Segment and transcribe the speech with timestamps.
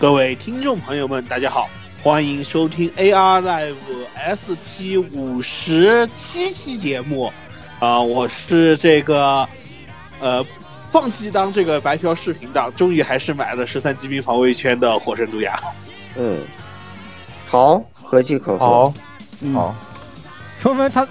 [0.00, 1.68] 各位听众朋友们，大家好，
[2.04, 3.74] 欢迎收听 AR Live
[4.14, 7.32] SP 五十七期节目。
[7.80, 9.44] 啊，我是这个
[10.20, 10.46] 呃，
[10.92, 15.58] 放弃当这个白嫖视频党，终于还是买了十三级兵防卫圈的火神毒牙。
[16.16, 16.42] 嗯，
[17.48, 18.94] 好，和气可好，
[19.40, 19.74] 嗯好。
[20.60, 21.06] 说明他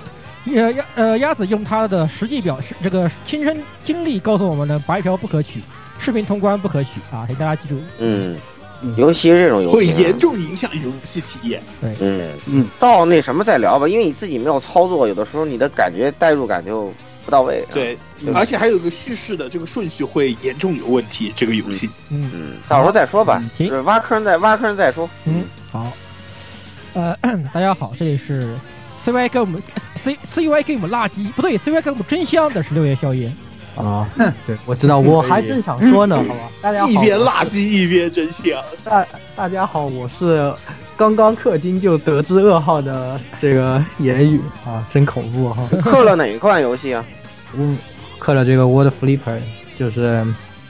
[0.45, 5.61] 呃鸭呃鸭子用他的实际表示这个亲身经历告诉我们呢，白嫖不可取，
[5.99, 7.81] 视频通关不可取啊，请大家记住。
[7.99, 8.37] 嗯。
[8.97, 11.61] 尤其是这种游戏、会严重影响游戏体验。
[11.81, 16.91] 对，嗯嗯，到那什么再聊吧，因为你自己没有操作，有的时候你的感觉代入感就
[17.25, 17.65] 不到位。
[17.73, 17.97] 对，
[18.33, 21.31] 而且还有个叙事的这个顺序会严重有问题。
[21.35, 25.09] 这个游戏，嗯嗯，到时候再说吧，行，就是挖坑再挖坑再说。
[25.25, 25.91] 嗯，好。
[26.93, 27.15] 呃，
[27.53, 28.55] 大家好，这里是
[29.05, 29.61] CY 给我们
[29.95, 33.31] C CY 给我们垃圾，不对，CY 给我们真香的是六月宵夜。
[33.77, 34.09] 啊，
[34.45, 38.61] 对，我知道，我还正想说呢，好吧，大家好，一边垃圾一边真香。
[38.83, 39.05] 大
[39.35, 40.51] 大家好，我是
[40.95, 45.63] 刚刚氪金就得知噩耗的这个言语啊，真恐怖哈。
[45.83, 47.05] 氪了哪一款游戏啊？
[47.55, 47.77] 嗯，
[48.19, 49.39] 氪了这个 World Flipper，
[49.77, 50.25] 就是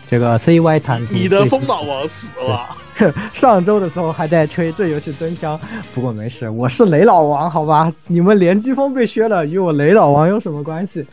[0.10, 1.02] 这个 CY 弹。
[1.10, 2.66] 你的风马王死了。
[3.32, 5.58] 上周的时候还在吹这游戏真香，
[5.94, 7.94] 不过没事，我是雷老王，好吧？
[8.08, 11.06] 你们连击风被削了，与我雷老王有什么关系？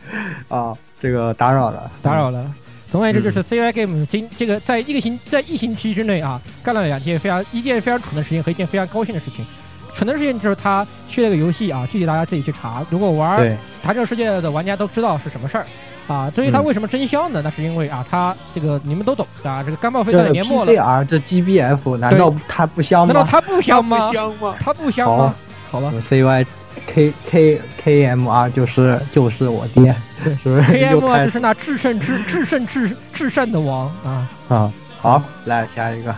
[0.49, 0.73] 啊。
[1.05, 2.43] 这个打扰了，打扰了。
[2.91, 9.45] 总而言之，就是 CY Game 今这个在一个星在一星期之内啊，干了两件非常一件非常蠢的事情和一件非常高兴的事情。
[9.93, 12.83] 蠢的事情就是他去了个游戏啊，具体大家自己去查。
[12.89, 13.39] 如果玩
[13.83, 15.65] 《达这世界》的玩家都知道是什么事儿
[16.07, 16.31] 啊。
[16.35, 17.39] 至于他为什么真香呢？
[17.43, 20.73] 那是因为啊，他这个你们都懂啊，这个干报废在年末了。
[20.73, 23.13] 这 PCR 这 GBF 难道他不香吗？
[23.13, 24.11] 难道他不香吗？
[24.11, 24.55] 香吗？
[24.59, 25.35] 它不香吗？
[25.69, 26.45] 好吧，CY。
[26.87, 29.95] K K K M R 就是就是我爹，
[30.41, 34.73] 是不是？K M R 就是那至圣至至圣至至善的王啊啊！
[34.99, 36.15] 好，来下一个，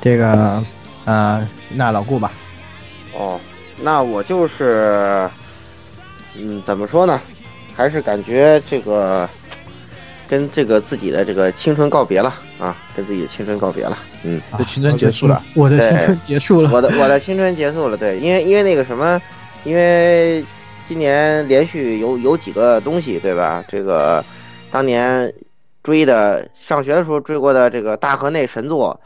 [0.00, 0.62] 这个
[1.04, 2.32] 呃，那老顾吧。
[3.14, 3.38] 哦，
[3.80, 5.28] 那我就是，
[6.36, 7.20] 嗯，怎么说呢？
[7.76, 9.28] 还是感觉这个
[10.26, 13.96] 跟这个自己的这个青春告别了啊，跟自己的青春告别了。
[14.24, 17.96] 嗯，的青春结束了，我的青春结束了，我的我的青春结束了。
[17.96, 19.20] 对，因为因为那个什么。
[19.64, 20.42] 因为
[20.88, 23.62] 今年连续有有几个东西，对吧？
[23.68, 24.24] 这个
[24.70, 25.30] 当年
[25.82, 28.98] 追的，上学的时候追过的这个大河内神作，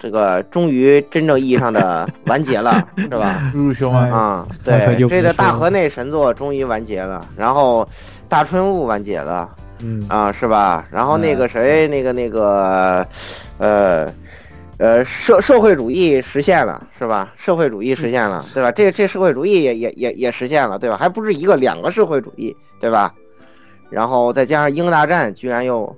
[0.00, 3.50] 这个终于真正意义上的完结了， 是吧？
[3.52, 4.08] 入兄啊！
[4.08, 7.86] 啊，对，追的大河内神作终于完结了，然后
[8.30, 10.86] 大春雾完结了，嗯啊，是吧？
[10.90, 13.06] 然后那个谁，那个那个，
[13.58, 14.10] 呃。
[14.78, 17.32] 呃，社社会主义实现了，是吧？
[17.36, 18.70] 社会主义实现了，对吧？
[18.72, 20.96] 这这社会主义也也也也实现了，对吧？
[20.96, 23.14] 还不是一个两个社会主义，对吧？
[23.88, 25.96] 然后再加上英大战，居然又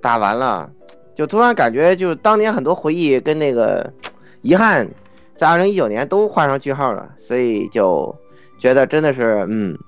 [0.00, 0.68] 打完了，
[1.14, 3.92] 就突然感觉，就当年很多回忆跟那个
[4.40, 4.88] 遗憾，
[5.36, 8.12] 在二零一九年都画上句号了，所以就
[8.58, 9.78] 觉得真的是，嗯。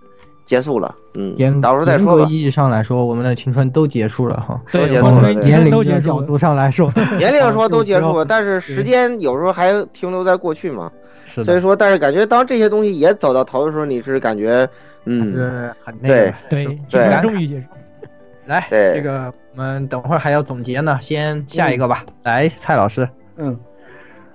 [0.48, 2.26] 结束了，嗯，到时候再说吧。
[2.30, 5.30] 意义上来说，我们的青春都结束了哈，都结束了。
[5.34, 10.90] 年龄的角度上来说， 年龄说 都结束了，但是时间有时候还停留在过去嘛。
[11.30, 14.66] 是所以说，但是感觉当这些东西也走到头的时候，你是感觉，
[15.04, 17.66] 嗯，是很对对对，终于结束。
[18.46, 22.06] 来，这个我们等会儿还要总结呢，先下一个吧。
[22.22, 23.06] 来，蔡老师。
[23.36, 23.54] 嗯，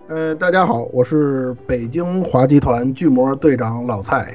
[0.07, 4.31] 呃，大家好，我是北京华集团巨魔队长老蔡。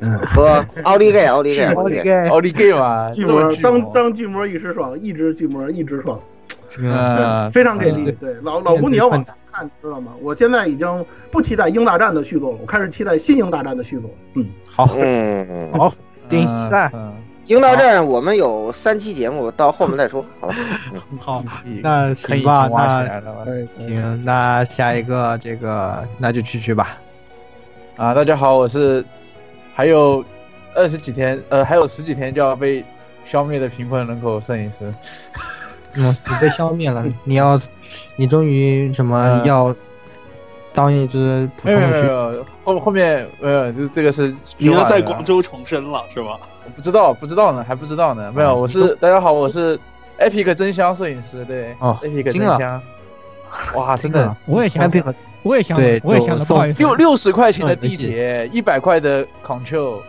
[0.00, 6.18] 嗯，和奥利给，奥利给，奥利给，奥利给嘛，巨魔当当巨魔一时爽，一只巨魔一直爽。
[6.82, 8.12] 呃，非常给力。
[8.12, 10.12] 对，老老吴你要往前看，知道吗？
[10.20, 14.10] 我现在已经不期待《鹰大战》的续作了，我开始期待《新鹰大战》的续作。
[14.34, 15.92] 嗯，好，嗯，好，
[16.28, 16.92] 第三。
[17.46, 20.54] 鹰大战我们有三期节目，到后面再说，好吧？
[21.18, 21.42] 好，
[21.82, 26.98] 那行吧，那行，那下一个这个那就去去吧。
[27.96, 29.02] 啊，大家好，我是
[29.78, 30.24] 还有
[30.74, 32.84] 二十几天，呃，还有十几天就要被
[33.24, 34.92] 消灭的贫困人口摄影师。
[35.94, 37.60] 嗯，你被消灭了， 你要，
[38.16, 39.72] 你终于什么要
[40.74, 42.44] 当一只普通的？
[42.64, 46.40] 后后面呃，就这个是你要在广州重生了是吧？
[46.74, 48.32] 不知道，不知道呢，还不知道呢。
[48.34, 49.78] 没有，我是大家好，我是
[50.18, 52.82] Epic 真香摄影师，对，哦，Epic 真香。
[53.76, 60.00] 哇，真的，我也想 Epic，我也想，对，我也想，不好意思，六六十块钱的地铁，一百块的 Control，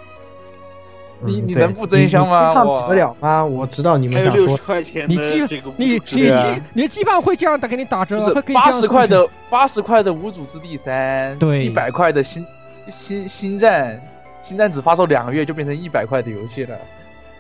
[1.22, 2.64] 你你能不真香吗？
[2.64, 3.46] 我得了吗？
[3.46, 6.32] 我知道你们想说，六十块钱的这个，你你
[6.74, 8.18] 你基本上会这样打给你打折，
[8.54, 12.46] 八十块的八十块的无主之地三，对，一百块的新
[12.88, 14.00] 新新战。
[14.42, 16.76] 新战只发售两个月就变成一百块的游戏了，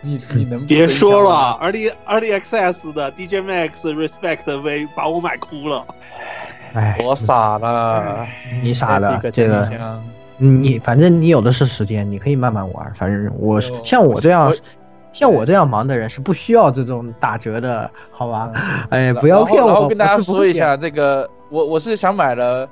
[0.01, 5.85] 你你能别说了，Early Early Access 的 DJ Max Respect V 把我买哭了，
[6.73, 8.27] 哎，我傻了，
[8.61, 10.01] 你傻了，这个，
[10.37, 14.53] 你反正你有的是时间，你可以慢慢玩，反正我像我这样，
[15.11, 18.51] 像我这样忙的人是不需要这种打折的，好吧？
[18.89, 19.67] 哎，不要骗我。
[19.69, 22.67] 然后跟大家说一下，这个我我是想买了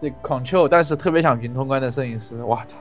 [0.00, 2.76] 这 Control，但是特别想云通关的摄影师，我操！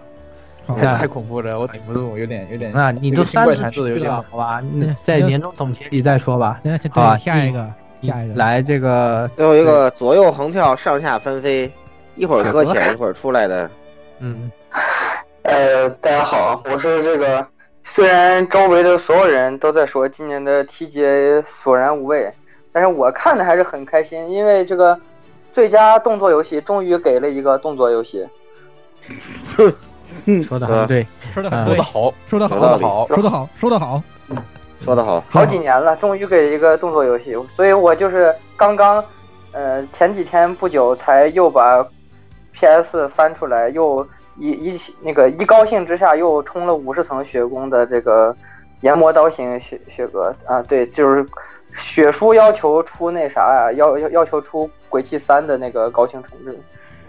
[0.78, 2.72] 太太恐怖了，我顶不住，有点有点。
[2.72, 4.62] 那，你都三十去了，好吧？
[5.04, 6.62] 在年终总结里再说吧。
[6.92, 7.68] 好，下一个，
[8.08, 11.72] 下一个，来这个最后一个左右横跳，上下翻飞，
[12.16, 13.70] 一会儿搁浅，一会儿出来的。
[14.20, 14.52] 嗯。
[15.44, 17.46] 呃，大家好，我是这个。
[17.84, 22.32] 虽然周围的所有人都在说今年的 TGA 索然无味，
[22.72, 25.00] 但是我看的还是很开心，因为这个
[25.54, 28.28] 最佳动作游戏终于给了一个动作游戏。
[30.26, 34.04] 嗯，说的很对，说的很说的好，说的好，说的好，说的好，说的好，
[34.82, 35.24] 说的好。
[35.30, 39.04] 好几年了，终于给了一个动作游戏，所以我就是刚刚，
[39.52, 41.86] 呃，前几天不久才又把
[42.54, 48.36] PS 翻出来，又一一那个一高兴之下又充了五十层血攻的这个
[48.82, 51.26] 研磨刀型血血格啊，对，就是
[51.78, 56.58] 血书要求出那啥呀，要要要求出鬼泣三的那个高清重置。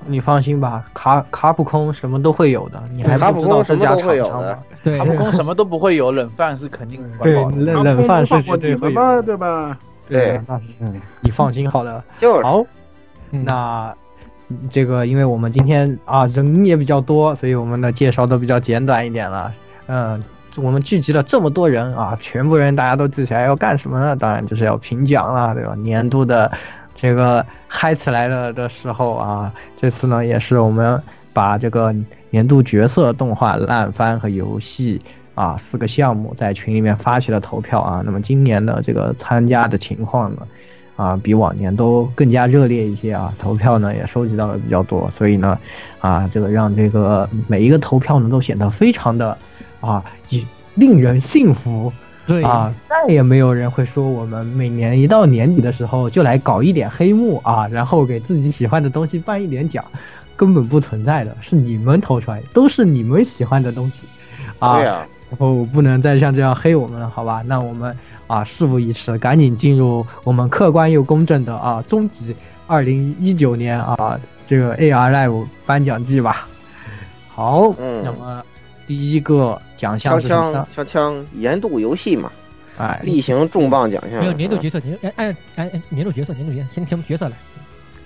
[0.07, 4.59] 你放心吧，卡卡普空什么都会有的，你还不知道这家厂商吗？
[4.83, 9.77] 对，卡普空什么都不会有，冷饭是肯定对，冷冷饭是绝对会有，对吧？
[10.09, 10.65] 对，那是
[11.21, 12.03] 你放心好了。
[12.17, 12.65] 就是好，
[13.31, 13.95] 那
[14.71, 19.53] 这个因为我们今天啊人也比较多，所以我们的介绍都比较简短一点了。
[19.87, 20.21] 嗯，
[20.57, 24.17] 我们聚集了这么多人啊，全部人大家都聚起来要干什么呢？
[24.17, 25.75] 当然就是要评奖了，对吧？
[25.77, 26.51] 年度的。
[27.01, 31.01] 这个嗨起来了的时候啊，这次呢也是我们
[31.33, 31.95] 把这个
[32.29, 35.01] 年度角色动画烂番和游戏
[35.35, 38.03] 啊四个项目在群里面发起了投票啊。
[38.05, 40.47] 那么今年的这个参加的情况呢，
[40.97, 45.59] 啊比往年都更加热烈一些啊，投票呢也收集到了比较多，所以呢，
[46.01, 49.39] 啊这个让这个每一个投票呢都显得非常的
[49.81, 50.05] 啊
[50.75, 51.91] 令人信服。
[52.27, 59.85] 对啊，再也没有人会说我们每年一到年底的时候就来搞一点黑幕啊，然后给自己喜欢的东西颁一点奖，
[60.37, 64.03] 根本不存在的，是你们投出来，都是你们喜欢的东西，
[64.61, 67.43] 啊，然后不能再像这样黑我们了，好吧？
[67.47, 67.97] 那我们
[68.29, 72.37] 啊，事不宜迟，赶紧进入我们客观又公正的啊终极
[72.69, 76.47] 二零一九年啊这个 AR Live 颁奖季吧。
[77.29, 77.75] 好，
[78.05, 78.45] 那么。
[78.91, 82.29] 第一个奖项枪枪枪枪年度游戏嘛，
[82.77, 84.19] 哎，例行重磅奖项。
[84.19, 87.37] 没有年度角色，年按按按年度角色，年度角色，先从角色来，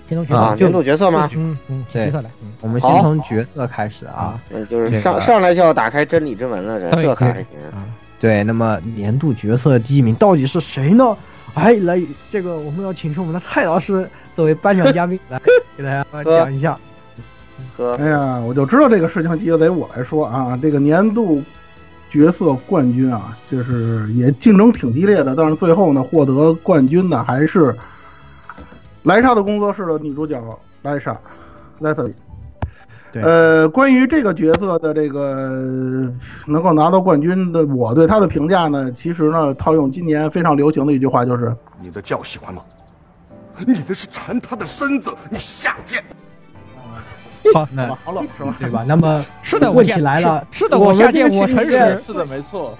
[0.07, 1.27] 先从角色，年度角色吗？
[1.33, 2.29] 嗯嗯，角色来，
[2.61, 4.39] 我们先从角色开始啊。
[4.51, 7.81] 嗯，就是上上来就要打开真理之门了，这这还行啊。
[8.19, 11.17] 对，那么年度角色第一名到底是谁呢？
[11.55, 11.99] 哎，来，
[12.31, 15.41] 这个我们要请出我们的蔡老师作为颁奖嘉宾来
[15.75, 16.77] 给大家讲一下。
[17.97, 20.57] 哎呀，我就知道这个事情就得我来说啊。
[20.61, 21.41] 这个年度
[22.09, 27.75] 角色冠军啊，就是也竞争挺激烈的，但是最后呢，获得冠军的还是
[29.03, 30.41] 莱莎的工作室的女主角
[30.81, 31.17] 莱莎，
[31.79, 32.13] 莱瑟里。
[33.21, 36.11] 呃，关于这个角色的这个
[36.45, 42.61] 能够拿到冠军的，我对他的评价呢，其实呢，套用今年非常流行的一句话，就是你的叫喜欢吗？
[43.65, 46.03] 你的是馋他的身子，你下贱。
[47.53, 48.55] 好， 那好冷是吧？
[48.59, 48.85] 对吧？
[48.87, 52.77] 那么是的，问题来了，是的，我下贱，我诚实，是的，没错，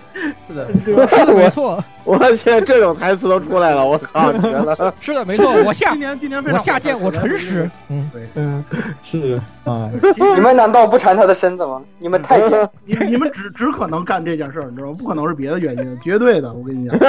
[0.48, 1.84] 是的， 是的，没错。
[2.06, 4.94] 我 去，这种台词都出来了，我靠，绝了！
[5.02, 7.70] 是的，没错，我下今年今年我下贱，我诚实。
[7.90, 8.64] 嗯，对，嗯，
[9.04, 9.90] 是啊。
[10.36, 11.82] 你们难道不馋他的身子吗？
[11.98, 12.70] 你们太贱！
[12.86, 14.96] 你你们只只可能干这件事儿，你知道吗？
[15.00, 16.54] 不可能是别的原因，绝对的。
[16.54, 17.00] 我跟你讲，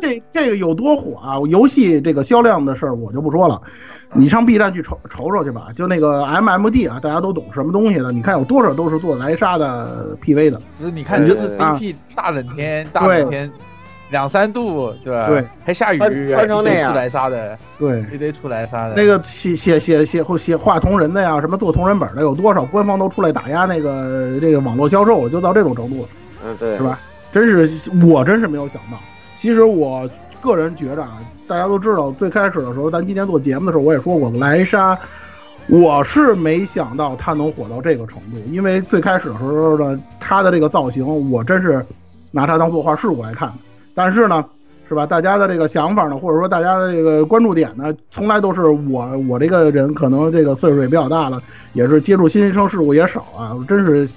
[0.00, 1.36] 这这个有多火啊？
[1.50, 3.60] 游戏这个销量的事儿我就不说了，
[4.12, 5.68] 你上 B 站去瞅瞅瞅去吧。
[5.74, 8.12] 就那个 MMD 啊，大家都懂什么东西的？
[8.12, 10.60] 你看有多少都是做莱莎的 PV 的。
[10.78, 13.50] 只是你看你，就是 CP 大冷天，大冷天。
[14.10, 15.28] 两三度，对吧？
[15.28, 18.94] 对，还下雨，穿成那样出来杀的，对，一堆出来杀的。
[18.96, 26.08] 那个写写写写或写画同人的呀，什么做同人本的，有多少官方都出来打压那个这个网络销售，就到这种程度了。
[26.44, 26.98] 嗯，对，是吧？
[27.32, 27.70] 真是
[28.04, 28.98] 我真是没有想到。
[29.36, 31.18] 其实我个人觉着啊，
[31.50, 34.96] 大家都知道，最开始的时候，咱今天做节目的时候，我也说过，莱莎，
[35.66, 41.84] 我是没想到他能火到这个程度，因为最开始的时候呢，他的这个造型，我真是
[42.30, 43.52] 拿他当作画事物来看。
[43.96, 44.44] 但是呢，
[44.88, 45.04] 是吧？
[45.04, 51.42] 大家的这个想法呢，或者说大家的这个关注点呢，从来都是我我这个人可能这个岁数也比较大了，
[51.72, 54.08] 也是接触新生事物也少啊，真是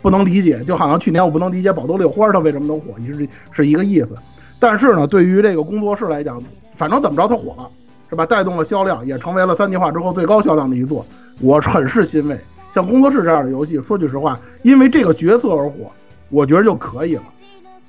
[0.00, 0.62] 不能理解。
[0.62, 4.16] 就好像去年我不能理解宝豆六花它为什么能火，是是一个意思。
[4.60, 6.40] 但是呢，对于这个工作室来讲，
[6.78, 7.68] 反正怎么着它火了，
[8.08, 8.24] 是吧？
[8.24, 11.04] 带动了销量，也成为了三极化之后最高销量的一座，
[11.40, 12.38] 我很是欣慰。
[12.70, 15.90] 像工作室这样的游戏，说句实话，因为这个角色而火，
[16.30, 17.22] 我觉得就可以了。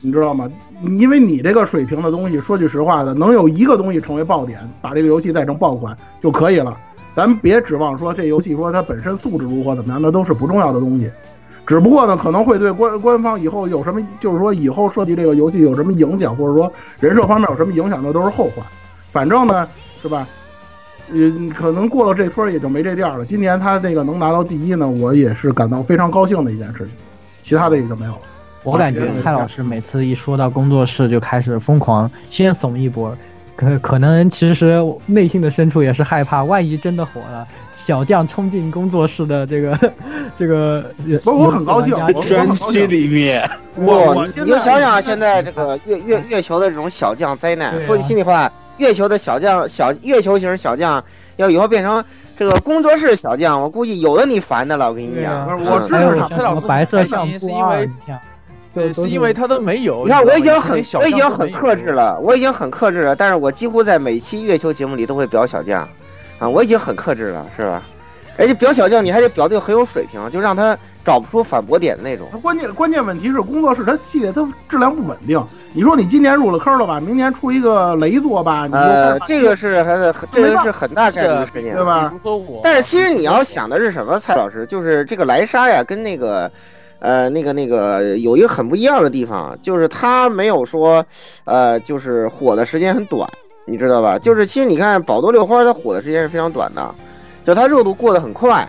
[0.02, 0.50] 你知道吗？
[0.82, 6.76] 因为你这个水平的东西，说句实话的，能有一个东西成为爆点，把这个游戏带成爆款就可以了。
[7.16, 11.12] 咱别指望说这游戏说它本身素质如何怎么样，那都是不重要的东西。
[11.68, 18.64] 只不过呢，可能会对官官方以后有什么，就是说以后设计这个游戏有什么影响，或者说人设方面有什么影响，那都是后话。
[19.12, 19.68] 反正呢，
[20.02, 20.28] 是吧？
[21.12, 23.26] 嗯，可能过了这村也就没这店了。
[23.26, 26.90] 今年他这个能拿到第一呢，我也是感到非常高兴的一件事情。
[27.42, 28.22] 其他的也就没有了。
[28.64, 33.18] 我感觉蔡老师每次一说到工作室就开始疯狂先怂一波，
[33.56, 37.48] 可 可能其实内心的深处也是害怕，万一真的火了，
[37.80, 39.92] 小将冲进工作室的这个
[40.38, 41.96] 这个，不，我很高兴，
[42.28, 51.04] 专区里面，我你就想想现在这个月月月球的这种小将灾难，说句心里话，月球的小将小月球型小将
[51.36, 52.04] 要以后变成
[52.38, 57.88] 这个工作室小将，我估计有的你烦的了，我跟你讲，我是蔡老师白色相是因为。
[58.72, 60.06] 对，是因为他都没有。
[60.06, 63.16] 你看，我已经很，我已经很克制了，我已经很克制了。
[63.16, 65.90] 但是我几乎在每期月球节目里都会表小将，
[66.38, 67.82] 啊，我已经很克制了，是吧？
[68.40, 72.28] 而且表小将，你还得表的很有水平，就让他找不出反驳点的那种。
[72.32, 75.46] 他关键关键问题是工作室它系列它质量不稳定。
[75.74, 77.00] 你说你今年入了坑了吧？
[77.00, 78.68] 明年出一个雷作吧？
[78.72, 82.14] 呃，这个是还是这个是很大概率的事情，对吧？
[82.64, 84.66] 但是其实你要想的是什么，蔡老师？
[84.66, 86.50] 就是这个莱莎呀，跟那个。
[87.02, 91.06] 呃，那个那个有一个很不一样的地方，就是它没有说，
[91.46, 93.26] 呃，就是火的时间很短，
[93.64, 94.20] 你知道吧？
[94.20, 96.94] 就是其实你看宝多六花，它火的时间是非常短的，
[97.50, 98.68] 就它热度过得很快，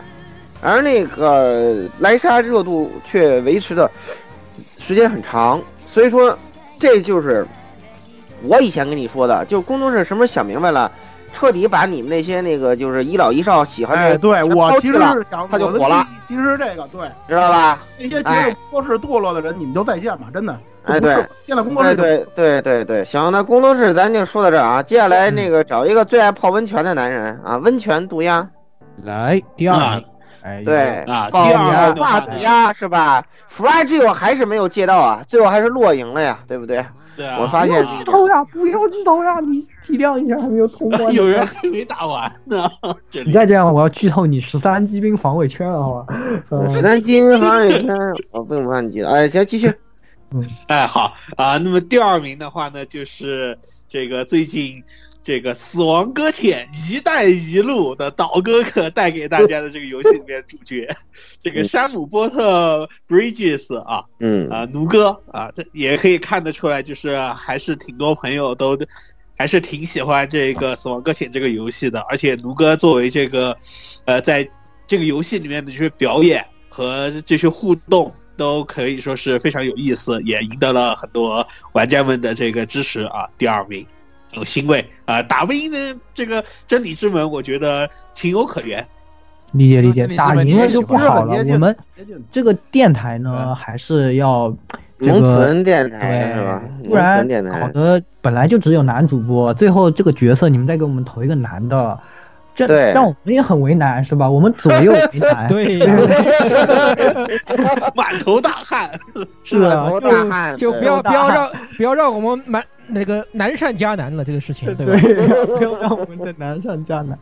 [0.59, 3.87] 而那个莱莎热度却维持的
[4.79, 6.35] 时间很长，所以说
[6.79, 7.45] 这就是
[8.41, 10.91] 我以前跟你说的，就工作室什么时候想明白了。
[11.33, 16.05] 彻底把你们那些那个就是一老一少喜欢的，对我其实是想他就火了。
[16.27, 17.79] 其实这个对，知道吧？
[17.97, 20.57] 那些觉得工作室堕落的人，你们就再见吧，真的。
[20.83, 21.13] 哎，对，
[21.45, 24.83] 现在工作室对对对对，行，那工作室咱就说到这儿啊。
[24.83, 28.49] 接下来那个找一个最爱泡温泉的男人啊，温泉毒鸦。
[29.03, 30.03] 来第二，
[30.41, 36.85] 哎，对啊，第二化毒鸦是吧？Fragile 还是没有借到啊，最后还是落赢了呀，对不对？
[37.15, 37.39] 对啊。
[37.41, 39.65] 我发现剧透呀，不要剧透呀，你。
[39.83, 41.11] 体谅一下，还没有通关。
[41.11, 42.69] 有人还没打完呢。
[43.25, 46.69] 你再这样，我要剧透你十三机兵防卫圈了，好吧？
[46.69, 47.97] 十三机兵防卫圈，
[48.31, 49.09] 我不用帮你记了。
[49.09, 49.73] 哎，行，继续。
[50.33, 51.57] 嗯，哎，好啊。
[51.57, 53.57] 那么第二名的话呢，就是
[53.87, 54.83] 这个最近。
[55.23, 60.87] 这个《死亡搁浅》一带一路的岛哥哥带给大家的这个游戏里面主角，
[61.39, 68.75] 这个山姆波特 Bridges 啊，嗯啊，奴哥啊，这也可以看得出来，就是还是挺多朋友都
[69.37, 71.99] 还是挺喜欢这个《死亡搁浅》这个游戏的。
[72.09, 73.55] 而且奴哥作为这个
[74.05, 74.49] 呃，在
[74.87, 83.85] 这个游戏里面的这些表演和这些互动，都可以说是非常有意思，也赢得了很多玩家们的这个支持啊，第二名。
[84.33, 85.21] 很欣慰啊！
[85.23, 88.85] 打不赢的这个真理之门，我觉得情有可原。
[89.51, 91.43] 理解理解，打赢了就不好了。
[91.49, 91.75] 我们
[92.31, 94.55] 这个电台呢，还是要
[94.97, 96.63] 农村电台是吧？
[96.87, 101.99] 不然搞得本来就只有男主播，最后这个角色你们再给我们投一个男的，
[102.53, 104.29] 这对让我们也很为难，是吧？
[104.29, 105.47] 我们左右为难。
[105.47, 105.79] 对，
[107.95, 108.91] 满头大汗，
[109.43, 114.93] 是啊，头大汗，就不要不要让不要让我们满那个难上加难了这个事情，对吧？
[115.01, 115.27] 对，
[115.57, 117.17] 不要让我们的难上加难。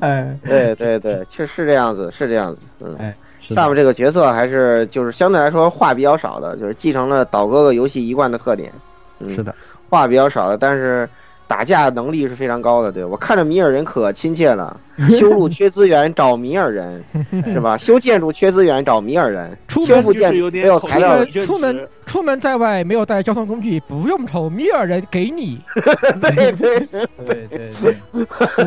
[0.00, 2.94] 哎，对对对，确实是这样子，是这样子，嗯。
[2.98, 8.72] 哎，是的萨姆这个角色还是就是相对来说话比较少的，就是继承了岛哥哥游戏一贯的特点，
[9.18, 9.52] 嗯，是的，
[9.90, 11.08] 话比较少的，但是
[11.48, 12.92] 打架能力是非常高的。
[12.92, 14.78] 对我看着米尔人可亲切了，
[15.18, 17.02] 修路缺资源找米尔人，
[17.52, 17.76] 是吧？
[17.76, 25.60] 修建筑缺资源找米尔人，出门修复建就是有没有材料出，门出门在外没有带交通工具，不用愁，米尔人给你。
[26.20, 26.86] 对 对，
[27.26, 27.72] 对对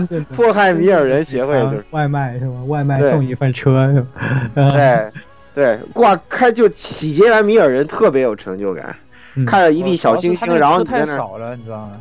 [0.10, 2.56] 对，迫害米尔人协会就是啊外卖是吧？
[2.68, 4.08] 外卖送一份车是吧？
[4.56, 5.10] 嗯对
[5.54, 8.96] 对，挂开就洗劫完米尔人特别有成就感，
[9.36, 11.92] 嗯看着一地小星星，然后车太少了，你知道吗？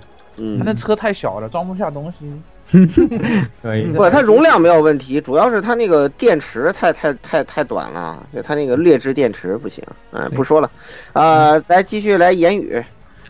[0.42, 2.32] 嗯他，那车太小了，装不下东西。
[3.61, 3.87] 可以。
[3.92, 9.85] 不，它容量没有问题，主要是它那个电池太太太太短了，就它那个劣质电池不行。
[10.12, 10.70] 嗯，不说了，
[11.12, 12.82] 呃，来继续来言语。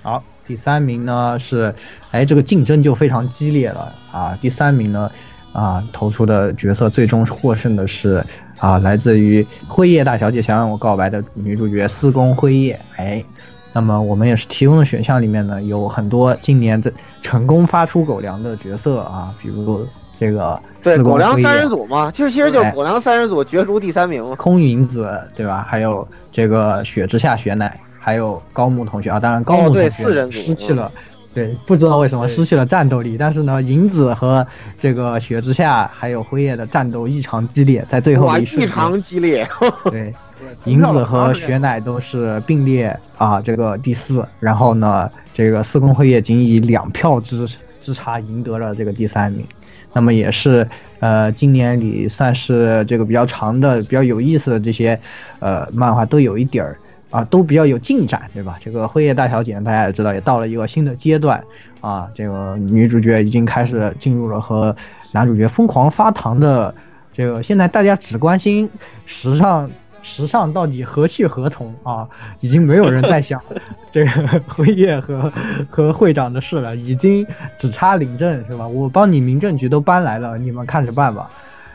[0.03, 1.75] 好，第三名呢是，
[2.11, 4.39] 哎，这个竞争就非常激烈了啊。
[4.41, 5.11] 第三名呢，
[5.53, 8.23] 啊，投出的角色最终获胜的是
[8.59, 12.79] 啊，来自于《辉夜大小姐想让我告白》的女主角司宫辉夜。
[12.97, 13.25] 哎，
[13.73, 16.91] 那么我们也是提供的选项里面呢，有很多今年在
[17.23, 19.87] 成功发出狗粮的角色啊，比如
[20.19, 24.35] 这个对，狗粮三人组嘛，其实其实就狗粮三人组角逐第三名嘛。
[24.35, 25.65] 空云子对吧？
[25.69, 29.21] 还有这个雪之下雪乃，还有高木同学啊。
[29.21, 30.91] 当然高木同学四人组失去了，
[31.33, 33.17] 对，不知道为什么失去了战斗力。
[33.19, 34.47] 但是呢，银子和
[34.79, 39.49] 这个雪之下还有辉夜的战斗异常激烈，在最后，一瞬间异常激烈。
[39.91, 40.15] 对，
[40.65, 44.27] 银子和雪乃都是并列啊，这个第四。
[44.39, 47.47] 然后呢，这个四宫辉夜仅以两票之
[47.83, 49.45] 之差赢得了这个第三名。
[49.93, 50.69] 那么也是
[51.01, 54.99] 呃，今年里算是这个比较长的、比较有意思的这些
[55.41, 56.79] 呃漫画都有一点儿
[57.11, 58.57] 啊，都比较有进展，对吧？
[58.63, 61.43] 这个辉夜大小姐大家也知道，也到了一个新的阶段
[61.81, 64.77] 啊，这个女主角已经开始进入了和
[65.11, 66.73] 男主角疯狂发糖的
[67.13, 68.71] 这个，现在大家只关心
[69.07, 69.69] 时尚。
[70.03, 72.09] 时尚到底何去何从啊？
[72.41, 73.41] 已经没有人在想
[73.93, 75.33] 这个辉夜和
[75.69, 77.27] 和会长的事了，已经
[77.59, 78.67] 只差领证是吧？
[78.67, 81.31] 我帮你民政局都搬来了，你们看着办吧。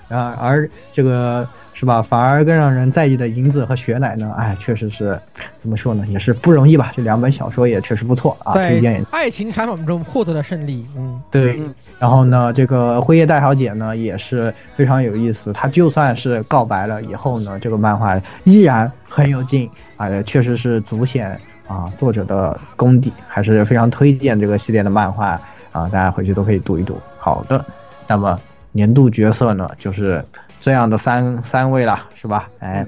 [0.07, 5.19] 啊，而这个是吧，反而更让人在意的银子和雪乃呢，哎，确实是
[5.59, 6.89] 怎么说呢，也是不容易吧。
[6.95, 11.59] 这两本小说也确实不错啊，推荐在爱情产 phẩm 中获得了胜利，嗯，对，
[11.99, 15.51] 然后呢，这个辉夜大小姐呢也是非常有意思。
[15.51, 25.39] 她就算是告白了以后呢，这个漫画依然很有劲啊，也确实是足显啊作者的功底，还是非常推荐这个系列的漫画
[25.73, 26.97] 啊，大家回去都可以读一读。
[27.19, 27.65] 好的，
[28.07, 28.39] 那么
[28.71, 30.23] 年度角色呢就是
[30.59, 32.49] 这样的三三位了，是吧？
[32.59, 32.85] 哎，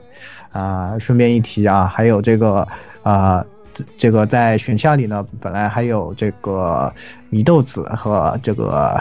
[0.51, 2.67] 啊、顺便一提啊，还有这个
[3.03, 3.45] 啊。
[3.73, 6.91] 这这个在选项里呢，本来还有这个
[7.29, 8.99] 米豆子和这个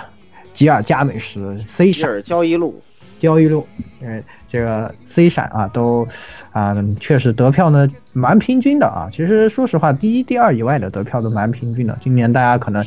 [0.53, 2.79] 吉尔加美什 C 闪吉尔交易路，
[3.19, 3.67] 交易路，
[4.01, 6.07] 呃，这个 C 闪啊，都
[6.53, 9.09] 啊、确实得票呢蛮平均的啊。
[9.13, 11.99] 其实说实话，第一、第二以外的得票都蛮平均的。
[12.01, 12.85] 今年大家可能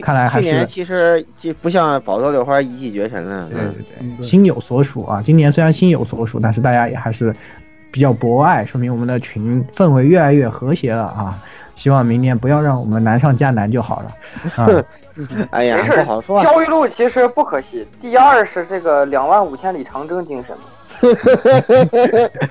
[0.00, 3.48] 看来还是去年其实就不像宝刀柳花一骑绝尘了。
[3.48, 5.22] 对嗯对对，心有所属啊。
[5.24, 7.34] 今年虽然心有所属，但是大家也还是
[7.90, 11.40] 比较博爱，说明我们的群氛围越来越和谐了啊。
[11.74, 14.12] 希望明年不要让我们难上加难就好了
[14.56, 14.68] 啊。
[15.50, 16.44] 哎呀没，事不好说啊。
[16.44, 20.56] 交易路其实不可惜，第二是这个两万五千里长征精神。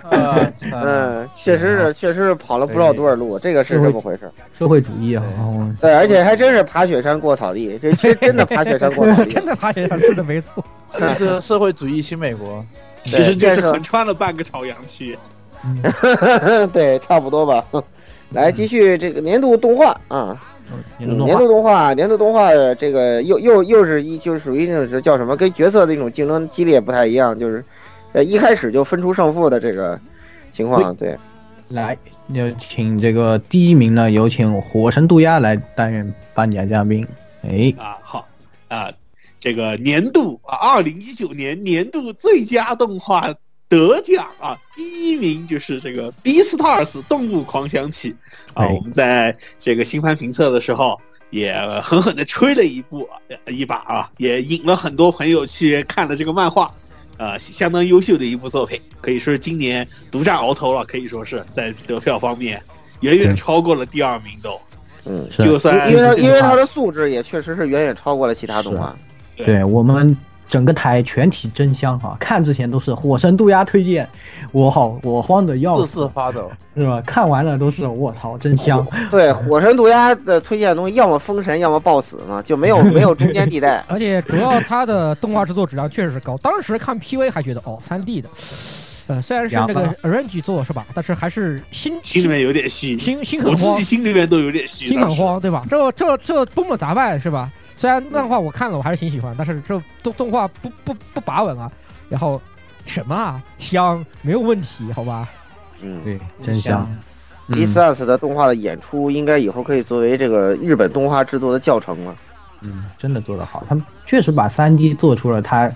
[0.09, 0.35] 啊，
[0.71, 4.29] 嗯，确实是，确实是跑了不知道多少路，这个是这么回事。
[4.59, 9.43] 社会主义啊，嗯对，而且还真是爬雪山过草地，这这 真的爬雪山过草地真。
[9.45, 10.63] 的爬雪山说的没错。
[10.91, 12.63] 这是社会主义新美国。
[13.03, 15.17] 其实就是横穿了半个朝阳区。
[16.73, 17.65] 对，差不多吧。
[18.31, 20.41] 来，继续这个年度动画啊，
[20.97, 27.63] 年度动画年度动画，年度动画，这个又又又是一就是属于那种是叫什么，跟角色的一种竞争激烈不太一样，就是
[28.13, 29.99] 呃一开始就分出胜负的这个
[30.51, 30.95] 情况。
[30.95, 31.17] 对，
[31.69, 31.97] 来，
[32.29, 37.05] 有请这个第一名呢，有请火神渡鸦来担任颁奖嘉宾。
[37.43, 38.25] 哎，啊，好
[38.69, 38.89] 啊，
[39.41, 43.33] 这个年度啊，二零一九年年度最佳动画
[43.71, 48.15] 得奖啊，第一名就是这个《Beastars》动物狂想曲
[48.53, 51.01] 啊，哎我们在这个新番评测的时候。
[51.31, 56.69] 也狠狠的吹了一部呃一把啊，也引了很多朋友去看了这个漫画，
[57.15, 62.61] 呃，相当优秀的一部作品，可以说是今年独占鳌头了，可以说是在得票方面
[62.99, 64.59] 远远嗯超过了第二名都。
[65.05, 68.93] 嗯，就算因为因为它的素质也确实是远远超过了其他动画。
[69.37, 70.17] 对我们
[70.51, 72.17] 整个台全体真香啊！
[72.19, 74.05] 看之前都是火神渡鸦推荐，
[74.51, 77.01] 我好我慌的要死，发抖是吧？
[77.05, 78.85] 看完了都是我操，真香！
[79.09, 83.81] 对，火神渡鸦的推荐的东西，要么封神，要么暴死嘛，就没有 没有中间地带。
[83.87, 88.27] 而且主要它的动画制作质量确实是高，当时看 PV 还觉得哦，三 D 的，
[89.07, 90.85] 呃，虽然是那个 Arrange 做是吧？
[90.93, 95.63] 但是还是心心里面有点虚，心心很慌，我自己心里面都有点虚，心很慌，对吧？
[95.69, 97.49] 这这这多么杂败是吧？
[97.81, 101.71] 虽然漫画我看了，我还是挺喜欢，但是这动动画不不不把稳啊。
[102.09, 102.39] 然后
[102.85, 105.27] 什么啊，香没有问题，好吧？
[105.81, 106.87] 嗯，对，真香。
[107.47, 112.15] b s s 的动画的演出，应该以后可以作为这个日本动画制作的教程了。
[112.61, 115.67] 嗯，真的做得好，他们确实把三 D 做出了它，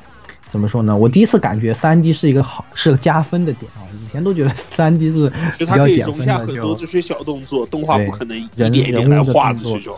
[0.52, 0.96] 怎么说呢？
[0.96, 3.82] 我第一次感觉三 D 是一个好，是个加分的点啊！
[4.00, 9.98] 以前都觉得三 D 是比较减分的，很多这些小动作，动画不可能一点一点来画的这种。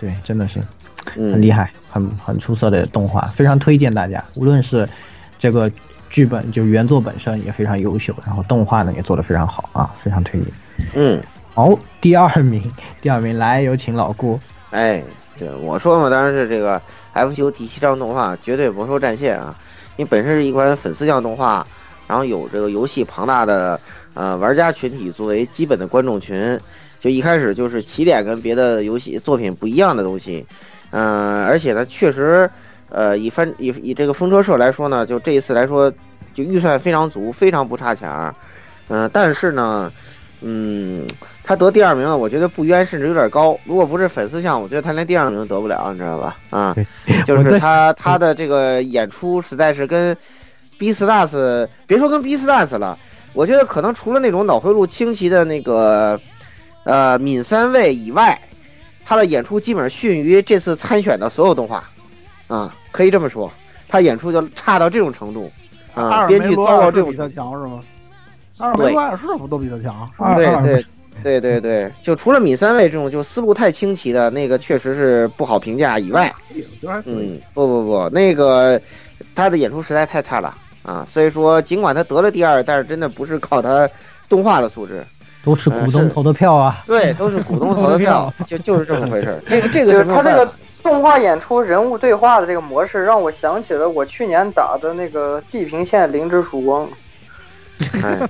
[0.00, 0.60] 对，真的是。
[1.14, 4.22] 很厉害，很很出色的动画，非常推荐大家。
[4.34, 4.88] 无论是
[5.38, 5.70] 这个
[6.10, 10.52] 剧本，就原作本身也非常优秀，然后动画呢也做得非常好啊，非常推荐。
[10.94, 11.22] 嗯，
[11.54, 12.62] 好，第二名，
[13.00, 14.38] 第二名来有请老顾。
[14.70, 15.02] 哎，
[15.38, 16.80] 对，我说嘛，当然是这个
[17.12, 19.58] F 九第七章动画绝对魔兽战线啊，
[19.96, 21.66] 因为本身是一款粉丝向动画，
[22.06, 23.80] 然后有这个游戏庞大的
[24.14, 26.58] 呃玩家群体作为基本的观众群，
[27.00, 30.46] 就一开始就是起点跟别的游戏作品不一样的东西。
[30.98, 32.48] 嗯，而且呢，确实，
[32.88, 35.92] 呃，以翻以以这个风车社来说呢，就这一次来说，
[36.32, 38.34] 就预算非常足，非常不差钱儿。
[38.88, 39.92] 嗯，但是呢，
[40.40, 41.06] 嗯，
[41.44, 43.58] 他得第二名，我觉得不冤，甚至有点高。
[43.64, 46.36] 如果不是粉丝向，我觉得他连第二名都得不了，你知道吧？
[46.48, 46.74] 啊，
[47.26, 50.16] 就是他他的这个演出实在是跟
[50.78, 52.98] B Stars，别说跟 B Stars 了，
[53.34, 56.18] 我觉得可能除了那种脑回路清奇的那个
[56.84, 58.40] 呃闵三位以外。
[59.06, 61.88] 他的演出基本上逊于这次参选的所有动画，
[62.48, 63.50] 啊，可以这么说，
[63.88, 65.50] 他演出就差到这种程度，
[65.94, 67.80] 啊，编剧糟到这种比他强是吗？
[68.58, 70.84] 二梅罗尔是不都比他强，对对
[71.22, 76.34] 对对对，就除了米三位这种就思路太清奇的那个确实是不好评价以外，
[77.04, 78.80] 嗯，不不不，那个
[79.36, 80.54] 他的演出实在太差了。
[80.82, 83.90] 啊，所以说尽管他得了第二，但是真的不是靠他
[84.28, 85.04] 动画的素质。
[85.46, 86.82] 都是股东投的票啊！
[86.88, 89.40] 对，都是股东投的 票，就就是这么回事。
[89.46, 96.88] 这个这个，他这个动画演出人物对话的这个模式，让我想起了我去年打的那个《地平线：灵之曙光》。
[98.02, 98.28] 哎，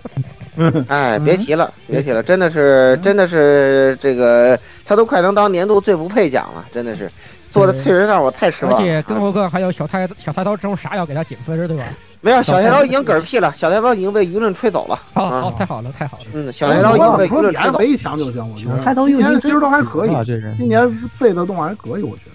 [0.89, 7.11] 哎，别提了，别提了，真的是，真的是这个，他都快能当年度最不配奖了，真的是
[7.49, 8.79] 做的确实让我太失望。
[8.79, 11.85] 而且更何况还有小太小太刀这种傻要给他减分，对吧？
[12.21, 13.53] 没有， 小太刀已经嗝屁了。
[13.55, 14.99] 小太刀已经被舆论吹走了。
[15.15, 16.25] 好，好，太好了，太好了。
[16.33, 17.81] 嗯，小太刀已经被舆论吹走。
[17.83, 18.83] 一强就行，我觉得。
[18.85, 20.11] 太刀今年其实都还可以，
[20.59, 22.33] 今年费的动画还可以，我觉得。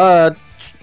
[0.00, 0.30] 呃，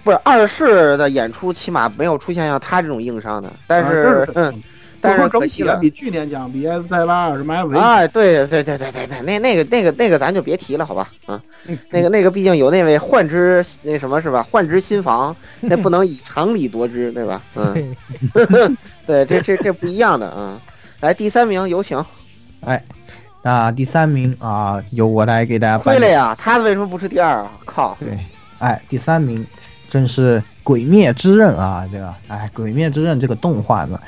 [0.04, 3.50] 不是二世的演出，起码没有出现像他这种硬伤的。
[3.66, 4.62] 但是，嗯。
[5.00, 11.08] 但是整体比去年强，比 S 泰拉什么 F 哎，对对对对对对，那那个那个那个咱就别提了，好吧？
[11.26, 11.40] 啊，
[11.90, 14.42] 那个那个毕竟有那位幻之那什么是吧？
[14.42, 17.40] 幻之心房，那不能以常理夺之，对吧？
[17.54, 17.96] 嗯，
[19.06, 20.60] 对，这这这不一样的啊。
[21.00, 22.04] 来，第三名有请。
[22.64, 22.82] 哎，
[23.42, 25.78] 那第三名啊，由我来给大家。
[25.78, 27.52] 亏了呀，他为什么不是第二啊？
[27.64, 27.96] 靠！
[28.00, 28.18] 对，
[28.58, 29.46] 哎，第三名
[29.88, 33.98] 真是《鬼灭之刃》啊，这个哎，《鬼灭之刃》这个动画呢。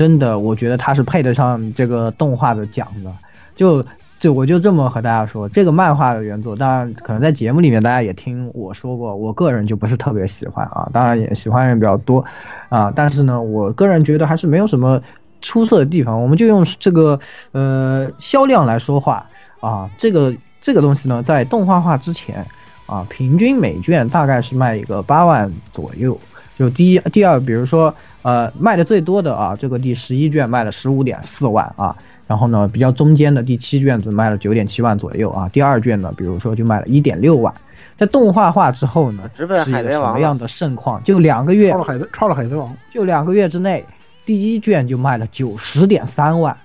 [0.00, 3.12] 真的，我觉得他是配得上这个动画的奖的。
[3.54, 3.84] 就
[4.18, 10.88] 就我就这么和大家说，这个漫画的原作，当然可能在节目里面大家也听我说过，我个人就不是特别喜欢啊。
[10.90, 12.24] 当然也喜欢人比较多
[12.70, 15.02] 啊，但是呢，我个人觉得还是没有什么
[15.42, 16.22] 出色的地方。
[16.22, 17.20] 我们就用这个
[17.52, 19.26] 呃销量来说话
[19.60, 22.46] 啊，这个这个东西呢，在动画化之前
[22.86, 26.18] 啊，平均每卷大概是卖一个八万左右。
[26.58, 27.94] 就第一、第二，比如说。
[28.22, 37.54] 呃，卖的最多的啊，这个第十一卷卖了十五点四万啊，然后呢，比较中间的第七卷只卖了九点七万左右啊，第二卷呢，比如说就卖了一点六万，
[37.96, 41.02] 在动画化之后呢，直奔海贼王什么样的盛况？
[41.02, 43.84] 就两个月超了海贼，超了海贼王，就两个月之内，
[44.26, 46.56] 第一卷就卖了九十点三万，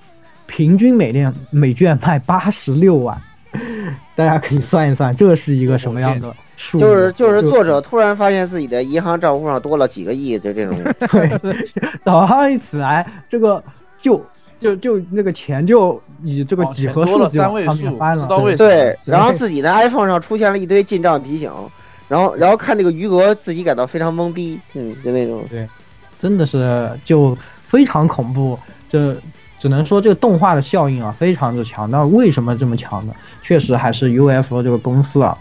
[0.48, 3.22] 平均每卷每卷卖八十六万，
[4.16, 6.80] 大家可以算一算，这是一个什么样的数？
[6.80, 10.78] 就是就是作者突然发现自己的银行账户上多了几个亿的这种，
[11.12, 11.40] 对，
[12.04, 13.62] 导航一起来，这个
[14.02, 14.24] 就
[14.60, 21.52] 就就那个钱就以这个几何数三位数翻了，对，然后自己的 iPhone 上出现了一堆进账提醒，
[22.08, 25.68] 然后然后看那个余额，自己感到非常懵逼，嗯，就那种，对，
[26.22, 27.38] 真的是就
[27.68, 28.58] 非常恐怖，
[28.90, 29.16] 这
[29.66, 33.14] 只能说这个动画的效应啊非常的强，那为什么这么强呢？
[33.42, 35.36] 确实还是 UFO 这个公司啊。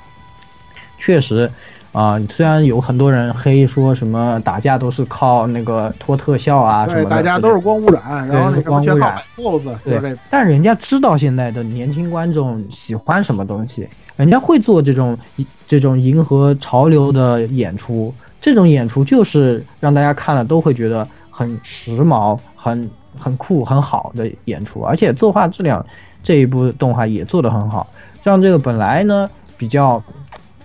[0.97, 1.51] 确实，
[1.93, 15.19] 啊，虽然有很多人黑说什么打架都是靠那个拖特效啊什么的，大家都是光污染，然后那光污染 pose，对，但人家知道现在的年轻观众喜欢什么东西，人家会做这种
[15.69, 25.85] 这种迎合潮流的演出，这种演出就是让大家看了都会觉得很时髦、很很酷、很好的演出，而且作画质量
[26.23, 27.87] 这一部动画也做得很好，
[28.25, 30.03] 像这个本来呢比较。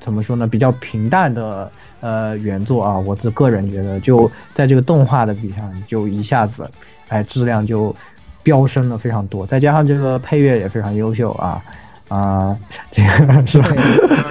[0.01, 0.47] 怎么说呢？
[0.47, 6.67] 比较平淡的呃原作啊，我自个人觉得就在这个动画的比上，就一下子，
[7.09, 7.93] 哎，质量就
[8.41, 9.45] 飙升了非常多。
[9.45, 11.61] 再加上这个配乐也非常优秀啊
[12.09, 12.57] 啊，
[12.91, 13.75] 这个是吧？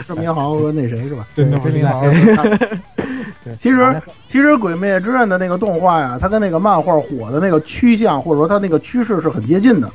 [0.07, 1.27] 郑明豪和那谁是吧？
[1.35, 2.03] 对，是明豪。
[3.59, 9.91] 其实其实《鬼灭之刃》的那个动画呀，它跟那个漫画火的那个趋向或者说它那个趋势是很接近的。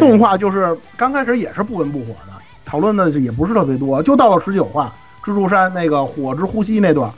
[0.00, 2.32] 动画就是刚开始也是不温不火的。
[2.64, 4.92] 讨论的也不是特别多，就到了十九话，
[5.24, 7.10] 蜘蛛山那个火之呼吸那段，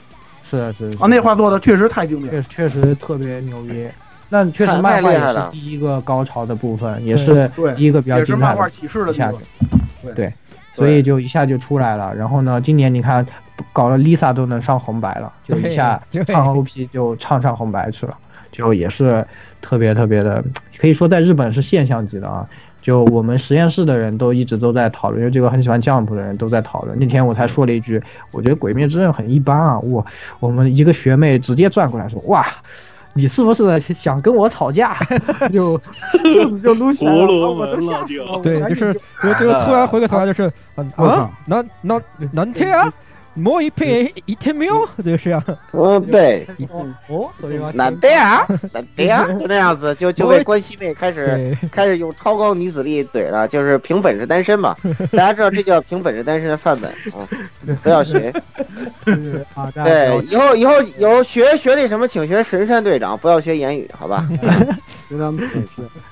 [0.49, 3.87] 是是啊，那话做的确实太经典，确确实特别牛逼。
[4.29, 9.45] 那确实漫画也是第一个高潮的部分，也是第一个比较精彩的启示的下子。
[10.15, 10.33] 对，
[10.73, 12.13] 所以就一下就出来了。
[12.15, 13.25] 然后呢，今年你看
[13.71, 18.17] 搞了 Lisa 都能上红白了，就一下唱 OP 就唱上红白去了，
[18.51, 19.25] 就也是
[19.61, 20.43] 特别特别的，
[20.77, 22.47] 可以说在日本是现象级的啊。
[22.81, 26.99] 就我们实验室的人都一直都在讨论，因为这个很喜欢 Jump 的人都在讨论。
[26.99, 29.79] 那天我才说了一句，我觉得《鬼灭之刃》很一般啊。
[29.79, 30.05] 我
[30.41, 32.45] 我们一个学妹直接转过来说：“哇，
[33.13, 34.97] 你是不是想跟我吵架？”
[35.51, 35.79] 就
[36.23, 37.25] 就就撸起来了。
[38.41, 40.51] 对，就是就就 突然回过头来就是
[40.95, 42.91] 啊，难难难听啊。
[43.35, 45.43] 摸一配一天喵，就是样。
[45.71, 46.47] 嗯，对。
[47.07, 47.29] 哦，
[47.73, 54.75] 难得啊，难 得啊，就那样子，就就被关西妹开始 开始用超高女子力怼了，就是凭本事单身嘛。
[55.11, 57.27] 大家知道这叫凭本事单身的范本啊，
[57.81, 58.33] 不要学。
[59.83, 64.25] 对，以后以后有学学那什么，请学神山队长，不要学言语，好吧？
[65.09, 65.47] 非常是。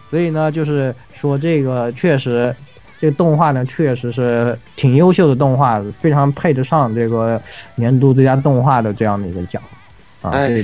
[0.10, 2.54] 所以呢，就是说这个确实。
[3.02, 7.42] 这个动画呢，确实是挺优秀的动画，非常配得上这个
[7.74, 9.60] 年度最佳动画的这样的一个奖
[10.22, 10.30] 啊！
[10.30, 10.64] 哎，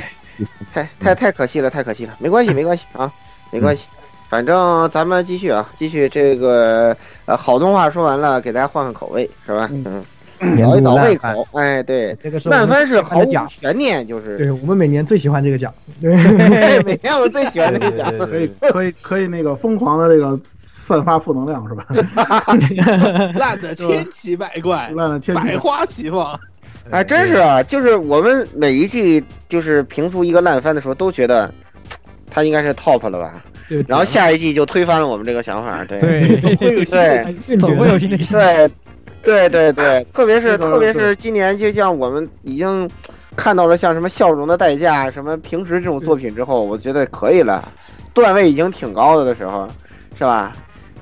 [0.71, 3.11] 太太太可惜了，太可惜了，没关系，没关系啊，
[3.51, 3.87] 没关系，
[4.29, 6.95] 反正咱们继续啊，继续这个
[7.25, 9.67] 呃好动画说完了，给大家换换口味，是吧？
[9.71, 16.13] 嗯，倒一倒胃口，哎，对，这个烂番是毫无悬念，就是对我们每年最喜欢这个奖， 对，
[16.85, 20.39] 每年我最喜欢这个奖， 可以可以可以那个疯狂的这个。
[20.87, 21.85] 散发负能量是吧？
[23.35, 26.39] 烂的千奇百怪， 烂的千百花齐放。
[26.89, 27.61] 哎，真是啊！
[27.61, 31.53] 就是我们每一季就是评出一个烂番的时候，都觉得
[32.31, 33.43] 他应该是 top 了吧？
[33.85, 35.83] 然后下一季就推翻了我们这个想法。
[35.83, 38.17] 对对，总会有新的，总会有新的。
[38.17, 38.69] 对
[39.21, 42.89] 对对对，特别是特别是今年，就像我们已经
[43.35, 47.69] 看到了像什么《笑容的代价》、什么《平时》这种作品之后，我觉得可以了，
[48.13, 49.67] 段位已经挺高的的时候，
[50.17, 50.55] 是吧？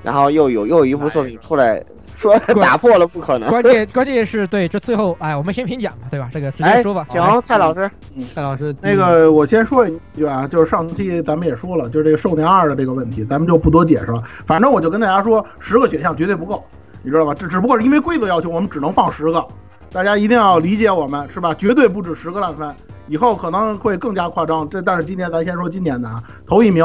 [0.06, 3.48] 然后又有又有一部作品出来，说 打破了不可能。
[3.48, 6.30] 关键 关键是对，这最后哎，我们先评奖吧，对吧？
[6.32, 7.04] 这个直接说吧。
[7.10, 14.22] 行，蔡老师，嗯蔡老师，那个我先说一句啊，就是上期咱们也说了，就是这个寿年二的这个问题，咱们就不多解释了。
[14.46, 16.64] 反正我就跟大家说，十个选项绝对不够，
[17.02, 17.34] 你知道吧？
[17.34, 19.44] 这只不过是因为规则要求，我们只能放十个，
[19.90, 21.52] 大家一定要理解我们，是吧？
[21.54, 22.72] 绝对不止十个烂番，
[23.08, 24.68] 以后可能会更加夸张。
[24.68, 26.84] 这但是今年咱先说今年的啊，头一名，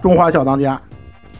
[0.00, 0.80] 中华小当家。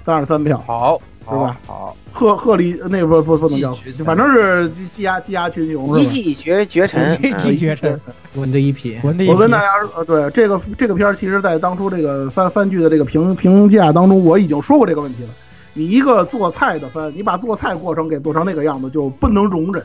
[0.04, 1.58] 三十三票，好，是吧？
[1.66, 7.98] 好，鹤鹤立那个不不不能叫，反正是积积压积压群雄，一骑绝绝尘，一骑绝尘，
[8.34, 8.98] 稳的一匹。
[9.02, 15.30] 我跟大家呃，对这个这个片儿，其实在当初这个番番剧的这个评评价当中，我已经说过这个问题了。
[15.72, 19.82] 你一个做菜的番，你把做菜过程给做成那个样子，就不能容忍，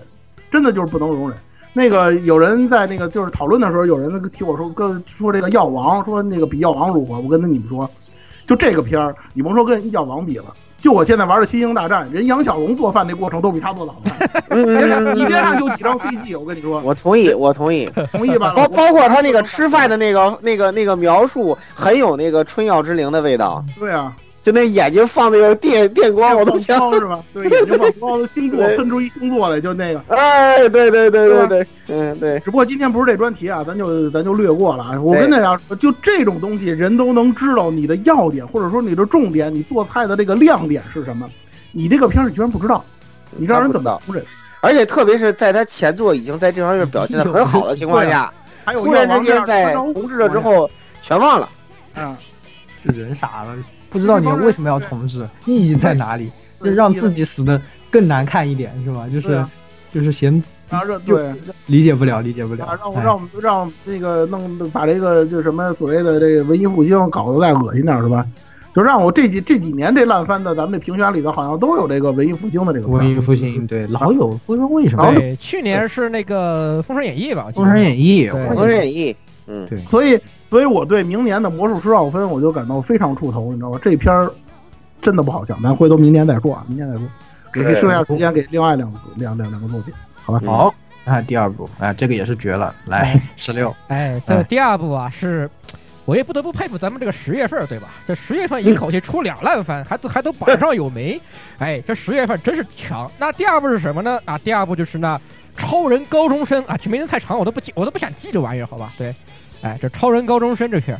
[0.51, 1.37] 真的就是不能容忍。
[1.71, 7.17] 那个有人在那个就是讨论的时候，有人那个提我说跟说这个药王，说那个比药王如何？
[7.19, 7.89] 我跟你们说。
[8.49, 10.45] 就这个片儿，你甭说跟《药王》比了，
[10.81, 14.17] 就我现在玩的《星星大战》，人杨小龙做饭那过程都比他做的好看。
[14.65, 16.81] 别看，你别看就几张飞机我跟你说。
[16.81, 18.51] 我同意，我同意， 同意吧。
[18.55, 23.63] 包包括他那个吃饭的那个、那个、那个描述，很有那个春药之灵的味道。
[23.77, 24.11] 对啊。
[24.41, 27.21] 就那眼睛放那个电电光，我都想是吧？
[27.33, 30.01] 对，眼睛放光，星座喷出一星座来，就那个。
[30.07, 32.39] 哎，对对对对对，嗯对。
[32.39, 35.01] 只不过今天不是这专题啊，咱就咱就略过了啊。
[35.01, 41.29] 我跟大家说，就这种东西，人都能知道你的要点，或者说你的重点，你做菜的这个亮点是什么？
[41.71, 42.83] 你这个片儿你居然不知道，
[43.31, 44.23] 你让人怎么不忍？
[44.61, 48.33] 而且特别是在他前作已经在这方面表现的很好的情况下，
[48.73, 50.69] 突然之间在重置了之后
[51.01, 51.47] 全忘了。
[51.95, 52.15] 嗯，
[52.85, 53.55] 这人傻了。
[53.89, 56.29] 不知道你为什么要重置，意义在哪里？
[56.63, 59.07] 就让自己死的更难看一点，是吧？
[59.11, 59.45] 就是，
[59.93, 61.33] 就是嫌然后让对
[61.67, 62.77] 理解不了，理解不了。
[62.79, 68.25] 让我让我们让那个弄把这个就什么所谓的这个文艺复兴搞得再恶心点是吧？
[68.75, 72.87] 就让我这几这几年这烂番的，咱们这评选里头好像都有这个文艺复兴的这个。
[72.87, 75.11] 文艺复兴对老有，不知道为什么。
[75.13, 78.27] 对，去年是那个《封神演义》吧，《封神演义》。
[78.55, 79.13] 《封神演义》。
[79.49, 79.83] 嗯，对。
[79.87, 80.17] 所以，
[80.49, 83.79] 所以我对明年的魔术师奥芬，我就感到非常怵头，你知道吗？
[83.83, 84.31] 这片儿
[85.01, 87.03] 真的不好讲，咱回头明年再说啊，明年再说。
[87.51, 90.39] 给剩下时间给另外两个两两两个作品，好吧？
[90.45, 93.75] 好，看第二部，哎，这个也是绝了，来十六。
[93.87, 95.49] 哎，这第二部啊是。
[96.05, 97.89] 我也不得不佩服咱们这个十月份，对吧？
[98.07, 101.21] 这十月份一口气出两烂番，还都还都榜上有名。
[101.59, 103.07] 哎，这十月份真是强。
[103.19, 104.19] 那第二部是什么呢？
[104.25, 105.21] 啊，第二部就是那
[105.55, 108.91] 超人高中生啊，这名字太长，我都不记，我都不想记这玩意儿，好吧？
[108.97, 109.13] 对，
[109.61, 110.99] 哎，这超人高中生这片，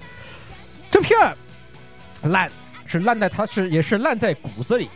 [0.91, 1.17] 这片
[2.23, 2.49] 烂
[2.85, 4.89] 是烂在它是也是烂在骨子里。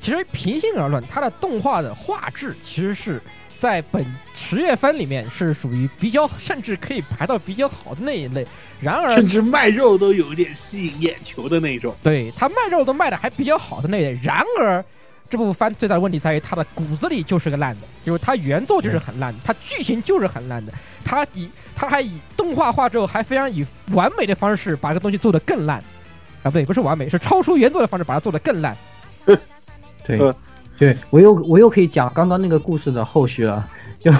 [0.00, 3.20] 其实平心而论，它的动画的画质其实是。
[3.58, 4.04] 在本
[4.36, 8.46] 十月份里面是属于比较，甚至可以排到比较好的那一类。
[8.82, 11.96] 然而，甚至卖肉都有点吸引眼球的那种。
[12.02, 14.20] 对他卖肉都卖的还比较好的那类。
[14.22, 14.84] 然而，
[15.30, 20.70] 这部番最大的问题在于它的骨子里就是个烂的，就是它原作就是很烂的，它剧情就是很烂的。
[21.02, 25.78] 它以它还以动画化之后还非常以完美的方式把这个东西做得更烂。
[26.42, 28.76] 啊，不对，不是完美，是超出原作的方式把它做得更烂。
[30.04, 30.34] 对。
[30.78, 33.66] 对我又我又可以讲刚刚那个故事的后续了，
[33.98, 34.12] 就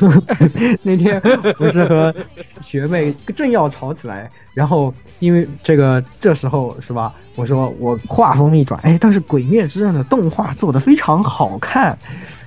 [0.83, 1.21] 那天
[1.59, 2.15] 不是和
[2.63, 11.95] 学妹正要吵起来，然后因为这个这时候是吧，我说我话锋一转，哎，但是《鬼灭之刃》的动画做的非常好看，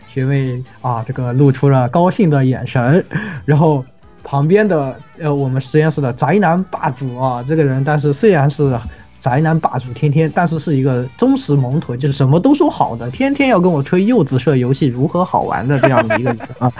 [0.08, 3.06] 学妹啊这个露出了高兴的眼神，
[3.46, 3.86] 然后
[4.30, 8.80] 旁边的呃我们实验室的宅男霸主啊这个人，但是虽然是。
[9.20, 16.72] 宅男霸主天天，但是是一个忠实萌豚，就是什么都说好的，天天要跟我吹柚子社游戏如何好玩的这样的一个人啊，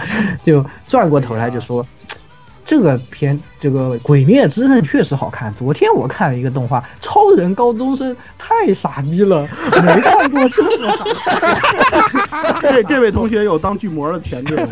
[0.42, 1.84] 就转过头来就说，
[2.70, 5.52] 这个片这个《鬼灭之刃》确实好看。
[5.54, 9.42] 昨天我看了一个动画《超人高中生》，太傻逼了，
[9.82, 12.60] 没看过这么傻。
[12.62, 14.54] 这这位同学有当巨魔的潜质。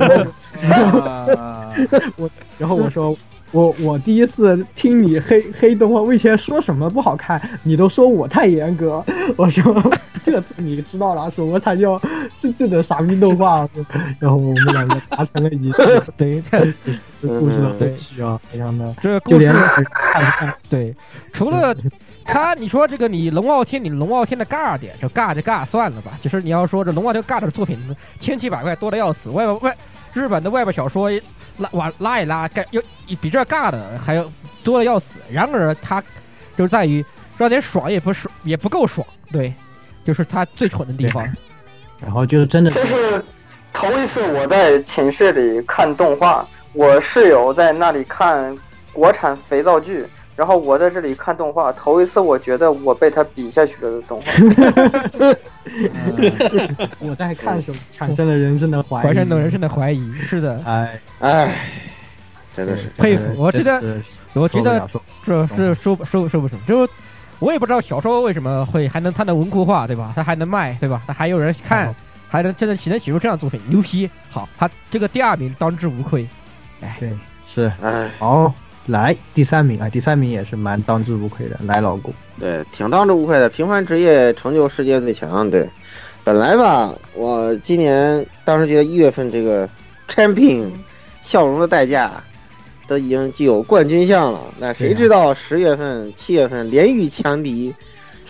[2.16, 3.18] 我然后我说。
[3.50, 9.04] 我我第一次听你黑黑动画，我以前说什么不好看，你都说我太严格。
[9.36, 9.74] 我说
[10.24, 12.00] 这次你知道了，什么才叫
[12.38, 13.68] 真正的傻逼动画？
[14.18, 16.02] 然后我们两个达成了一致。
[16.16, 16.60] 等于看
[17.20, 19.50] 故事的后续啊，非常的这个故事
[19.90, 20.94] 看看对，
[21.32, 21.74] 除了
[22.24, 26.12] 他，你说这个你龙傲天，你龙傲天的尬点就尬就尬算了吧。
[26.22, 27.78] 其实你要说这龙傲天尬的作品
[28.20, 29.74] 千奇百怪多的要死，外外
[30.18, 31.10] 日本的外边小说。
[31.58, 32.80] 拉往拉一拉，盖又
[33.20, 34.24] 比这尬的还要
[34.62, 35.06] 多的要死。
[35.28, 36.00] 然而他
[36.56, 37.04] 就在于
[37.36, 39.04] 让点爽也不爽，也不够爽。
[39.32, 39.52] 对，
[40.04, 41.26] 就是他最蠢的地方。
[42.00, 43.20] 然后就是真的，这是
[43.72, 48.56] 头一次我在寝室里看动画，我室友在那里看
[48.92, 50.06] 国产肥皂剧。
[50.38, 54.30] 然后我在这里看动画，头一次我觉得我被他比下去了的动画。
[57.00, 57.78] 我在看什么？
[57.92, 60.12] 产生了人生的怀疑，产生了人生的怀疑。
[60.20, 61.52] 是的，哎哎，
[62.54, 63.24] 真的是佩服。
[63.36, 64.00] 我觉得，
[64.34, 64.88] 我觉得
[65.26, 66.88] 这这说说说不出，就
[67.40, 70.12] 我也不知道小说为什么会还能它能文库化，对吧？
[70.14, 71.02] 它还能卖，对吧？
[71.04, 71.92] 它还有人看，
[72.28, 74.08] 还能真的写能写出这样作品，牛批。
[74.30, 76.28] 好，他这个第二名当之无愧。
[76.80, 77.10] 哎，对，
[77.52, 78.54] 是，哎，好。
[78.88, 81.60] 来第三名啊，第三名也是蛮当之无愧的。
[81.64, 83.48] 来，老公，对，挺当之无愧的。
[83.48, 85.68] 平凡职业成就世界最强，对。
[86.24, 89.68] 本来吧，我今年当时觉得一月份这个
[90.08, 90.70] champion
[91.22, 92.22] 笑容的代价
[92.86, 94.40] 都已经具有冠军相了。
[94.58, 97.74] 那谁知道十月份、七月份连遇强敌，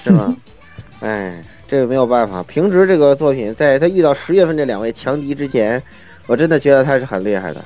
[0.05, 0.37] 是吗？
[1.01, 2.43] 哎，这个没有办法。
[2.43, 5.81] 平直这个作品，在他遇到十月份这两位强敌之前，
[6.27, 7.65] 我真的觉得他是很厉害的，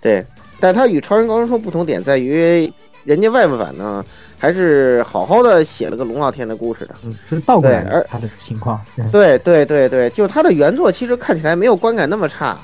[0.00, 0.24] 对。
[0.60, 2.70] 但他与超人高中生不同点在于，
[3.04, 4.04] 人家外部版呢，
[4.38, 12.58] 还是好好的写了个龙傲天的故事的，嗯是倒过来而他的情况， 对对对对，就他的原作其实看起来没有观感那么差，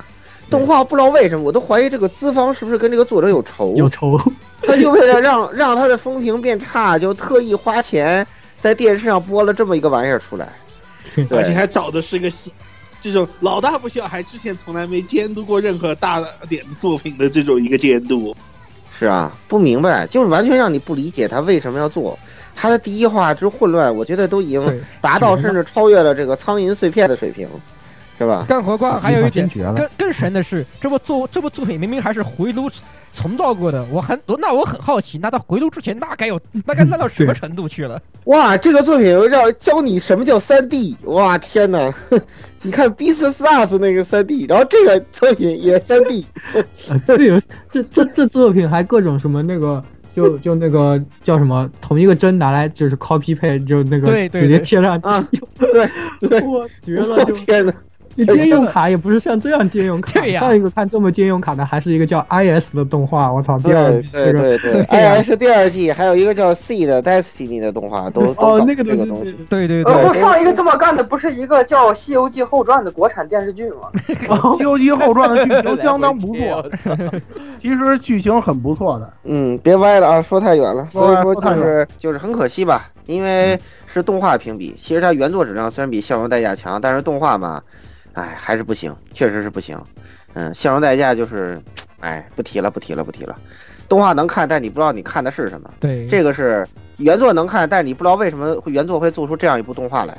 [0.51, 4.21] 动画不知道为什么，我都怀疑这个资方是不是跟这个作者有仇，有仇，
[4.63, 8.27] 他就为了让 让他的风评变差，就特意花钱
[8.61, 10.49] 在电视上播了这么一个玩意儿出来，
[11.31, 12.53] 而且还找的是个新。
[13.13, 18.37] 这种老大不小，还之前从来没监督过任何大点的作品的这种一个监督，
[18.91, 22.19] 是啊，不明白，就是完全让你不理解他为什么要做。
[22.55, 27.49] 他的第一话之混乱，我觉得都已经达到甚至超越了这个苍蝇碎片的水平。
[28.19, 28.47] 是吧？
[28.49, 32.67] 更何况还有一点绝了更更神的是，这部作这部作品明明还是回炉
[33.17, 38.01] 重造过的，我很那我很好奇，那到回炉之前那该有 那该烂到什么程度去了？
[38.27, 41.93] 哇，这个作品要教你什么叫三 D，哇天哪！
[42.63, 46.27] 你看《Beast Stars》那个三 D，然后这个作品也三 D，
[47.07, 47.41] 这有
[47.73, 49.83] 这这这作品还各种什么那个。
[50.17, 54.99] 就就那个叫什么，同一个帧拿来就是 copy 配，就那个直接贴上
[55.31, 55.91] 去，对
[56.27, 57.23] 对，我绝了！
[57.27, 57.75] 就天呐。
[58.19, 60.41] 你借用卡也不是像这样借用卡， 呀。
[60.41, 63.59] 上一个看这么借用卡的还是一个叫 IS 的动画，我操！
[63.59, 69.93] 第二季对对对， IS 第二季还有一个叫 C 的 Destiny 的动画都哦那个东西，对对对。
[69.93, 73.89] 然后上一个这么干的不是一个叫《西游记后传》的国产电视剧吗？
[74.57, 76.71] 《西游记后传》的剧情相当不错，
[77.59, 79.13] 其实剧情很不错的。
[79.25, 80.87] 嗯，别歪了啊，说太远了。
[80.91, 87.63] 所以说就是就是很可惜吧，因为是动画评比，其实它原作质量虽然比《笑容代价》强，但是动画嘛。
[88.17, 89.79] 哎，还是不行，确实是不行。
[90.33, 91.61] 嗯，笑容代价就是，
[92.01, 93.37] 哎，不提了，不提了，不提了。
[93.89, 95.71] 动画能看，但你不知道你看的是什么。
[95.79, 100.17] 对，这个是原作能看，但是你不知道为什么原作会做出这样一部动画来。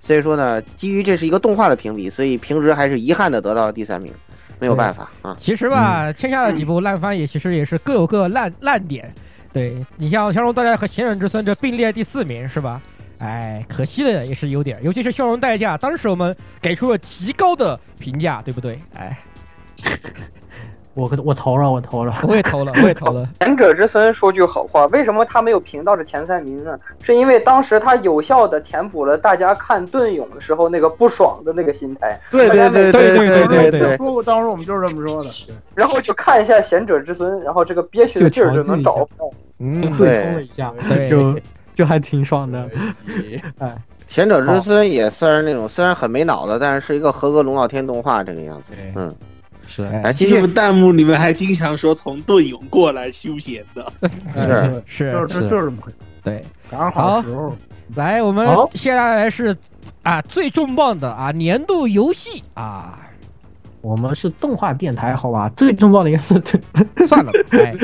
[0.00, 4.12] 所以说呢，基于这是一个动画的评比，所以平时还是遗憾的得到了第三名，
[4.58, 5.34] 没有办法啊。
[5.40, 9.12] 其实吧，剩下的几部烂番也其实也是各有各烂烂点。
[9.52, 12.80] 对你像笑容代价和贤者之孙这并列第四名是吧？
[13.20, 18.80] 哎，可惜的也是有点，尤其是笑容代价，当时我们给出了极高的评价，对不对？
[18.94, 19.18] 哎，
[20.94, 23.28] 我我投了，我投了，我也投了，我也投了。
[23.38, 26.78] 贤者之孙说句好话，为什么他没有评到这前三名呢？
[27.02, 32.18] 是因为当时他有效的填补了大家看盾勇的时候那个不爽的那个心态。
[32.30, 35.30] 对对对对对对对，说过，当时我们就是这么说的。
[35.74, 39.30] 然后就看一下贤者之孙，然后这个憋屈的劲儿就能找到。
[39.58, 40.72] 嗯，对冲了一下，
[41.10, 41.38] 就。
[41.74, 42.68] 就还挺爽的，
[43.58, 43.74] 哎，
[44.06, 48.74] 贤者之孙也算是那种虽然很没脑子，但是是一个合格龙傲天动画这个样子。
[48.94, 49.14] 嗯，
[49.66, 49.84] 是。
[50.02, 50.46] 哎，继续。
[50.48, 53.92] 弹幕里面还经常说从盾勇过来休闲的，
[54.34, 55.98] 是是，就是就是这么回事。
[56.22, 57.54] 对，刚好时候。
[57.96, 59.56] 来，我们接下来是
[60.02, 62.98] 啊最重磅的啊年度游戏啊。
[63.82, 65.48] 我们是动画电台，好吧？
[65.56, 66.34] 最重要的应该是
[67.06, 67.74] 算了，哎，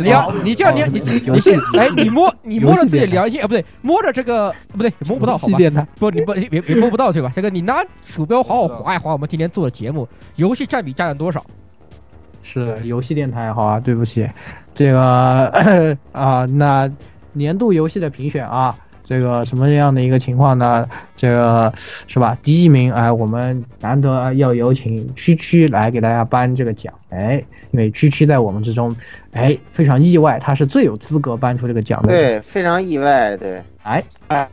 [0.00, 5.58] 你要你这样你你你先哎，你摸你摸着自己良心啊，不对，摸着这个不对，摸不到好吧？
[5.98, 7.32] 不，你不也也摸不到对吧？
[7.34, 11.44] 这个你拿鼠标好好划一划，我们今天做的节目，游戏占比占了多少？
[12.42, 14.28] 是游戏电台，好啊，对不起，
[14.74, 15.00] 这个
[16.12, 16.90] 啊，那
[17.32, 18.76] 年度游戏的评选啊。
[19.10, 20.88] 这个什么样的一个情况呢？
[21.16, 21.74] 这个
[22.06, 22.38] 是吧？
[22.44, 28.94] 第一名，哎，我们难得要有请区区来给大家颁这个奖，哎，因为区区在我们之中，
[29.32, 32.06] 哎，非常意外，他是最有资格颁出这个奖的。
[32.06, 34.48] 对，非常意外，对，哎哎，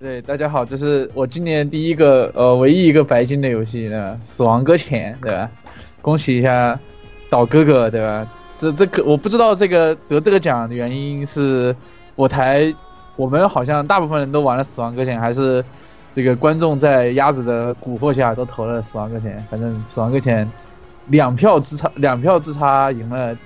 [0.00, 5.48] 对，大家好，这是我今年第一个呃唯一一个白金的游戏呢，《死亡搁浅》，对吧？
[6.00, 6.76] 恭喜一下
[7.30, 8.26] 岛哥哥，对吧？
[8.58, 11.72] 这这个我不知道这个得这个奖的原因是
[12.16, 12.74] 我台。
[13.16, 15.64] 我们好像大部分人都玩了《死亡搁浅》，还是
[16.14, 19.38] 这个观众在鸭子的蛊惑下都投了《死亡搁浅》。
[19.50, 20.46] 反正《死亡搁浅》
[21.08, 23.36] 两票之差，两票之差赢了，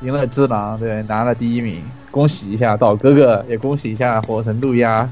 [0.00, 1.82] 赢了《只狼》，对，拿了第一名。
[2.10, 5.08] 恭喜一下岛哥哥，也恭喜一下火神渡鸦。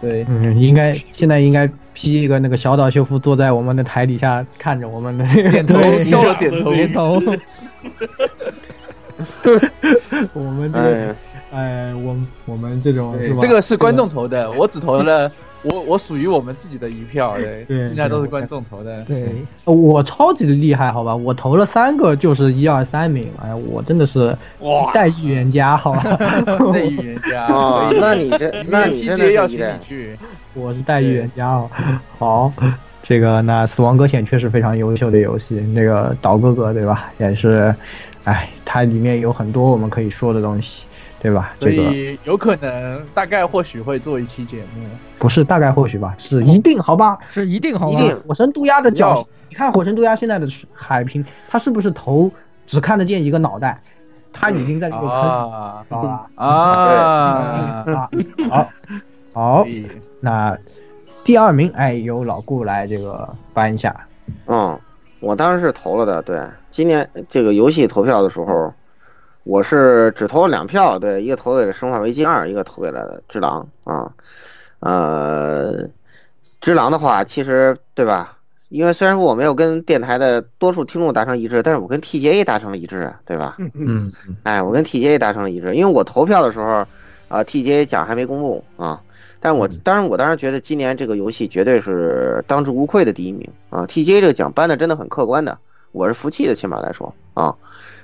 [0.00, 7.20] 对，嗯，应该现在应该 P 一个那个小岛秀夫坐在我们的台底下看着我们的点头，笑点头，点头。
[10.32, 11.14] 我们这。
[11.52, 15.30] 哎，我我们这种这个是观众投的，我只投了
[15.62, 19.02] 我我属于我们自己的一票，对，剩下都是观众投的。
[19.02, 19.28] 对，
[19.64, 26.02] 我超级的厉害，好吧，我投了三个，就是一二三名，哎，我真的是哇，待预言家，好吧，
[26.72, 30.16] 代预言家啊，那你这那你真的要请你去，
[30.54, 31.70] 我是代预言家哦。
[32.18, 32.52] 好，
[33.02, 37.74] 这个那死亡搁浅确实非常优秀的游戏，那个岛哥哥对吧，也是，
[38.24, 40.84] 哎，它里面有很多我们可以说的东西。
[41.20, 41.52] 对吧？
[41.60, 44.86] 所以有可能，大概或许会做一期节目。
[45.18, 47.18] 不是大概或许吧，是一定，好吧？
[47.30, 48.00] 是一定，好吧？
[48.00, 48.20] 一定。
[48.26, 52.30] 火神渡鸦的脚，你看火神渡鸦现在的海平，他是不是头
[52.66, 53.82] 只看得见一个脑袋？
[54.32, 58.10] 他已经在这个坑啊啊啊！
[58.48, 58.70] 好，
[59.34, 59.66] 好，
[60.20, 60.56] 那
[61.22, 63.94] 第二名，哎，由老顾来这个颁一下。
[64.46, 64.78] 嗯，
[65.20, 66.22] 我当时是投了的。
[66.22, 66.40] 对，
[66.70, 68.72] 今年这个游戏投票的时候。
[69.44, 74.12] 我是只投了两票，对，一个投给了《生化危机二》，一个投给了《只狼》啊。
[74.80, 75.84] 呃，
[76.60, 78.36] 《只狼》的话，其实对吧？
[78.68, 83.56] 因为虽然说我没有跟电台的多数听众达成一致，但是我跟 TGA 达成了一致，对吧？
[83.58, 84.12] 嗯嗯。
[84.44, 86.86] 哎，我跟 TGA 达成了一致，因为我投票的时候，
[87.28, 89.00] 啊，TGA 奖还没公布啊，
[89.40, 95.58] 但我当然我当然觉得今年这个游戏绝对是当之无愧的第一名啊！TGA 这个奖颁的真的很客观的，
[95.90, 97.56] 我是服气的，起码来说啊。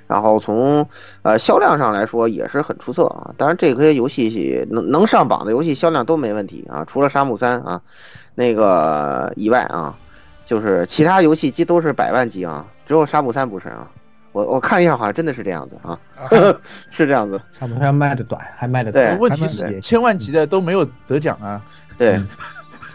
[0.07, 0.87] 然后从
[1.21, 3.33] 呃销量上来说也是很出色啊。
[3.37, 7.81] 当然这些游戏能能上榜的游戏销量都没问题啊，除了沙漠三啊
[8.35, 9.97] 那个以外啊，
[10.45, 13.91] 就是其他游戏机都是百万级啊，只有沙漠三不是啊。
[14.33, 15.97] 我我看一下，好像真的是这样子啊，
[16.91, 17.41] 是这样子。
[17.59, 19.15] 沙漠三卖的短，还卖的对。
[19.19, 21.59] 问题是千万级的都没有得奖啊。
[21.97, 22.19] 对，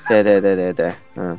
[0.08, 1.36] 对对对对对，嗯。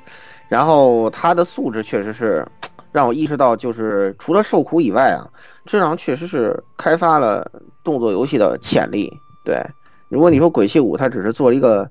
[0.50, 2.46] 然后它的素质确实是
[2.94, 5.28] 让我意识到，就是除了受苦以外啊，
[5.66, 7.52] 智囊确实是开发了
[7.84, 9.12] 动作游戏的潜力。
[9.44, 9.62] 对，
[10.08, 11.90] 如果你说鬼泣五它只是做了一个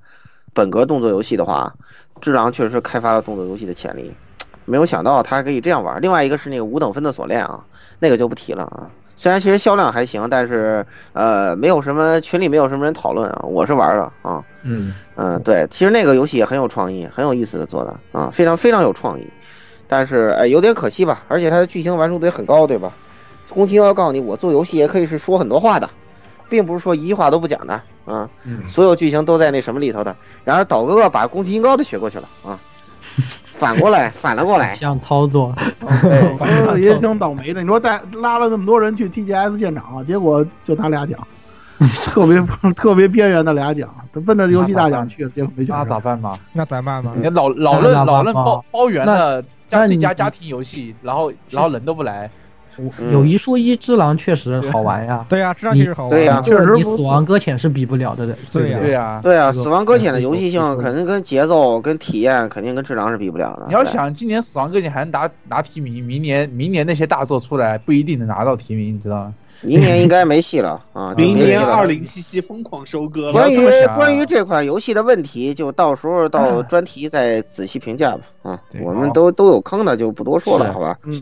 [0.54, 1.74] 本格动作游戏的话，
[2.22, 4.10] 智囊确实是开发了动作游戏的潜力。
[4.64, 6.00] 没有想到它还可以这样玩。
[6.00, 7.64] 另外一个是那个五等分的锁链啊。
[7.98, 19.28] 那个就不提了啊，虽然其实销量还行，但是呃，没有什么群里没有什么人讨论啊，我是玩了啊，嗯嗯，对，其实那个游戏也很有创意，很有意思的做的啊，非常非常有创意，
[19.92, 22.90] 但是哎有点可惜吧，而且它的剧情完成度也很高，对吧？
[23.50, 25.90] 宫崎英高告诉你，我做游戏也可以是说很多话的，
[26.48, 28.26] 并不是说一句话都不讲的啊，
[28.66, 30.16] 所有剧情都在那什么里头的。
[30.44, 32.58] 然而岛哥哥把宫崎英高的学过去了啊。
[33.52, 35.54] 反过来，反了过来，这样操作，
[36.00, 37.60] 对， 也挺倒霉的。
[37.60, 41.18] 你说带拉了那么多人去 TGS 现场，结果就拿俩奖，
[42.06, 45.70] 特别特别边缘的俩奖，奔着游戏大奖去，结果没去。
[45.70, 46.32] 那咋办嘛？
[46.54, 47.12] 那咋办嘛？
[47.14, 49.42] 你老老任老任包包圆了
[49.80, 52.30] 家最佳家庭游戏，然后然后人都不来。
[53.10, 55.26] 有一说一，只狼确实好玩呀。
[55.28, 56.10] 对呀，只狼确实好玩。
[56.10, 56.74] 对呀，确实。
[56.74, 58.26] 你死亡搁浅是比不了的。
[58.50, 59.52] 对呀，对呀，对呀。
[59.52, 63.66] 死亡搁浅的游戏性肯定跟节奏、跟体验肯定跟只狼是比不了的。
[63.66, 69.34] 你要想今年死亡搁浅还能拿拿提名，明年明年那些大作出来不一定能拿到提名，你知道吗？
[69.60, 71.14] 明年应该没戏了啊！
[71.18, 73.32] 明年二零七七疯狂收割了。
[73.32, 73.56] 关于
[73.94, 78.20] 关于这款游戏的问题，就到时候到专题再仔细评价吧。
[78.42, 80.98] 啊，我们都都有坑的，就不多说了，好吧？
[81.12, 81.20] 是，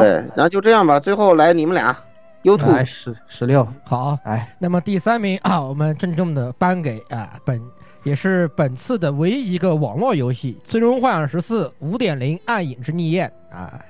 [0.00, 0.98] 对，那就这样吧。
[0.98, 1.96] 最后来你们俩
[2.42, 4.56] ，YouTube 来十十六，好，哎。
[4.58, 7.62] 那么第三名啊，我们郑重的颁给啊本
[8.02, 13.80] 也是本次的唯一一个网络游戏《最终幻想十四五点零：暗影之逆焰》啊。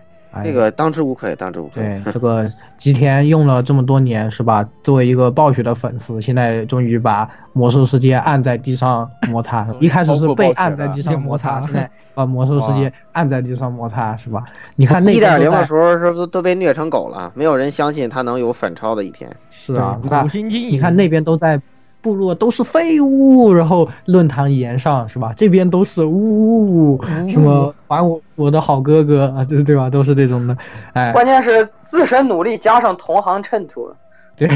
[0.44, 1.82] 这个当之无愧，当之无愧。
[1.82, 4.66] 对，这个吉田用了这么多年，是吧？
[4.82, 9.66] 作为一个暴雪的粉丝，现在终于把魔兽世界按在地上摩擦。
[9.80, 14.44] 一开始是被按在地上 摩擦， 现在把魔兽世界按在地上摩擦，是吧？
[14.74, 17.32] 你看那一点零的时候，是不是都被虐成狗了？
[17.34, 19.30] 没有人相信他能有反超的一天。
[19.50, 19.98] 是啊，
[20.32, 21.60] 你看那边都在。
[22.06, 25.34] 部落都是废物，然后论坛言上是吧？
[25.36, 29.90] 这边都是呜呜呜，什么还我我的好哥哥啊，对 对吧？
[29.90, 30.56] 都是这种的，
[30.92, 33.92] 哎，关键是自身努力加上同行衬托，
[34.36, 34.46] 对，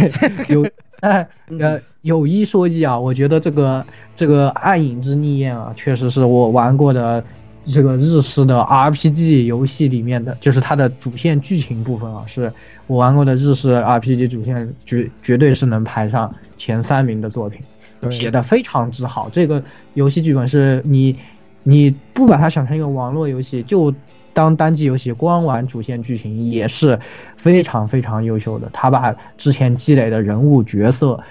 [0.47, 0.65] 有
[1.03, 1.27] 哎
[1.59, 3.85] 呃有一说一啊，我觉得这个
[4.15, 7.25] 这个暗影之逆焰啊，确实是我玩过的。
[7.67, 12.53] 这个日式的 RPG 游戏里面的，就是它的主线剧情部分啊，是
[12.87, 17.61] 我玩过的日式 RPG 主线绝绝对是能排上前三名的作品，
[18.11, 19.29] 写的非常之好。
[19.31, 19.63] 这个
[19.95, 21.15] 游戏剧本是你，
[21.63, 23.95] 你不把它想成一个网络游戏，就
[24.33, 26.99] 当单机游戏，光玩主线剧情也是
[27.37, 28.71] 非常非常优秀的。
[28.73, 31.23] 他把之前积累的人物角色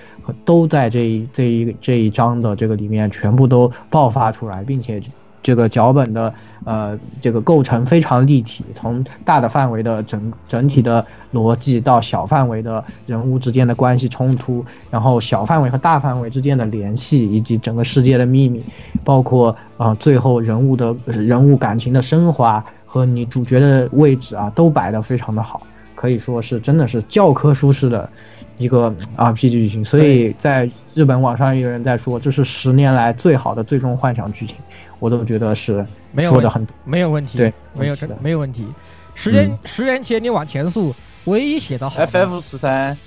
[0.46, 5.02] 都在这一这一这一章的这个里面全部都爆发出来，并且。
[5.42, 6.34] 这个脚本的
[6.66, 18.64] 呃，这个构成非常立体，从大的范围的整整体的逻辑到小范围的人物之间的关系冲突，然后小范围和大范围之间的联系，以及整个世界的秘密，
[19.04, 25.62] 包括啊最后人物的人物感情的升华和你主角的位置啊，都摆得非常的好，
[25.96, 28.10] 可以说是真的是教科书式的
[28.58, 29.86] 一个 RPG 剧情。
[29.86, 34.58] 所以在日本网上有人在说，这是十年来最好的最终幻想剧情。
[35.00, 35.86] 我都觉得是
[36.24, 38.68] 说的很没有问题，对，没有真没有问题。
[39.16, 40.94] 十年十年前你往前溯，
[41.26, 42.98] 唯一写的好，FF 十三，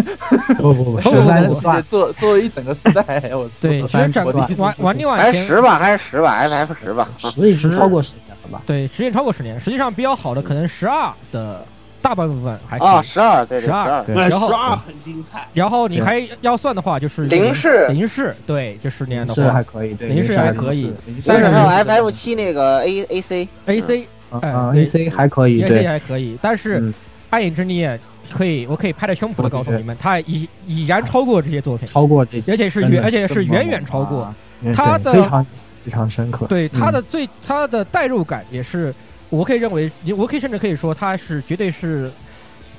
[0.58, 3.02] 不不不，十三是做做了一整个时代，
[3.34, 8.62] 我对，其实整个往往你往前十吧，还是十吧，FF 十吧，十已经超过十年了吧？
[8.66, 11.64] 对，时间超过十年，实际上比较好的可能十二的。
[12.00, 15.46] 大半部分还啊，十二对十二，然后十二很精彩。
[15.52, 17.86] 然后你还要算的话，就是零式。
[17.88, 20.94] 零式，对，这十年的话还可以，零式还可以。
[21.26, 26.38] 但是还有 FF 七那个 A A C A C 啊 A C 还可以，，A C 还可以。
[26.40, 26.92] 但是
[27.30, 27.86] 暗影之逆
[28.30, 34.32] 可以，我可以拍着胸脯的告诉你们，它已已然超过这些作品，超过这，而且是远，而且是远远超过。
[34.74, 35.46] 它的非常
[35.84, 36.46] 非常深刻。
[36.46, 38.94] 对它的最它的代入感也是，
[39.30, 42.10] 我可以认为，我可以甚至可以说，它是绝对是。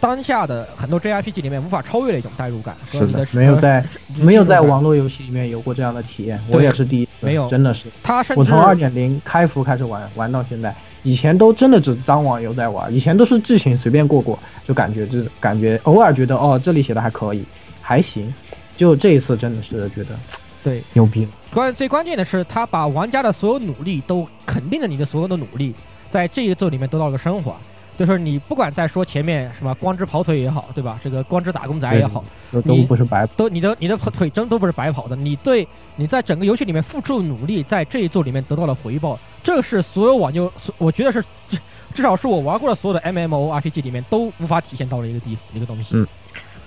[0.02, 3.84] 当下的很多 JRPG 里面无法超越的一种代入感和是没有在
[4.16, 7.90] 没有在网络游戏里面有过这样的体验，我也是第一次，没有真的是。
[8.02, 10.74] 它甚至我从二点零开服开始玩，玩到现在，
[11.04, 17.44] 以前都真的只当网游在玩，以前都是剧情随便过过，就感觉这感觉偶尔觉得哦这里写的还可以，
[17.82, 18.34] 还行，
[18.78, 20.18] 就这一次真的是觉得
[20.64, 21.32] 对牛逼了。
[21.54, 25.76] 关最关键的是，他把玩家的所有努力都肯定了你的所有的努力，
[26.10, 27.56] 在这一座里面得到了升华。
[27.98, 30.98] 就是你不管在说前面什么光之跑腿也好，对吧？
[31.04, 35.18] 这个光之打工仔也好，都都不是白都你的你的腿真都不是白跑的。
[35.18, 41.58] 你对你在整个游戏里面付出的努力，在这一座里面得到了回报，这是所有网游，我觉得是至
[41.94, 45.98] 至少是我玩过的所有的 MMORPG 里面都无法体现到的一个地一个东西。
[45.98, 46.08] 嗯，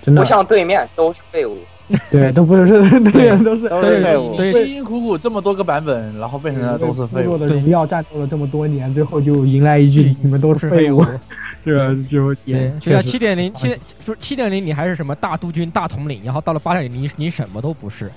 [0.03, 1.57] 真的不像对面都是废物。
[2.11, 2.67] 对，都不是
[3.11, 4.35] 对人都是都是废物。
[4.39, 7.37] 你辛辛苦苦这么多个版本，然后变成了都是废物。
[7.37, 11.05] 的荣耀战斗了这么多年，最后就迎来一句你们都是废物，
[11.65, 13.77] 这就也就像七点零七
[14.07, 18.11] 就七点零，你还是什么大督军、大统领，然后到了八点零，你你什么都不是。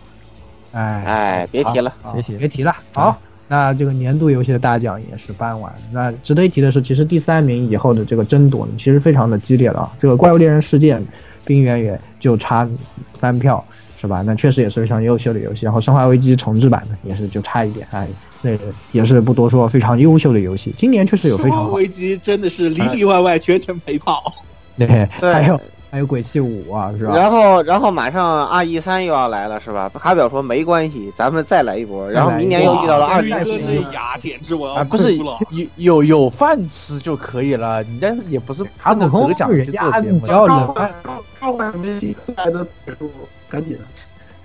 [0.72, 2.76] 哎哎，别提了，别提别提了。
[2.94, 3.18] 好，
[3.48, 5.74] 那这个年度游戏的大奖也是颁完。
[5.92, 9.92] 那值得一提的是，其实第三名以后的这个争夺呢，其实非常的激烈了啊。
[10.00, 10.98] 这个《怪物猎人世界》。
[11.46, 12.68] 冰原也就差
[13.14, 13.64] 三票，
[14.02, 14.22] 是吧？
[14.26, 15.66] 那确实也是非常优秀的游戏。
[15.66, 18.08] 然后《生化危机》重置版呢，也是就差一点，哎，
[18.42, 20.74] 那个也是不多说，非常优秀的游戏。
[20.78, 21.64] 今年确实有非常好。
[21.64, 24.22] 生化危机真的是里里外外全程陪跑。
[24.78, 25.60] 对，还有
[25.96, 27.16] 还有鬼泣五啊，是吧？
[27.16, 29.90] 然后然后马上 R E 三又要来了，是吧？
[29.94, 32.12] 卡表说没关系，咱们再来一波。
[32.12, 35.38] 然后明年又遇到了二零七年牙，简直我要不是有
[35.78, 40.28] 有有饭吃就可以了，你这也不是卡普空得奖去做节目。
[40.28, 40.92] 召唤
[41.40, 41.88] 召唤没
[42.36, 43.10] 来的结束，
[43.48, 43.78] 赶紧。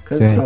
[0.09, 0.39] 对，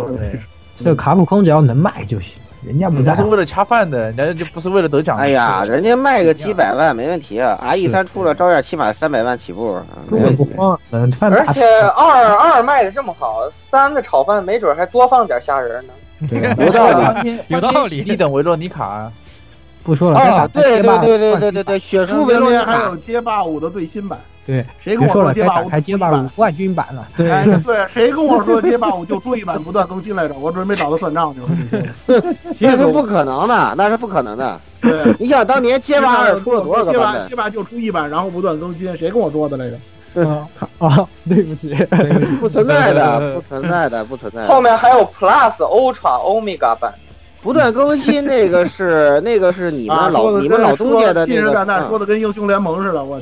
[0.75, 2.31] 这个卡普空只要能卖就行，
[2.65, 5.17] 人家不人家是为了恰饭的，人家就不是为了得奖。
[5.17, 9.79] 哎呀，人家卖个几百万没问题啊！R E 三出了，照样起码三百万起步。
[10.09, 15.93] 根本不慌，嗯，而且二二卖的这么好，三的炒饭没准还多放点虾仁呢。
[16.57, 16.89] 有道
[17.21, 18.03] 理，有道理。
[18.05, 19.11] 你等维罗妮卡。
[19.83, 24.19] 不说了，啊，对对对对对对对，雪书维洛妮还有街霸五的最新版。
[24.47, 25.69] 对，谁跟我说街霸五？
[25.69, 27.07] 还街霸五冠军版了。
[27.17, 27.27] 对
[27.63, 30.35] 对，谁跟我说街霸五就出一版不断更新来着？
[30.35, 32.23] 我准备找他算账去了。
[32.59, 34.61] 那是不可能的，那是不可能的。
[34.81, 37.27] 对，你想当年街霸二出了多少个版本？
[37.27, 39.77] 街霸就出一版，然后不断更新，谁跟我说的来着？
[40.29, 41.07] 啊啊！
[41.27, 41.75] 对不起，
[42.39, 44.43] 不存在的，不存在的，不存在。
[44.43, 46.93] 后面还有 Plus、Ultra、Omega 版。
[47.41, 53.21] 不断更新那个是那个是你们老你们老东家的信誓旦旦说的跟英雄联盟似的，我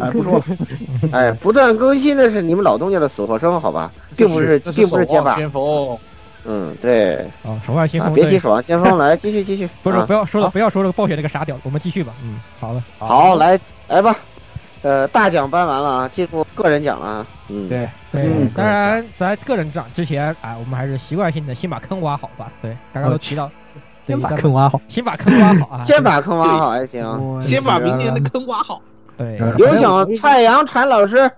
[0.00, 0.44] 哎 不说了，
[1.12, 5.36] 哎不断更新的是你们老东家的死活生，好吧，并不是并不是街霸。
[5.36, 5.96] 先锋，
[6.44, 7.16] 嗯对。
[7.44, 8.12] 啊，守望先锋。
[8.12, 9.68] 别提守望先锋， 来继续继续。
[9.82, 12.12] 不是不要说了，不要说这个暴雪那个傻屌，我们继续吧。
[12.22, 12.82] 嗯，好了。
[12.98, 13.58] 好，来
[13.88, 14.14] 来吧。
[14.82, 17.26] 呃，大奖颁完了啊，进入个人奖了啊。
[17.48, 22.50] 嗯，对对，当然在个人奖之前啊，我们还是习惯性的先把坑挖好吧。
[22.62, 23.50] 对，刚刚都提到，
[24.06, 28.80] 先把坑挖好，先把坑挖好啊，先把坑挖好还行，先把明年的坑挖好。
[29.20, 31.30] 对，有请蔡阳禅老师，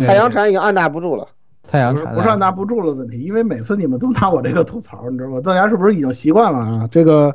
[0.00, 1.28] 蔡阳禅已经按捺不住了。
[1.70, 5.40] 蔡阳禅不是按捺不住了问题，因为每次你们都拿我这个吐槽，你知道吗？
[5.44, 6.88] 大家是不是已经习惯了啊？
[6.90, 7.34] 这个。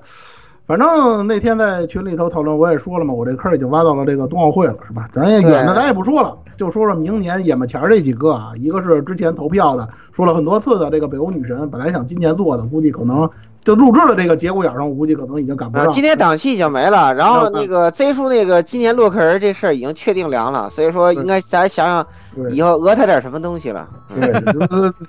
[0.67, 5.09] 反正那天在群里头讨论，我也说了嘛，我这坑已经挖到了这个冬奥会了，是吧？
[5.11, 13.29] 咱也远的咱也不说了，就说说明年眼巴前这几个啊，一个是之前投票的，说了很多次的这个北欧女神，本来想今年做的，估计可能
[13.63, 15.89] 就录制的这个节骨眼上，我估计可能已经赶不上。
[15.91, 22.07] 今天档期已经没了，然后那个 Z 叔那个今年洛克人这事儿已经确定凉了，所以说应该咱想想
[22.53, 23.87] 以后讹他点什么东西了。
[24.13, 24.33] 对，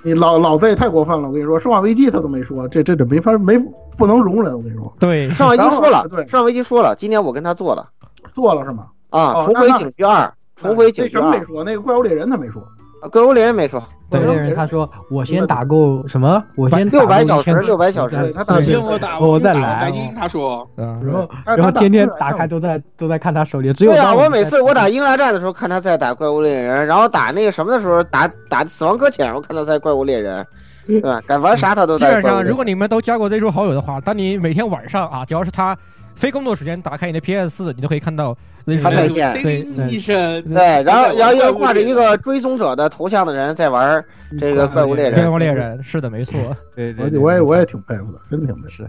[0.03, 3.59] 你老老 Z 太过分了，我跟你说，生化危机他都没说，这这这没法没。
[3.95, 4.91] 不能容忍，我跟你说。
[4.99, 7.89] 对，生化危机说了，对，上危机说了，今天我跟他做了，
[8.33, 8.87] 做了是吗？
[9.11, 11.21] 啊，重回警局二，重回警局二。
[11.21, 11.63] 什么没说？
[11.63, 12.63] 那个怪物猎人他没说，
[13.11, 13.83] 怪物猎人没说。
[14.19, 16.43] 怪物猎人他说我先打够什么？
[16.55, 18.31] 我先六百小时，六百小时。
[18.33, 19.81] 他打先我打，我再来。
[19.81, 23.91] 白金他说，然后然后天天打开都在都在看他手里，只有。
[23.91, 30.45] 对啊，我每次我打英大战的时候看他在打怪物猎人，然后打那个什么的时候打打死亡搁浅，我看他在怪物猎人。
[30.85, 31.21] 对吧？
[31.25, 35.77] 敢玩啥他都基本上，如果你们都加过 Z 叔好友的话，当你每天晚上啊，只要是他
[36.15, 38.35] 非工作时间打开你的 PS 四，你都可以看到
[38.81, 39.41] 他在线。
[39.41, 40.41] 对，医生。
[40.43, 44.03] 对，然后然后又挂着一个追踪者的头像的人在玩
[44.39, 45.19] 这个怪物猎人。
[45.19, 46.39] 怪物猎人是的，没错。
[46.75, 48.83] 对，对我也我也挺佩服的，真的挺佩服。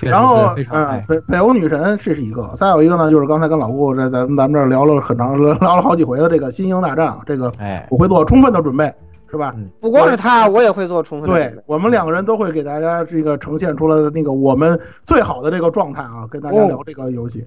[0.00, 7.52] 然后嗯，北北欧女神这是一个，再有一个呢，就是刚才跟老顾在咱咱们这儿聊了很长，聊了好几回的这个新英大战啊，这个
[7.90, 8.92] 我会做充分的准备。
[9.30, 9.54] 是吧？
[9.80, 11.30] 不光是他，我也会做充分。
[11.30, 17.46] 对我们两个人都会给大家这个呈现出来的那个我们最好的这个状态啊，跟大家聊这个游戏。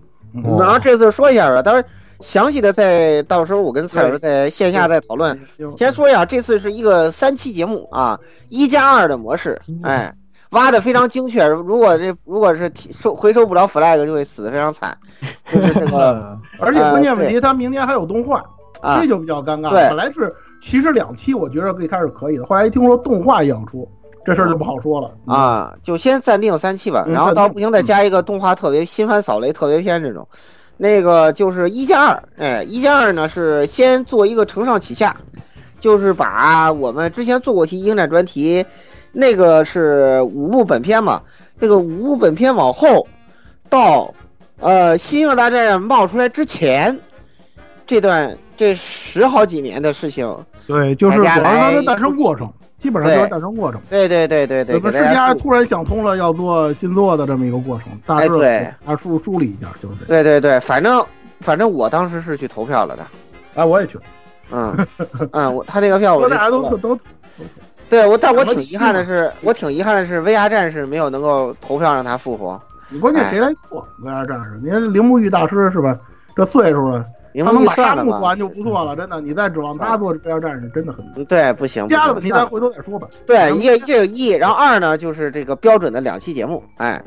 [0.58, 1.86] 然后这次说一下吧，当然
[2.20, 5.40] 详细的在到时候我跟蔡老师在线下再讨论。
[5.78, 8.20] 先说一下，这次是一个三期节目啊，
[8.50, 10.16] 一加二的模式，哎，
[10.50, 11.46] 挖的非常精确。
[11.46, 14.98] 如果这如果是收回收不了 flag，就会死的非常惨。
[15.54, 18.44] 就是这个， 而且关键问题，他明年还有动画，
[19.00, 19.70] 这就比较尴尬。
[19.70, 23.88] 对，本来是其实两期我觉得最开始可以的，后来一听说动画也要出。
[24.26, 25.12] 这事儿就不好说了。
[25.26, 30.30] 啊，就先暂定三期吧，然后到不行再加一个动画特别新番扫雷特别篇这种，
[30.78, 35.18] 那个就是一加二，哎，一加二呢是先做一个承上启下，
[35.82, 38.66] 就是把我们之前做过期《鹰战》专题，
[39.12, 41.24] 那个是五部本片嘛，
[41.60, 43.08] 这个五部本片往后
[43.70, 44.14] 到
[44.62, 47.02] 呃《新月大战》冒出来之前
[47.86, 50.36] 这段这十好几年的事情，
[50.68, 52.52] 对，就是主要是它的诞生过程。
[52.78, 53.80] 基本上就是诞生过程。
[53.90, 54.74] 对对对对对。
[54.74, 60.06] 整个世家突然想通了要做新作的这么一个过程，大致啊梳梳理一下就是这。
[60.06, 61.02] 对对对，反正
[61.40, 63.08] 反正我当时是去投票了的。
[63.56, 63.98] 哎，我也去。
[64.52, 64.76] 嗯
[65.32, 67.00] 嗯，我他那个票我大家都都。
[67.90, 72.62] 对我，但我挺遗憾的是，我挺遗憾的是，VR 战士没有能够投票让他复活。
[72.90, 74.60] 你关键谁来做 VR 战士？
[74.62, 75.98] 您铃木玉大师是吧？
[76.36, 77.06] 这岁数了。
[77.42, 79.20] 他能把沙漠做完就不错了，真的。
[79.22, 81.88] 你再指望他做边战士，真的很对，不行。
[81.88, 83.08] 第二个问题咱回头再说吧。
[83.26, 87.02] 对，一个这个一，然后二呢就是这个标准的两期节目，哎，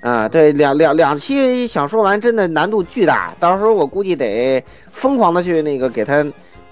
[0.00, 4.62] 啊，对，两两两期想说完真的难度巨大，到时候我估计得
[4.92, 6.24] 疯狂的去那个给他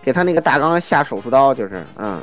[0.02, 2.20] 给他那个大纲下手术刀，就是，嗯，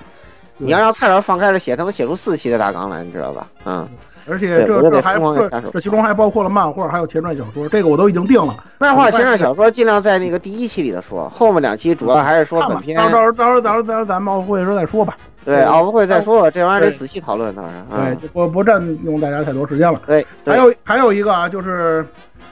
[0.58, 3.48] 你要让蔡老师放开了写，他能写出四期的大纲来，你知道吧？
[3.66, 3.88] 嗯。
[4.30, 8.55] 而且这这还这这其中还包括了漫画，还有前传小说，这个我都已经定了。
[8.78, 12.97] 漫画、前传小说尽量在那个第一期里头说，后面两期主要还是说本片。
[12.97, 15.17] 到时候到时候到时候到时候咱们奥运会时候再说吧。
[15.45, 17.69] 对，奥运会再说，这玩意儿得仔细讨论，倒是。
[17.95, 20.01] 对，就不不占用大家太多时间了。
[20.05, 22.05] 对，还有还有一个啊，就是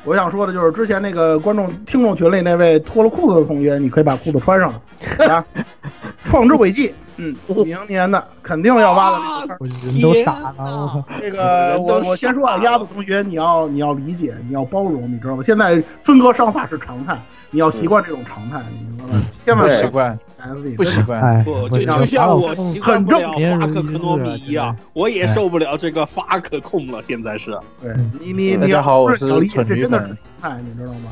[0.03, 4.81] 我想说的，就是之前那个观众听众群里那位脱了裤子的同学，你可以把裤子穿上了
[5.27, 5.45] 啊。
[6.23, 6.93] 创之轨迹。
[7.17, 7.33] 嗯，
[7.63, 9.17] 明年的肯定要挖的
[9.47, 11.01] 这个人都傻了。
[11.21, 15.41] 这个我我先说啊，鸭子同学，你要你要理解，你要包容，你知道吗？
[15.41, 17.17] 现在分割商法是常态，
[17.51, 19.23] 你要习惯这种常态，你明白吗？
[19.39, 20.19] 千万习惯，
[20.75, 21.41] 不习惯。
[21.45, 27.01] 不，就就像我习惯不了法克克诺比一样，我也受不了这个法可控了。
[27.07, 31.11] 现在是，对你你你要理解，这真的是常态，你知道吗？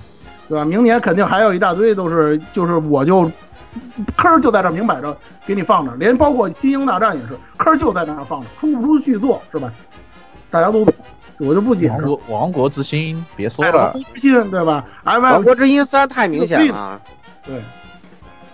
[0.50, 0.66] 对吧？
[0.66, 3.32] 明年肯定还有一大堆都是，就是我就。
[4.16, 9.74] 坑就在这明摆着给你放着，连包括《金鹰大战》也是坑就在那儿放着，出不出续作是吧？
[10.52, 10.94] 大家都懂，
[11.40, 12.06] 我就不解释。
[12.28, 13.72] 王国之心，别说了。
[13.72, 14.86] 王国之心，对吧？
[15.04, 17.02] 王国之心三太明显了。
[17.44, 17.60] 对，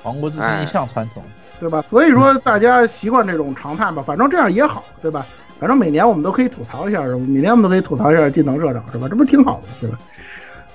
[0.03, 1.21] 王国之心一向传统，
[1.59, 1.81] 对吧？
[1.81, 5.25] 所以说大家习惯这种常态吧，反正这样也好，对吧？
[5.59, 9.07] 反正每年我们都可以吐槽一下，每年我们都可以吐槽一下技能社长，是吧？
[9.09, 9.99] 这不是挺好的，对吧？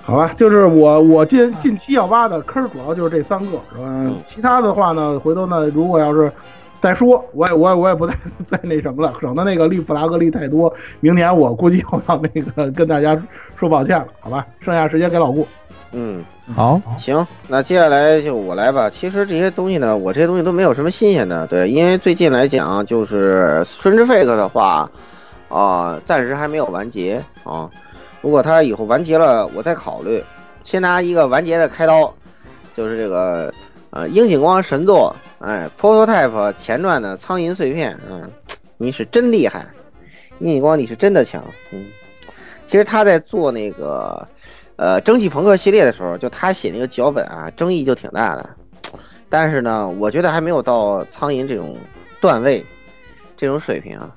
[0.03, 6.31] 好吧，就是我我近近期要挖的坑，主要就是这三个，嗯，其他的话呢，回头呢，如果要是
[6.85, 8.13] 再说，我也我也我也不再
[8.45, 13.19] 再那什么了，省得那个立弗拉格立太多，明年我估计又要那个跟大家
[13.59, 15.47] 说抱歉了，好吧，剩下时间给老顾。
[15.93, 16.23] 嗯，
[16.53, 18.87] 好，行，那接下来就我来吧。
[18.87, 24.87] 其实这些东西呢，我这些东西都没有什么新鲜的，对，因为最近来讲，就是春之 fake 的话，
[25.49, 27.67] 啊，暂时还没有完结啊。
[28.21, 30.23] 如果他以后完结了，我再考虑。
[30.63, 32.13] 先拿一个完结的开刀，
[32.77, 33.51] 就是这个
[33.95, 38.29] 呃樱井光神作，哎，prototype 前传的苍蝇碎片，嗯，
[38.75, 39.67] 你是真厉害，
[40.39, 41.41] 樱井光你是真的强，
[41.71, 41.85] 嗯。
[42.67, 44.27] 其实他在做那个
[44.75, 48.49] 呃蒸汽朋克系列的时候，就他写那个脚本啊，争议就挺大的。
[49.29, 51.77] 但是呢，我觉得还没有到苍蝇这种
[52.19, 52.65] 段位，
[53.37, 54.13] 这种水平啊，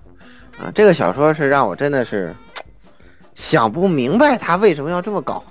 [0.59, 2.35] 啊，这个小说是让我真的是。
[3.35, 5.45] 想不明白他为什么要这么搞，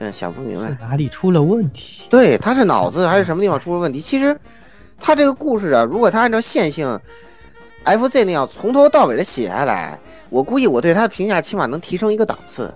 [0.00, 2.04] 真想不明白哪里出了问题。
[2.08, 4.00] 对，他是脑子还是什么地方出了问题？
[4.00, 4.40] 其实，
[4.98, 6.98] 他这个故事啊，如果他按照线性
[7.84, 12.72] ，FZ 那样从头到尾的写下来，我估计我对他的评价起码能提升一个档次。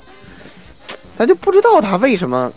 [1.16, 2.52] 咱就不知道他为什么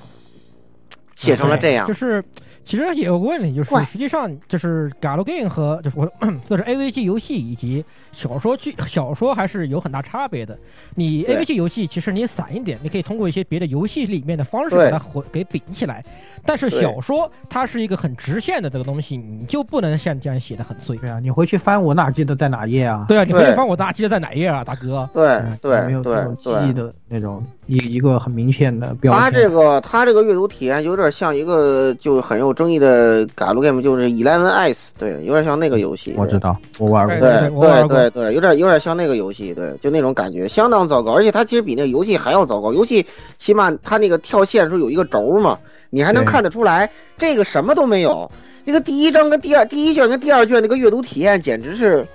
[1.15, 1.87] 写成了这样。
[1.87, 2.21] 就是，
[2.65, 6.11] 其实也有个问题，就是实际上就是 Galgame 和 就是我
[6.49, 7.85] 就是 AVG 游戏以及。
[8.17, 10.57] 小说剧 小说还是有很大差别的。
[10.95, 16.03] 你 A V G 游戏其实你散一点，你可以通过一些别的游戏里面的方式把它混给顶起来。
[16.43, 20.97] 但是小说它是一个很直线的这个东西，你就不能像这样写的很碎。
[20.97, 23.05] 对啊，你回去翻我哪记得在哪页啊？
[23.07, 25.07] 对啊，你回去翻我哪记得在哪页啊，大哥？
[25.13, 29.13] 对对没有这种记忆的那种一一个很明显的标。
[29.13, 36.13] 他这个他这个阅读体验有点像一个就很有争议的 galgame 就是 Eleven Eyes，对，有点像那个游戏。
[36.17, 37.17] 我知道，我玩过。
[37.19, 41.13] 对对对对，有点有点像那个游戏，对，就那种感觉，相当糟糕。
[41.13, 42.73] 而且它其实比那个游戏还要糟糕。
[42.73, 43.05] 游戏
[43.37, 45.57] 起码它那个跳线的时候有一个轴嘛，
[45.89, 46.89] 你还能看得出来。
[47.17, 48.31] 这个什么都没有。
[48.65, 52.05] 那个第一章跟第二第一卷跟第二卷那个阅读体验简直是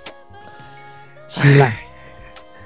[1.27, 1.73] 稀烂，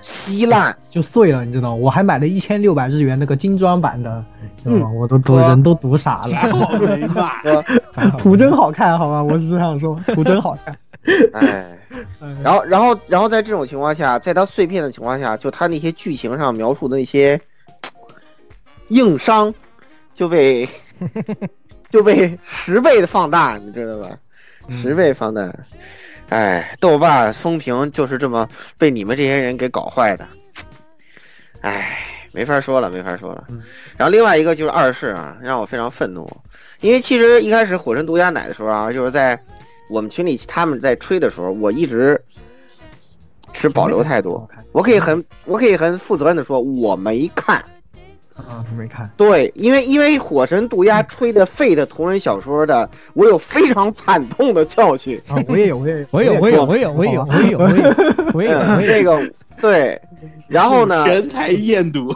[0.01, 1.73] 稀烂就碎了，你知道？
[1.73, 4.21] 我还买了一千六百日元那个精装版的，
[4.61, 4.91] 知道吗？
[4.91, 7.63] 我都读人都读傻了。
[8.19, 9.23] 图真好看，好吗？
[9.23, 10.77] 我是这样说，图真好看。
[11.33, 11.79] 哎，
[12.43, 17.39] 然后然后然后在这种情况下，在他碎片的情况下，就他那些剧情上描述的那些
[18.89, 19.53] 硬伤
[20.13, 20.67] 就被。
[21.89, 24.09] 就被十倍的放大，你知道吧？
[24.69, 25.49] 十倍放大，
[26.27, 30.27] 哎，豆瓣风评就是这么被你们这些人给搞坏的，
[31.61, 31.97] 哎，
[32.33, 33.47] 没法说了，没法说了。
[33.95, 36.29] 然后另外一个就是二世啊，让我非常愤怒，
[36.81, 39.39] 因为其实一开始火神独家奶的时候啊，就是在
[39.87, 42.21] 我们群里他们在吹的时候，我一直
[43.53, 44.47] 持保留态度。
[44.71, 47.63] 我可以很我可以很负责任的说，我没看。
[48.35, 49.09] 啊，没看。
[49.17, 55.19] 对，因为因为火神渡鸦吹的废的同人小说的，我有非常惨痛的教训。
[55.27, 57.89] 啊，我也有，我也我有，我 有，我有，我有，我有，我有，
[58.33, 58.81] 我有。
[58.81, 59.19] 这个
[59.61, 59.99] 对，
[60.47, 61.03] 然后呢？
[61.07, 62.13] 全台验毒。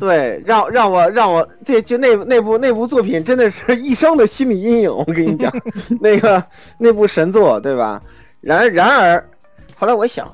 [0.00, 4.94] 对，让让我让我这就那那部那部作品真的是一生的心理阴影。
[4.94, 5.52] 我跟你讲，
[6.00, 6.42] 那个
[6.78, 8.00] 那部神作，对吧？
[8.40, 9.24] 然然而，
[9.76, 10.32] 后来我想，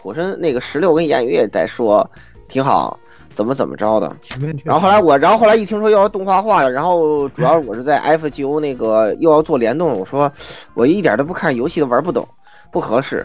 [0.00, 2.08] 火神那个石榴跟言语也在说
[2.48, 2.98] 挺好。
[3.34, 4.16] 怎么怎么着的？
[4.64, 10.32] 然后后来我，然后后来一听说要动画化了，然后主要我是在 FGO 那个又要做联动，我说
[10.74, 12.26] 我一点都不看游戏都玩不懂，
[12.72, 13.24] 不合适。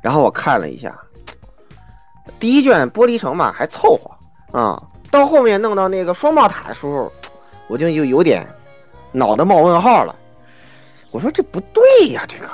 [0.00, 0.96] 然后我看了一下，
[2.38, 7.10] 第一卷玻璃城嘛还凑合啊，到后面弄到那个双帽塔的时候，
[7.68, 8.46] 我就就有点
[9.12, 10.14] 脑袋冒问号了。
[11.10, 12.48] 我说这不对呀，这个。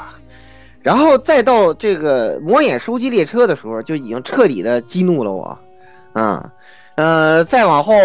[0.82, 5.59] 然后再到这个魔眼收集列车的时候，就已经彻底的激怒了我，
[6.12, 6.51] 啊。
[6.97, 7.97] 呃，再往后，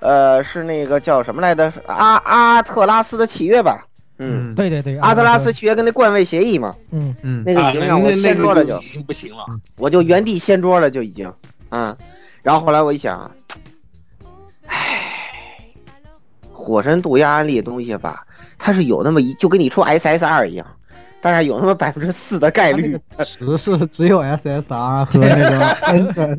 [0.00, 1.72] 呃，是那个叫什么来着？
[1.86, 3.86] 阿阿特拉斯的契约吧？
[4.20, 6.74] 嗯，对对对，阿特拉斯契约跟那冠位协议嘛？
[6.92, 7.14] 嗯。
[7.22, 9.46] 嗯，那个已经让我掀桌了，就已经不行了，
[9.78, 11.32] 我就原地掀桌了，就已经，
[11.70, 11.96] 嗯，
[12.42, 13.30] 然后后来我一想，
[14.66, 15.00] 唉，
[16.52, 18.24] 火神渡鸦那东西吧，
[18.58, 20.66] 它是有那么一，就跟你出 SSR 一样。
[21.22, 22.98] 大概有那么百分之四的概率，
[23.38, 25.76] 只是只有 SSR 和那个，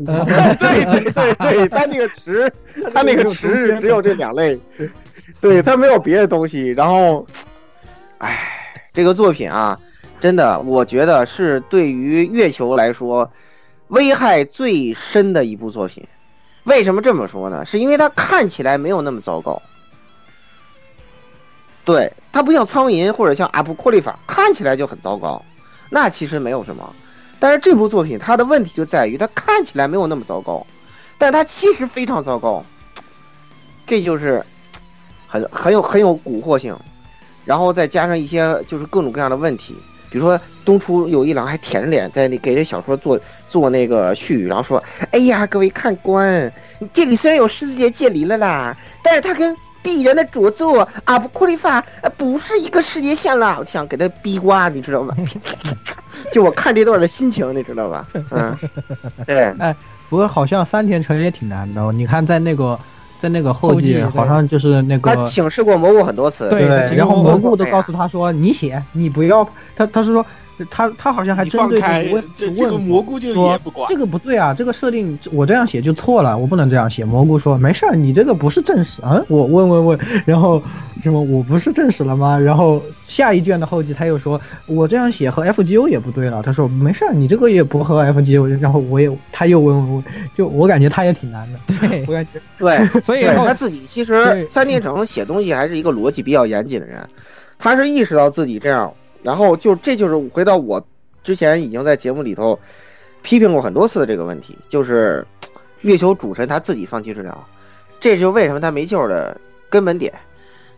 [0.58, 2.52] 对对对对，它那个池，
[2.92, 4.60] 它那个池只有这两类，
[5.40, 6.70] 对，它没有别的东西。
[6.70, 7.24] 然后，
[8.22, 9.80] 唉，这个作品啊，
[10.20, 13.32] 真的，我觉得是对于月球来说
[13.88, 16.08] 危害最深的一部作品。
[16.66, 17.66] 为什么这么说呢？
[17.66, 19.60] 是因为它看起来没有那么糟糕。
[21.84, 25.44] 对它不像苍蝇或者像阿布库利法，看起来就很糟糕，
[25.90, 26.94] 那其实没有什么。
[27.40, 30.68] 但是这部作品它的问题就在于它看起来没有那么糟糕，
[31.18, 32.64] 但它其实非常糟糕，
[33.88, 34.46] 这就是
[35.28, 36.78] 很很有很有蛊惑性。
[37.46, 39.76] 然后再加上一些就是各种各样的问题，
[40.10, 43.20] 比如说东出有一郎还舔着脸在那给这小说做
[43.50, 46.52] 做那个序，然后说：“哎呀，各位看官，
[46.94, 55.16] 这里虽然有狮子界界离了啦，但是它跟……”鄙人的着作《阿布库里法》呃不是一个世界线了，我想给他逼瓜，你知道吗？
[56.32, 58.08] 就我看这段的心情，你知道吧？
[58.30, 58.56] 嗯，
[59.26, 59.40] 对。
[59.58, 59.76] 哎，
[60.08, 62.78] 不过好像三田成也挺难的，你看在那个
[63.22, 66.66] 在那个后记，好像就是那个他请示过蘑菇很多次，对，
[66.96, 70.26] 然后蘑菇都告诉他说你写，你不要他，他是说。
[70.70, 71.80] 他他好像还针对
[72.12, 77.04] 问问蘑菇就说这个不对啊，这个设定我这样写就错了，我不能这样写。
[77.04, 79.20] 蘑菇说没事儿，你这个不是正史啊。
[79.28, 80.62] 我问问问，然后
[81.02, 82.38] 什么我不是正史了吗？
[82.38, 86.44] 然后下一卷的后记他又说我这样写和 FGO 也不对了。
[86.44, 88.60] 他说没事儿，你这个也不和 FGO。
[88.60, 90.04] 然后我也他又问问问，
[90.38, 91.60] 就我感觉他也挺难的。
[91.80, 97.10] 对，我感觉 对，所以他自己其实三天整写东西还是一个逻辑比较严谨的人，
[97.58, 98.94] 他是意识到自己这样。
[99.24, 100.86] 然后就这就是回到我
[101.24, 102.60] 之前已经在节目里头
[103.22, 105.26] 批评过很多次的这个问题，就是
[105.82, 107.46] 月球主神他自己放弃治疗，
[108.00, 110.14] 这就为什么他没救的根本点。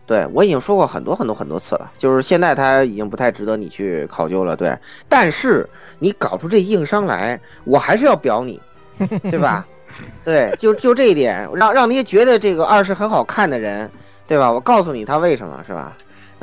[0.06, 4.54] 对我已经说过很多很多很多次了，就是现在他已经不太值得你去考究了。
[4.54, 4.76] 对，
[5.08, 5.66] 但是
[5.98, 8.60] 你搞出这硬伤来，我还是要表你，
[9.30, 9.66] 对吧？
[10.22, 13.90] 对，就就这一点，让让那些觉得这个二是很好看的人，
[14.26, 14.52] 对吧？
[14.52, 15.96] 我告诉你他为什么是吧？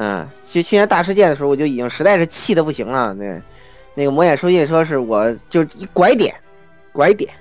[0.04, 3.14] 嗯，去去年大事件的时候，我就已经实在是气的不行了。
[3.14, 3.40] 对，
[3.94, 6.34] 那个魔眼收信车是我就一拐点，
[6.92, 7.32] 拐点，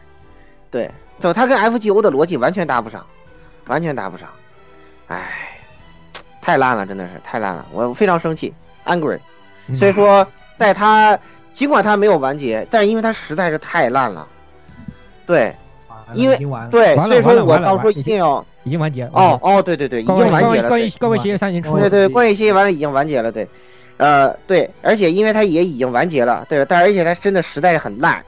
[0.70, 0.90] 对，
[1.20, 3.06] 就它跟 FGO 的逻辑完全搭不上，
[3.66, 4.28] 完全搭不上。
[5.06, 5.58] 唉，
[6.42, 8.52] 太烂了，真的是太烂了，我非常生气
[8.84, 9.18] ，angry。
[9.66, 10.26] 嗯所以说，
[10.58, 11.18] 在它
[11.54, 14.28] 尽管它没有完结，但是因为它实在是太烂了，
[15.24, 15.56] 对
[16.12, 16.36] 因为
[16.70, 19.11] 对，所以说我到时候一定要已经完结了。
[19.14, 21.88] 哦哦，对对对，已经完结了，关对于关于协议三已经出了。
[21.88, 23.48] 对对，关于协议完了已经完结了，对，
[23.96, 28.24] 呃对，而且因为它也已经完结了，对，但而且它真的实在是很烂，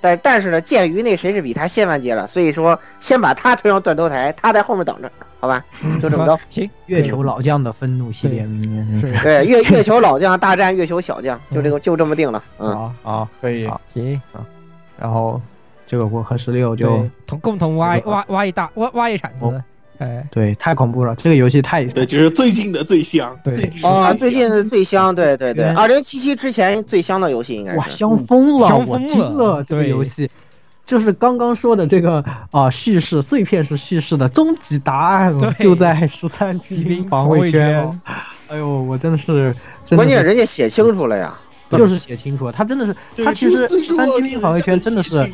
[0.00, 5.10] 但但是呢，鉴于那谁是比他先完结了，所以说先把他推上断头台，他在后面等着，
[5.40, 5.64] 好吧，
[6.00, 6.38] 就这么着。
[6.50, 13.66] 行， 月球老将的愤怒系列，明年真是对，月月球老将大战月球小将，就这个就这么定了，嗯，好，好，可以。
[13.66, 14.20] 好行，
[14.98, 15.40] 然后
[15.86, 19.62] 这个我和十六就，同共同挖挖挖一大挖挖一铲子哦，
[20.04, 30.30] 哎，对太恐怖了，这个游戏太对，就是最近的最香，对最近的啊，最香对对对，嗯二零七七之前最香的游戏应该哇，香疯了，我香疯惊了了这个游戏。
[30.86, 38.00] 就是刚刚说的这个啊、叙事碎片式叙事的终极答案就在十三骑骑兵兵防防卫卫圈圈。
[38.48, 39.56] 哎呦，我真的是，
[39.96, 41.38] 关键人家写清楚了呀，
[41.70, 42.94] 就是写清楚了，他真的是，
[43.24, 45.28] 他其实十三骑弱兵防卫圈真的是这个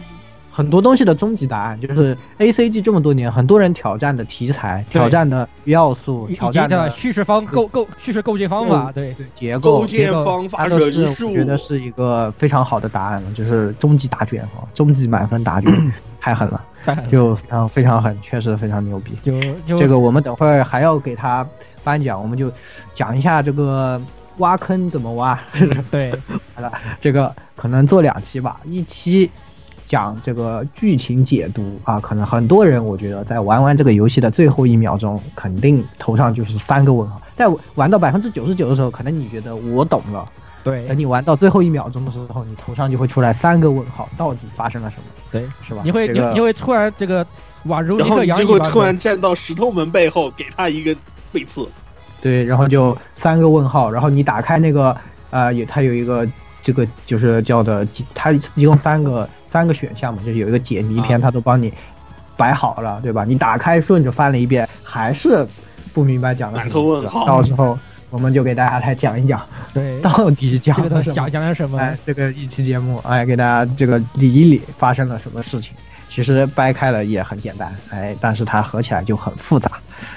[0.51, 17.11] 很多东西的终极答案，就是 A C G 这么多年，很多人挑战的题材、挑战的要素、挑战的叙事方构构叙事构建方法，对，结构构建方法它都是我，觉得是一个非常好的答案了，就是终极答卷哈，终极满分答卷， 太狠了，太狠了。
[17.11, 19.13] 就非常非常狠，确实非常牛逼。
[19.23, 19.33] 就
[19.67, 21.47] 就这个我们等会儿还要给他
[21.85, 22.53] 颁奖，我们就
[22.95, 24.01] 讲一下这个
[24.39, 25.39] 挖坑怎么挖。
[25.91, 26.13] 对，
[26.55, 29.31] 好了，这个可能做两期吧，一期
[29.91, 37.21] 讲这个剧情解读啊，可能很多人我觉得在玩完这个游戏的最后一秒钟，肯定头上就是三个问号。
[37.35, 40.25] 在玩到百分之九十九的时候，可能你觉得我懂了，
[40.63, 45.83] 对等你玩到最后一秒钟的时候，你头上就会出来三个问号，到底发生了什么，对，是吧？
[45.85, 47.27] 你会这个你你会突然这个
[47.67, 50.95] 宛如一然后就会突然站到石头门背后，给他一个
[51.33, 51.67] 背刺。
[52.23, 54.97] 对，然后就三个问号，然后你打开那个
[55.31, 56.25] 呃，有它有一个
[56.63, 57.85] 这个就是叫的，
[58.15, 61.73] 它一共三个三个选项嘛，就是有一个解谜篇，啊它都帮你
[62.37, 63.25] 摆好了，对吧？
[63.25, 65.45] 你打开顺着翻了一遍，还是
[65.93, 67.77] 不明白讲的什么，问号到时候
[68.11, 69.45] 我们就给大家来讲一讲，
[69.75, 71.29] 对，到底讲这个东西了什么。
[71.29, 71.79] 讲讲了什么？
[71.81, 75.75] 哎，这个一期节目，哎，给大家这个理一理发生了什么事情。
[76.09, 79.71] 其实掰开了也很简单，哎，但是它合起来就很复杂，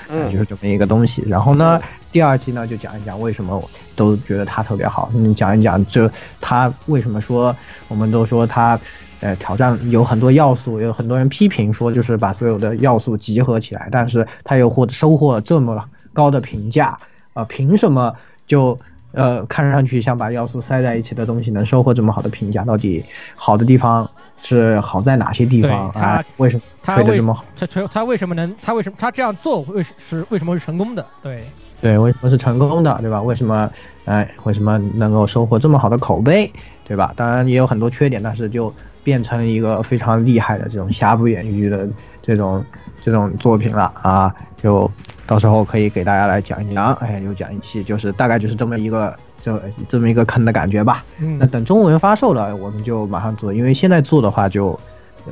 [0.09, 1.23] 嗯就是这么一个东西。
[1.27, 1.79] 然后呢，
[2.11, 6.11] 第二期呢就讲一讲为什么我都觉得它特别好，嗯，讲一讲这
[6.41, 7.55] 它为什么说
[7.89, 8.79] 我们都说它，
[9.24, 16.97] 呃，挑战有很多要素，有很多人批评说就是把所有的要素集合起来，但是他又获得收获这么高的评价，
[17.32, 18.13] 呃，凭什么
[18.45, 18.78] 就
[19.13, 22.65] 呃看上去像把要素塞在一起的东西能收获这么好的评价？
[22.65, 23.01] 到底
[23.34, 24.09] 好的地方
[24.41, 26.21] 是好在哪些地方啊？
[26.36, 27.45] 为什么他为吹得这么好？
[27.55, 31.05] 他他他为什么能他为什么他这样做为是为什么是成功的？
[31.21, 31.45] 对，
[31.80, 33.21] 对，为什么是成功的，对吧？
[33.21, 33.71] 为什么，
[34.03, 36.51] 哎，为什么能够收获这么好的口碑，
[36.86, 37.13] 对吧？
[37.15, 41.87] 当然也有很多缺点，但是就变成一个非常厉害的这种瑕不掩瑜的
[42.21, 42.63] 这种
[43.03, 44.33] 这种作品了啊！
[44.61, 44.89] 就
[45.27, 51.03] 到时候可以给大家来讲一讲，哎，有讲一期，就是大概就是这么一个这这么一个坑的感觉吧。
[51.19, 54.79] 嗯那，等中文发售了，我们就马上做，因为现在做的话就，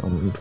[0.03, 0.31] 嗯，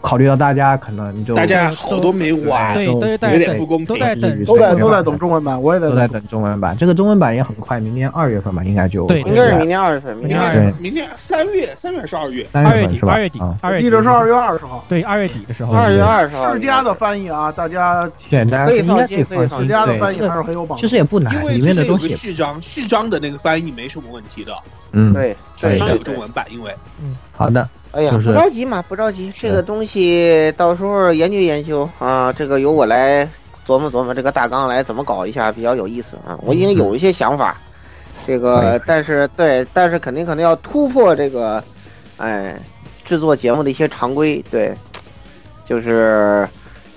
[0.00, 6.76] 考虑到大家可能就大家好多没玩，对，都都在有点等不公平都在等，都在都在等中文版，我也在都在等中文版。
[6.76, 10.74] 这个中文版也很快，明年二月份吧，应该就对应该是明年二月份，明年明二月份。
[10.80, 12.46] 明年三月，三月还是二月？
[12.52, 13.12] 三二月底月份是吧？
[13.12, 19.66] 二月底啊，二月底记得是二月二十号，对二月底的时候，二月二十号，世嘉的翻译啊，大家简单可以放心可以放放心。
[19.66, 20.88] 世嘉的，翻译还是很有帮助其。
[20.88, 24.52] 实也不难因，为里之前有个面的东西，序章，序章的那个翻译没什么问题的，
[24.92, 26.72] 嗯，对对对对序章有中文版，因为
[27.02, 33.28] 嗯好的，哎呀，就是不着急嘛，不着急，这个东西到时候研究研究啊，这个由我来
[33.66, 36.38] 琢磨琢磨这个大纲来怎么搞一下比较有意思啊。
[36.42, 37.56] 我已经有一些想法，
[38.24, 41.62] 这个但是对，但是肯定可能要突破这个，
[42.16, 42.56] 哎，
[43.04, 44.72] 制作节目的一些常规，对，
[45.64, 46.48] 就是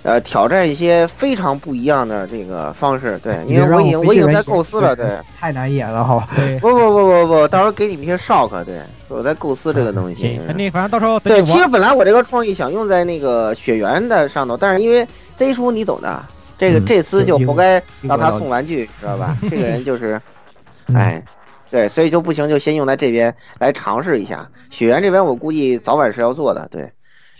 [0.03, 5.05] 呃挑战一些非常不一样的这个方式，对，因为我已经我已经在构思了，对。
[5.39, 6.29] 太难演了好吧，
[6.61, 8.79] 不不不不不，到时候给你们一些 shock，对，
[9.09, 10.39] 我在构思这个东西行，。
[10.47, 16.23] 肯定，反正到时候对，其实本来我这个创意想用在那个雪原的上头，但是因为 Z 叔你懂的，
[16.57, 19.35] 这个嗯这次就活该让他送玩具，知道吧？
[19.49, 20.21] 这个人就是，
[20.87, 21.23] 嗯哎，
[21.69, 24.47] 对，所以就不行，就先用在这边来尝试一下。
[24.69, 26.89] 雪原这边我估计早晚是要做的，对，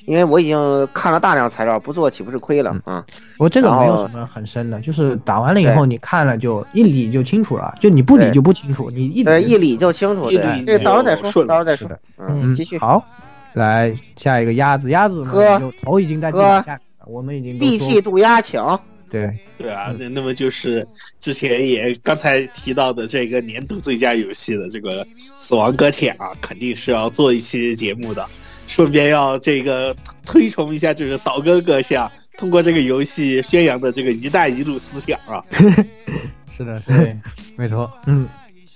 [0.05, 3.05] 因为我已经看了大量材料，不做岂不是亏了啊？
[3.37, 12.77] 我这个没有什么很深的，就是打完了以后你看了就一理就清楚了，就你不理就不清楚，你一对，理一理就清楚，一对，理这到时候再说，到时候再说，嗯，嗯继续。
[12.77, 13.05] 好，
[13.53, 18.61] 来下一个鸭子，鸭子呢就头已经在地喝板下了，我们已经都闭气渡鸦，请。
[19.09, 20.87] 对对啊，那那么就是
[21.21, 25.05] 之前也刚才提到的这个年度最佳游戏的这个
[25.37, 28.27] 《死亡搁浅》啊，肯定是要做一期节目的，
[28.73, 29.95] 顺便要这个
[30.25, 35.45] 推崇一下，就是岛哥哥想通过这个游戏宣扬的这个“一带一路”思想啊。
[36.57, 37.15] 是的，对，
[37.55, 38.27] 没错，嗯。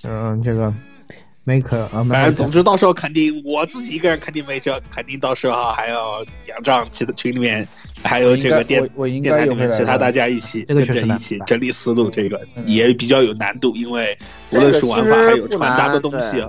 [0.04, 0.72] 嗯，这个
[1.46, 7.68] make 啊，反正总之到时候肯定我自己一个人肯定没辙，肯定到时候还要仰仗其他群里面
[8.04, 12.64] 还有这个电我我应电台里面其他大家一起这个跟着一起整理思路，这个嗯。
[12.68, 14.16] 也比较有难度，因为
[14.52, 16.46] 无论是玩法还有传达的东西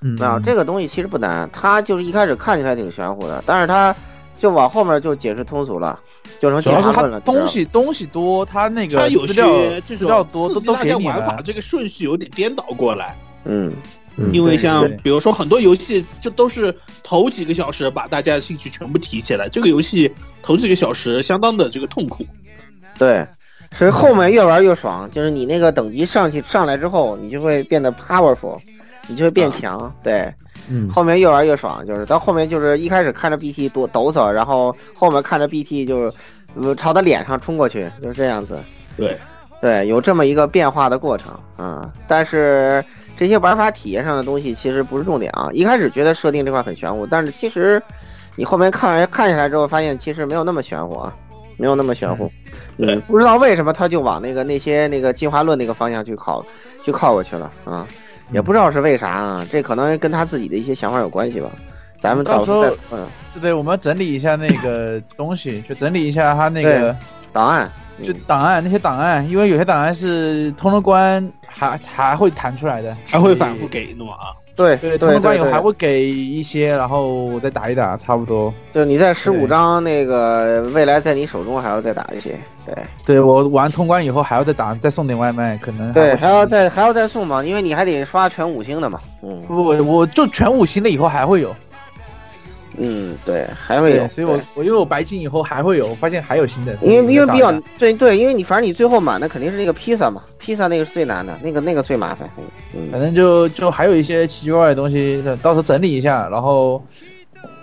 [0.00, 3.94] 没有这个东西其实不难，它就是一开始看起来挺玄乎的，但是它
[4.38, 5.98] 就往后面就解释通俗了，
[6.38, 7.20] 就成主要是它进化论了。
[7.20, 13.16] 东西东西多，它那个它有些这资料种多都都给你了玩法，这个顺序有点颠倒过来。
[13.44, 13.72] 嗯，
[14.16, 16.72] 嗯因为像比如说很多游戏就都是
[17.02, 22.24] 头几个小时把大家的兴趣全部提起来，这个游戏头几个小时相当的这个痛苦。
[22.98, 23.26] 对，
[23.72, 28.60] 所以后面越玩越爽，就是你那个等级上去上来之后，你就会变得 powerful，
[29.08, 29.92] 你就会变强。
[30.02, 30.32] 对，
[30.68, 36.12] 嗯，后面越玩越爽，就是到后面就是一开始看着 BT 多抖擞，然后后面看着 BT 就
[36.54, 38.58] 呃朝他脸上冲过去，就是这样子。
[38.96, 39.18] 对，
[39.60, 42.84] 对，有这么一个变化的过程啊、但是
[43.16, 45.48] 这些玩法体验上的东西其实不是重点啊。
[45.52, 47.82] 一开始觉得设定这块很玄乎，但是其实
[48.36, 51.12] 你后面看完看下来之后，发现其实没有那么玄乎啊，
[51.56, 52.30] 没有那么玄乎。
[52.76, 56.44] 对嗯，不知道为什么他就往那个那些那个进化论那个方向去靠
[56.84, 57.84] 去靠过去了啊，
[58.32, 61.50] 也不知道是为啥啊，这可能跟他自己的一些想法有关系吧。
[62.00, 62.62] 咱们到时候
[62.92, 66.94] 嗯对对，我们要整理一下那个东西，就整理一下他那个
[67.32, 67.70] 档案，
[68.02, 74.30] 就档案那些档案，因为有些档案是通了关还还会弹出来的，还会反复给诺啊。
[74.58, 78.52] 对对，对通关以后还会给一些，然后我再打一打，差不多。
[78.74, 79.48] 就你在十五对。
[79.48, 82.34] 章那个未来在你手中还要再打一些，
[82.66, 82.74] 对。
[83.06, 89.40] 对我玩通关以后还要再打，再送点外卖，可能对，还要再还要再送嘛，因为你还得刷全五星的嘛，嗯。
[89.46, 91.54] 不我我就全五星了以后还会有，
[92.80, 102.28] 嗯，对，还会有，所以我我因为我白金以后还会有，我发现还有新的，因为因为比较对对，因为你反正你最后满的肯定是那个披萨嘛，披萨那个是最难的，那个那个最麻烦，
[102.74, 102.90] 嗯。
[102.90, 106.82] 反正就就还有一些奇奇怪怪的东西，到时候整理一下，然后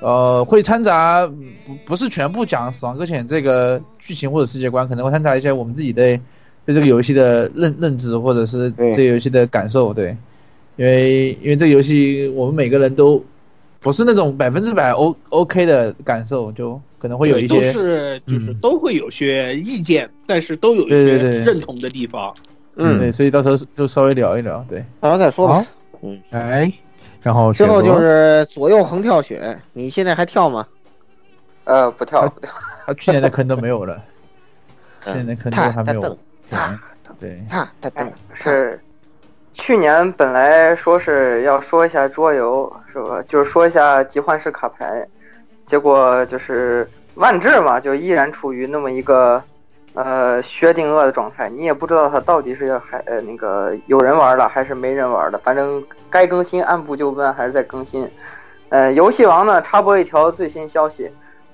[0.01, 1.25] 呃会掺杂
[1.65, 6.19] 不不是全部讲《死亡搁浅》这个剧情或者世界观，可能会掺杂一些我们自己对
[6.65, 8.93] 对这个游戏的认认知或者是对。
[8.93, 10.15] 这个游戏的感受，对，
[10.75, 13.23] 因为因为这个游戏我们每个人都
[13.85, 22.33] 不是那种百分之百 O OK 的感受，就可能会有一些都些是就是嗯都会有些意见，但是都有一些认同的地方。
[22.77, 24.83] 嗯，对，所以到时候就稍微聊一聊，对。
[24.99, 25.63] 到时候再说吧。
[26.01, 26.73] 嗯哎，
[27.21, 30.65] 然后之后就是左右横跳雪，你现在还跳吗？
[31.65, 32.49] 呃，不跳不跳，
[32.87, 34.01] 他去年的坑都没有了，
[35.05, 36.17] 嗯现在的坑都还没有
[36.49, 37.45] 踏蹬，对对。
[37.47, 38.79] 踏踏蹬，是
[39.55, 43.23] 去年本来说是要说一下桌游，是吧？
[43.25, 45.07] 就是说一下集幻式卡牌，
[45.65, 49.41] 结果就是万智嘛，就依然处于那么一个
[49.93, 58.09] 呃薛定谔的状态，你也不知道它到底是要还呃那个有人玩了还是没人玩了，反正该更新按部就班还是在更新。
[58.69, 61.09] 呃，游戏王呢插播一条最新消息，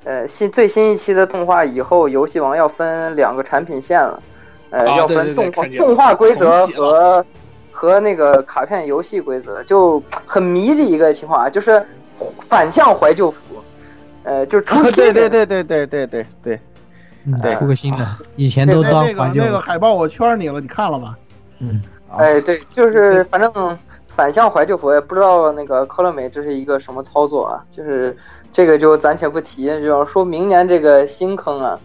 [0.06, 4.20] 呃，新最新一期的动画以后，游戏王要分两个产品线了，
[4.72, 7.24] 呃，要分动画动画规则和
[7.82, 11.84] 和那个卡片游戏规则，就很迷的一个情况啊，就是
[12.48, 13.42] 反向怀旧服，
[14.24, 15.14] 呃，就是出啊新的。
[15.14, 16.26] 对对对对对对对。
[16.44, 16.60] 对，
[17.26, 21.16] 嗯对出个新的，以前那都当那个怀旧那，个海报我圈你了，你看了吗？
[21.58, 21.82] 嗯，
[22.16, 23.52] 哎，对，就是反正
[24.08, 27.66] 反向怀旧服，也不知道那个科乐美这是一个什么操作啊？
[27.72, 28.16] 就是
[28.54, 31.80] 这个就暂且不提，就要说明年这个新坑啊，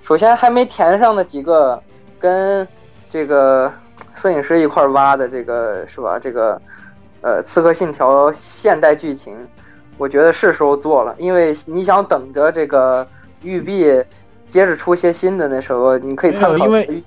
[0.00, 1.82] 首先还没填上的几个
[2.20, 2.64] 跟
[3.08, 3.72] 这个
[4.20, 6.18] 摄影师一块挖的这个是吧？
[6.18, 6.60] 这个
[7.22, 9.34] 呃《刺客信条》现代剧情，
[9.96, 13.06] 我觉得是时候做了，因为你想等着这个
[13.42, 13.84] 育碧
[14.50, 16.58] 接着出些新的，那时候你可以参考。
[16.58, 17.02] 因为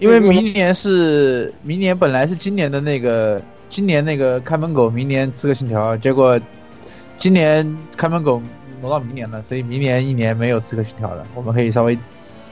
[0.00, 6.38] 因为明年是明年本来是今年的那个今年那个看门狗，明年刺客信条，结果
[7.16, 8.42] 今年看门狗
[8.80, 11.24] 挪到明年了，所以明年一年没有刺客信条了。
[11.36, 11.96] 我们可以稍微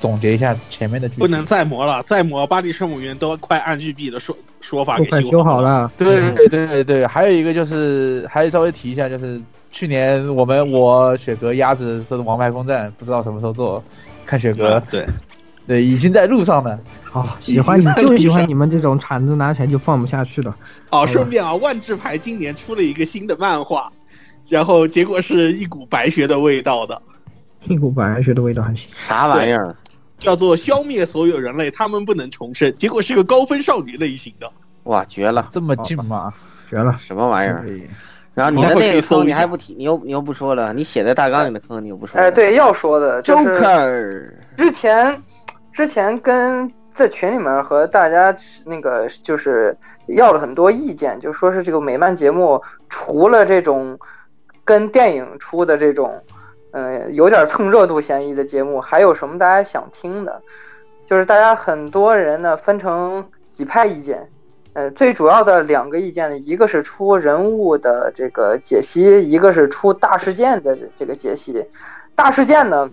[0.03, 1.21] 总结一下前面的剧情。
[1.21, 5.89] 不能再磨了，再磨巴黎圣母院都快按育碧的说说法给都快修好了。
[5.97, 13.81] 对对对对对，还有一个就是，还稍微提一下，就是去年我们我雪哥鸭子说的王牌风战，不知道什么时候做，
[14.27, 15.07] 看雪哥，啊对，
[15.69, 16.77] 对，已经在路上了。
[17.05, 20.53] 好，喜欢你就喜欢你们这种铲子拿起来就放不下去的。
[20.91, 23.93] 哦，顺便啊，万智牌今年出了一个新的漫画，
[24.49, 27.01] 然后结果是一股白学的味道的。
[27.69, 28.91] 一股白雪的味道还行。
[28.93, 29.77] 啥玩意儿？
[30.23, 32.73] 叫做消灭所有人类，他们不能重生。
[32.77, 34.49] 结果是个高分少女类型的，
[34.85, 35.49] 哇，绝了！
[35.51, 36.33] 这么近吗？
[36.71, 36.95] 绝了！
[37.01, 37.67] 什么玩意儿？
[38.33, 42.21] 然后你的那个坑你还不提，你又你又不说了，你写在大纲里的坑你又不说。
[42.21, 44.33] 哎，对，要说的，Joker。
[44.57, 45.21] 之前
[45.73, 48.33] 之前跟在群里面和大家
[48.65, 49.77] 那个就是
[50.07, 53.99] 要了很多意见，就说是这个美漫节目除了这种
[54.65, 56.23] 跟电影出的这种。
[56.73, 60.41] 嗯，有点蹭热度嫌疑的节目，还有什么大家想听的？
[61.05, 64.27] 就是大家很多人呢分成几派意见，
[64.73, 71.63] 呃，最主要的两个意见呢，一个是出人物的这个解析，一个是出大事件的这个解析。
[72.15, 72.91] 大事件呢，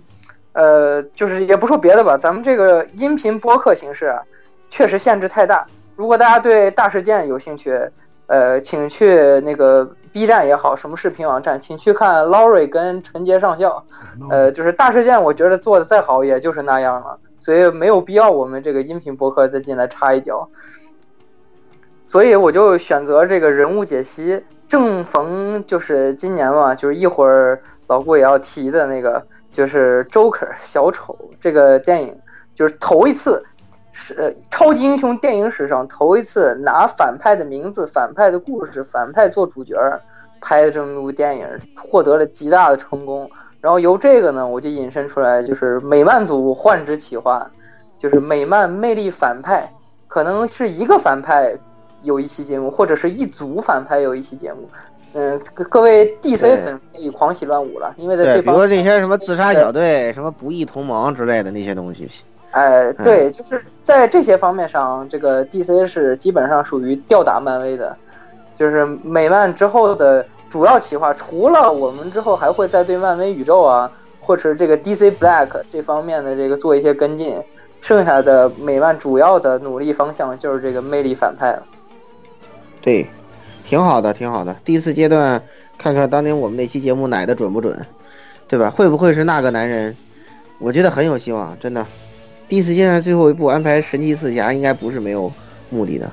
[0.51, 4.21] 呃，就是也不说别的吧，咱们这个音频播客形式啊，
[4.69, 5.65] 确实限制太大。
[5.95, 7.79] 如果大家对大事件有兴趣，
[8.27, 9.89] 呃，请去那个。
[10.11, 13.83] B 站也好，什么视频网站，请去看 Laurie 跟陈杰上校。
[14.29, 20.49] 呃，就是大事件，我觉得做的再好，也就是那样了，所以没有必要我们这个音频博客再进来插一脚。
[22.07, 24.43] 所以我就选择这个人物解析。
[24.67, 32.15] 正逢就是今年嘛，就是一会儿老顾也要提的那个，就是 Joker 小丑这个电影，
[32.53, 33.43] 就是头一次。
[34.17, 39.77] 呃，超级英雄电影史上头一次拿反派的名字、反派的故事、反派做主角
[40.41, 41.47] 拍的这么一部电影，
[41.77, 43.29] 获得了极大的成功。
[43.61, 47.49] 然后由这个呢，我就引申出来，就是美漫组换之企划，
[47.97, 49.69] 就是美漫魅力反派，
[50.07, 51.53] 可能是一个反派
[52.03, 54.69] 有一期节目，或者是一组反派有一期节目。
[55.13, 62.07] 嗯，各位 DC 粉可以狂喜乱舞了，因为在这比如那些什么自杀小队、什么不义同盟之类的那些东西。
[62.59, 67.95] 哎，对，就是在这些方面上，这个 DC 是基本上属于吊打漫威的，
[68.57, 77.41] 就是美漫之后的主要企划，除了我们之后还会再对漫威宇宙啊，或者这个 DC Black 这方面的这个做一些跟进，
[77.79, 81.63] 剩下的美漫主要的努力方向就是这个魅力反派了。
[82.81, 83.07] 对，
[83.63, 84.53] 挺好的，挺好的。
[84.65, 85.41] 第四阶段，
[85.77, 87.79] 看看当年我们那期节目奶的准不准，
[88.49, 88.69] 对吧？
[88.69, 89.95] 会不会是那个男人？
[90.59, 91.85] 我觉得很有希望，真的。
[92.49, 95.31] 第四阶段最后一步安排神奇四侠，应该不是没有
[95.69, 96.11] 目的的，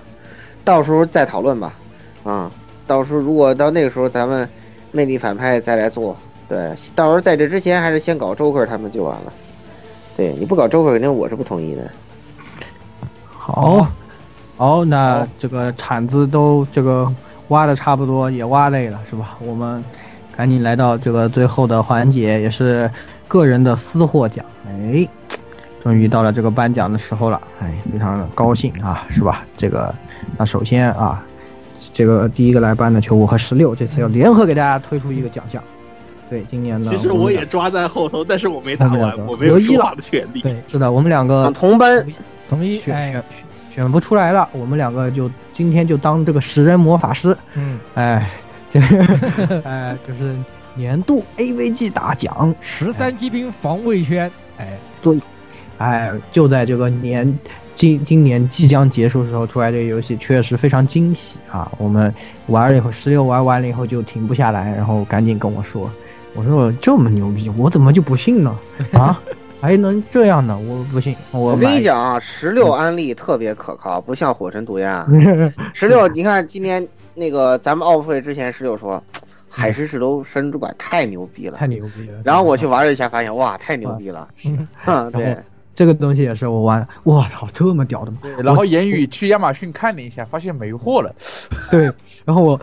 [0.63, 1.73] 到时候再讨论吧。
[2.25, 2.53] 啊，
[2.87, 4.47] 到时候如果到那个时候咱们
[4.93, 6.15] 魅力反派再来做，
[6.47, 9.33] 对，到时候在这之前还是先搞周克他们就完了。
[10.15, 11.91] 对，你不搞周克，肯定我是不同意的。
[13.31, 13.89] 好，
[14.59, 17.11] 好，那这个铲子都这个
[17.49, 19.39] 挖的差不多，也挖累了是吧？
[19.41, 19.83] 我们
[20.37, 22.91] 赶紧来到这个最后的环节，也是
[23.27, 24.45] 个人的私货奖。
[24.67, 25.09] 哎。
[25.87, 29.45] 终于到了这个颁奖的时候了，哎，非常的高兴啊，是吧？
[29.57, 29.95] 这个，
[30.37, 31.25] 那首先啊，
[31.93, 35.63] 这个第一个来颁的球五和十六，这次要联合给大家推出一个奖项。
[36.29, 36.87] 对，今年的。
[36.87, 40.41] 其实我也抓在后头，但是我没打完， 我没有说话的权利。
[40.41, 42.05] 对，是的，我们两个同班
[42.51, 43.25] 同一选选
[43.73, 47.37] 选不出来了，我们两个就今天就当这个食人魔法师。
[47.55, 48.29] 嗯，哎，
[48.75, 48.81] 这
[49.61, 50.35] 哎就是
[50.75, 54.29] 年度 AVG 大奖，十三级兵防卫圈。
[54.59, 55.17] 哎，对。
[55.79, 57.39] 哎，就在这个年，
[57.75, 61.71] 今今年即将结束的时候出来这个游戏，确实非常惊喜啊！
[61.79, 62.13] 我们
[62.47, 65.91] 玩了以后，十六玩完了以后就停不下来，然后赶紧跟我说，
[66.35, 68.59] 我说这么牛逼，我怎么就不信呢？
[68.93, 69.21] 啊，
[69.61, 70.59] 还能这样呢？
[70.59, 71.15] 我不信。
[71.33, 75.07] 我跟你讲啊，十六安利特别可靠，不像火神毒鸦。
[75.75, 79.03] 十六，你看今天那个咱们奥运会之前，十六说
[79.51, 82.19] 海市蜃楼神主管太牛逼了，太牛逼了。
[82.25, 84.29] 然后我去玩了一下，发现哇，太牛逼了。
[84.87, 85.37] 嗯，对。
[85.77, 88.19] 这个东西也是我玩，我操，这么屌的吗？
[88.43, 91.15] 然后言语去亚马逊看了一下，发现没货了。
[91.71, 91.85] 对，
[92.25, 92.59] 然后我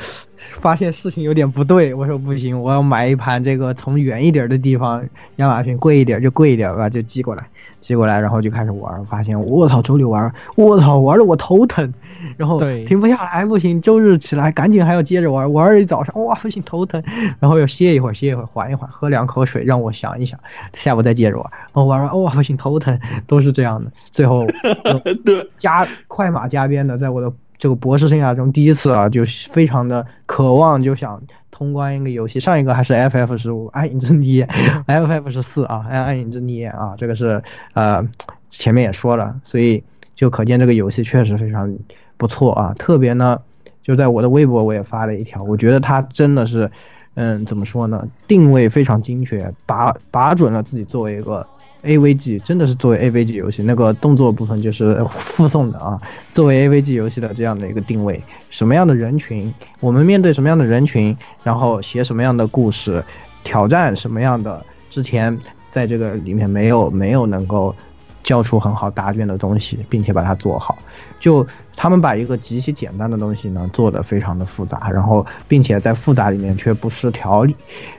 [0.59, 7.47] 发现事情有点不对，我说不行，我要买一盘这个从远一点的地方亚马逊贵一点就贵一点吧，就寄过来。
[7.83, 11.93] 寄过来，然后就开始玩，发现我操，周六玩，我操，玩的我头疼，
[12.37, 12.57] 然后
[12.87, 17.03] 停不下来，不行，周日起来赶紧还要接着玩，玩一早上，哇，不行，头疼，
[17.39, 20.39] 然后又歇一会儿，歇一会儿，缓一缓，喝两口水，让我想一想，
[20.73, 22.97] 下午再接着玩，然后玩完，哇，不行，头疼，
[23.27, 24.47] 都是这样的，最后
[25.59, 31.21] 加快马加鞭的，在我的这个博士生涯中第一次啊，就非常的渴望，就想。
[31.53, 34.45] 通关一个游戏，上一个还是 FF 十五，暗影之涅
[34.87, 37.41] ，FF 十四啊，暗暗影之涅啊，这个是
[37.73, 38.03] 呃
[38.49, 39.83] 前面也说了，所以
[40.15, 41.77] 就可见这个游戏确实非常
[42.17, 42.73] 不错啊。
[42.73, 43.39] 特别呢，
[43.83, 46.71] 就在我的微博我也发了一条，我觉得它真的是，
[47.13, 51.45] 嗯，怎么说呢，定位非常精确，把把准了自己作为一个。
[51.83, 56.01] AVG 真的是作为 AVG 游戏，那个动作部分就是附送的啊。
[56.33, 58.23] 作为 AVG 游戏的这样的一个定位，
[58.53, 63.03] 什么样的人群，我们面对什么样的人群，然后写什么样的故事，
[63.43, 65.35] 挑战什么样的之前
[65.71, 67.75] 在这个里面没有没有能够
[68.21, 70.77] 交出很好答卷的东西，并且把它做好。
[71.19, 77.55] 就他们把一个极其简单的东西呢做得非常的复杂，然后并且在复杂里面却不失条理，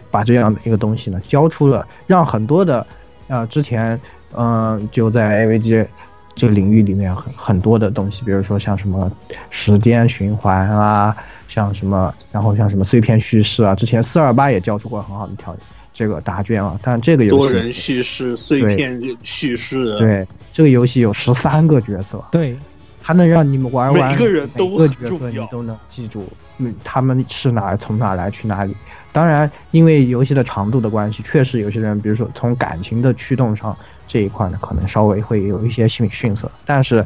[0.09, 2.87] 把这样的一个东西呢交出了，让很多的
[3.27, 4.01] 呃之前
[4.37, 5.85] 嗯就在 AVG
[6.35, 9.11] 这个领域里面很很多的东西，比如说像什么
[9.51, 11.16] 时间循环啊，
[11.48, 15.56] 像什么然后像什么碎片叙事啊，之前四二八也交出过很好的条
[15.93, 22.56] 这个答卷啊，但这个游戏多人叙事、碎片叙事，对这个游戏有十三个角色，对，
[23.01, 26.27] 它能让你们玩完每个人都每个角色你都能记住，
[26.59, 28.74] 嗯，他们是哪从哪来去哪里。
[29.12, 33.77] 当然，因为游戏的长度的关系，确实有些人，比如说从感情的驱动上
[34.15, 37.05] 这一块呢，可能稍微会有一些逊逊色，但是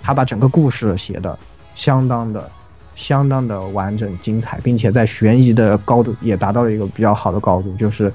[0.00, 1.36] 他把整个故事写的
[1.74, 2.48] 相当的。
[2.96, 8.12] 相当的完整精彩，并且在悬疑的高度也达到了一个比较好的高度，就是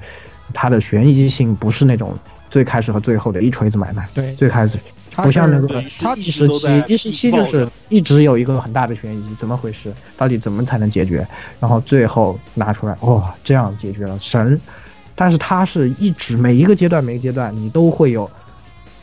[0.54, 2.16] 它的悬疑性不是那种
[2.48, 4.08] 最开始和最后的一锤子买卖。
[4.14, 4.78] 对，最开始
[5.16, 9.92] 不像那个它第十期，第十期就是一直有一个很大的悬疑，怎么回事？
[10.16, 11.28] 到底怎么才能解决？
[11.60, 14.58] 然后最后拿出来，哇，这样解决了，神！
[15.20, 18.30] 但是它是一直每一个阶段，每个阶段你都会有，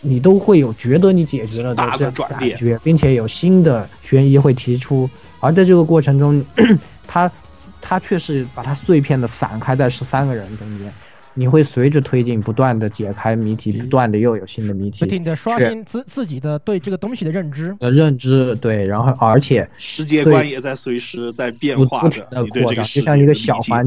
[0.02, 5.08] 你都会有觉得你解决了大的转变，并且有新的悬疑会提出。
[5.42, 6.44] 而在这个过程中，
[7.06, 7.32] 它
[7.80, 10.92] 它却是把它碎片的散开在十三个人中间，
[11.36, 17.76] 你会随着推进不断的解开谜题，不断的又有新的谜题，不停的刷新自自己的对这个东西的认知。
[17.80, 23.86] 的认知对，然后而且世界观也在随时在变化不停的扩张，就像一个小环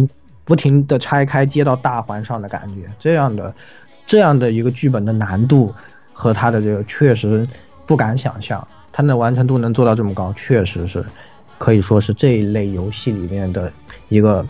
[0.51, 2.91] 不停的拆开接到大环上的感觉。
[2.99, 3.55] 这样的
[4.05, 5.73] 这样的一个剧本的难度
[6.13, 7.47] 和它的这个确实
[7.87, 11.05] 不敢想象，它的完成度能做到这么高，确实是。
[11.57, 13.71] 可以说是这一类游戏里面的
[14.09, 14.45] 一个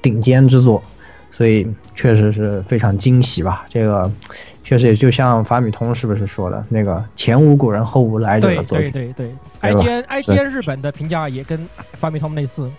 [0.00, 0.82] 顶尖之作，
[1.30, 1.64] 所以
[1.94, 3.66] 确实是非常惊喜吧。
[3.68, 4.10] 这个
[4.64, 8.90] 确实也就像法米通是不是说的那个前无古人后无来者的作品？
[8.90, 11.60] 对对对，IGN IGN 日本的评价也跟
[11.92, 12.70] 法米通类似。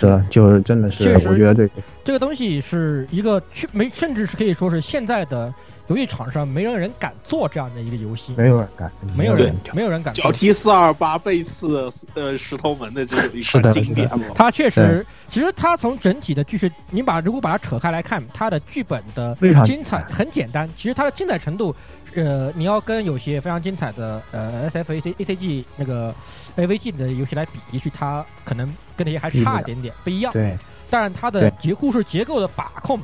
[0.00, 5.52] 是，就是真的是，我觉得这个这个东西是一个去没，甚至是可以说是现在的。
[5.88, 10.14] 游戏厂商没有人敢做这样的一个游戏，没有人敢，没有人，没有人敢。
[10.14, 20.68] 脚踢四二八背刺呃石头门的这种一款 经典，它确实，其实它从整体的剧情，你把如果把它扯开来看，它的剧本的精彩很简单。
[20.76, 21.74] 其实它的精彩程度，
[22.14, 26.14] 呃，你要跟有些非常精彩的呃 S F A C A C G 那个
[26.54, 30.30] A V G 的游戏来比，也许它可能跟那些还差一点点，不一样。
[30.32, 30.54] 对，
[30.90, 33.00] 但是它的结故事结构的把控，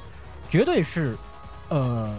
[0.51, 1.17] 绝对是，
[1.71, 2.15] 呃。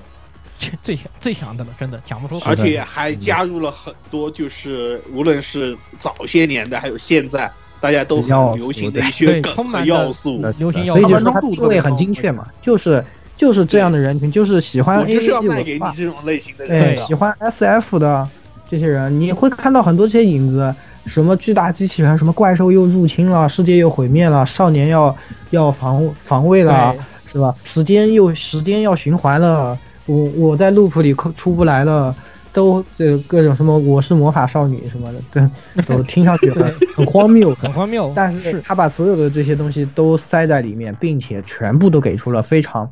[0.81, 2.41] 最最强的了，真的讲不出。
[2.43, 7.47] 而且还加入了很多，就是无论是早些年的，还有现在
[7.79, 10.43] 大家都很流行的一些梗和要素。
[10.57, 13.05] 流行要素，所以就是它定位很精确嘛，就是
[13.37, 18.27] 就是这样的人群，就是喜欢 A V 卖给你这种类型的人，喜欢 S F 的
[18.67, 20.73] 这些人，你会看到很多这些影子，
[21.07, 25.15] 什么巨大机器人，什么怪兽又入侵了，世界又毁灭了，少年要
[25.51, 26.95] 要防防卫了，
[27.31, 27.55] 是吧？
[27.63, 29.77] 时间又时间要循环了。
[30.05, 32.15] 我我在 loop 里出不来了，
[32.53, 38.11] 都这各种什么我是魔法少女什么的，对，都听上去很很荒谬， 很荒谬。
[38.15, 42.89] 但是他把所有的这些东西都塞在里面，并且全部都给出了非常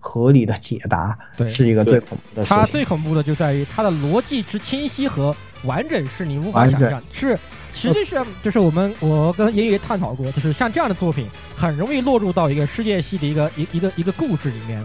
[0.00, 2.44] 合理的解答，对，是一个最恐怖的。
[2.44, 5.34] 它最恐怖的就在于它的逻辑之清晰和
[5.64, 7.02] 完整，是你无法想象。
[7.12, 7.38] 是
[7.74, 14.84] 实际上就是我们我跟爷爷探讨过，就是像这样的作品很容易落入到一个世界系的一个一一个一个故事里面。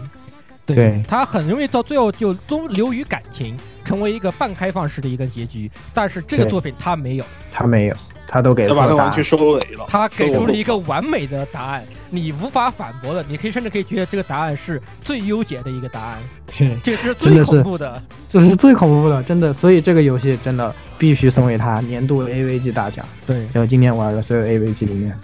[0.64, 5.68] 对他很容易到最后就都流于感情，成为一个半开放式的一个结局。
[5.92, 7.96] 但是这个作品他没有，他没有，
[8.32, 9.84] 他都给他把它完全收尾了。
[9.88, 13.22] 他给出了一个完美的答案，你无法反驳的。
[13.28, 16.18] 你可以甚至可以觉得这个答案是最优解的一个答案。
[16.46, 19.52] 对，这是最恐怖的，这是最恐怖的，真的。
[19.52, 23.06] 所以这个游戏真的必须送给他年度 AVG 大奖。
[23.26, 25.14] 对，然后今年玩的所有 AVG 里面，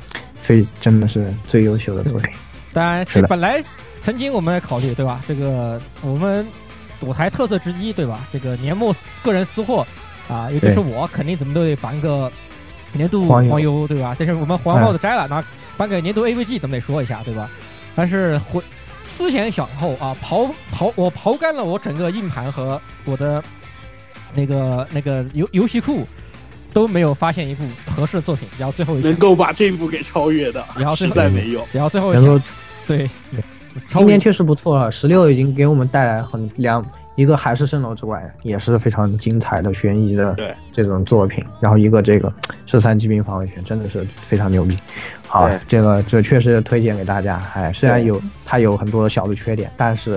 [0.43, 2.31] 最真的是最优秀的作品。
[2.75, 3.65] 当然，是本来。
[4.01, 5.21] 曾经我们也考虑，对吧？
[5.27, 6.47] 这个我们
[7.01, 8.21] 舞台特色之一，对吧？
[8.33, 8.95] 这个年末
[9.25, 9.85] 个人私货
[10.29, 12.31] 啊，也就是我，肯定怎么都得颁个
[12.93, 14.15] 年度黄油，对吧？
[14.19, 15.45] 但是我们黄帽子摘了，那
[15.77, 17.49] 颁给年度 AVG，怎么得说一下，对吧？
[17.95, 18.63] 但是回
[19.05, 23.43] 思前想后啊，刨刨我刨干了我整个硬盘和我的
[24.35, 26.07] 那个那个游游戏库，
[26.73, 32.13] 都没有发现一部合适的作品，然后最后能够把这部给超越的，然后实在没有，然后最后
[32.87, 33.09] 对。
[33.93, 36.85] 今年确实不错了，十六已经给我们带来很两
[37.19, 40.37] 一个海市蜃楼之外，也是非常精彩的悬疑的
[40.73, 41.45] 这种作品。
[41.61, 42.33] 然后一个这个
[42.65, 44.79] 十三骑兵防卫权真的是非常牛逼。
[45.27, 47.43] 好，这个这确实推荐给大家。
[47.55, 50.17] 哎，虽然有它有很多小的缺点，但是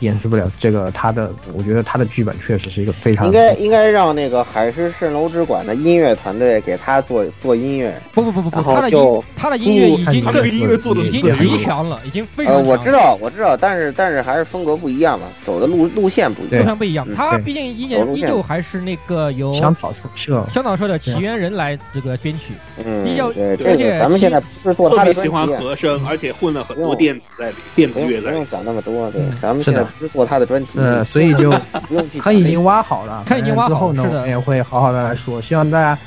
[0.00, 7.98] 掩饰不了这个他的，我觉得他的剧本确实是一个非常应该应该让那个海市蜃楼之馆的音乐团队给他做做音乐。
[8.12, 16.66] 不不不不不，他的就音他的音乐已经他这个音乐做的已经极强了，已经非常呃，强我知道我知道，但是但是还是风格不一样嘛，走的路路线不一非样。
[16.66, 17.14] 常不一样嗯。
[17.14, 22.54] 他毕竟依走路线然依旧还是那个由香草社社，香草社的起源人来这个编曲，
[22.84, 28.46] 嗯，比较对，而这且个咱们现在不是做他的专特别喜欢和声，而且混了很多电子在里，电子乐在里不用。
[28.46, 31.50] 讲那么多，对嗯，咱们现在是的不是做他的专题，呃，所以就
[31.88, 35.98] 不用去讲坑已经挖好了，坑已经挖好了之后呢，我们也会好好的来说，希望大家。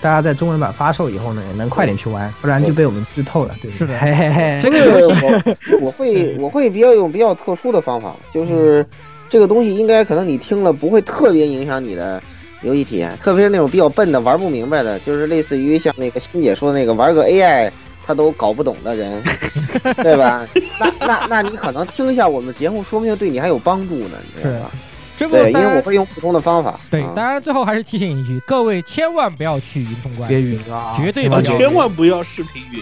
[0.00, 3.78] 大家在中文版发售以后呢，也能快点去玩，不然就被我们剧透了，对不对？
[3.78, 8.86] 是的嘿嘿嘿，这个我我会我会比较用比较特殊的方法，就是
[9.28, 12.22] 这个东西应该可能你听了不会特别影响你的
[12.62, 17.68] 游戏体验，特别是那种比较笨的玩不明白的，就是类似于像那个欣姐说的那个玩个 AI
[18.08, 19.22] 他都搞不懂的人，
[20.02, 20.46] 对吧？
[20.80, 24.70] 那那那你可能听一下我们节目，说不定对你还有帮助呢，你知道吧？
[25.18, 26.80] 这不对，因为我会用不同的方法。
[26.90, 32.80] 对，啊当然最后还是提醒一句，各位千万不要去云通关，别云啊，绝对啊，不要千万不要视频云，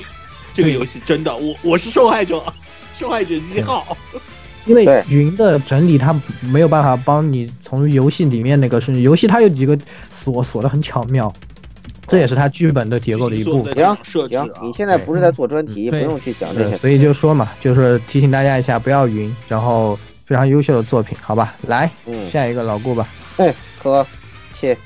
[0.54, 2.40] 这个游戏真的，我我是受害者，
[2.96, 3.96] 受害者一号。
[4.66, 9.76] 因为云的整理它没有办法帮你从游戏里面那个是游戏它有几个
[10.12, 11.32] 锁锁的很巧妙，
[12.08, 13.74] 这也是它剧本的结构的一部分。
[13.74, 16.76] 行行，你现在不是在做专题，不用去讲这些。
[16.78, 21.54] 所以就说嘛，就是提醒大家一下，不要云，然后非常优秀的作品，好吧？
[21.66, 23.08] 来嗯，下一个老顾吧，
[23.38, 24.06] 哎，可
[24.54, 24.76] 切，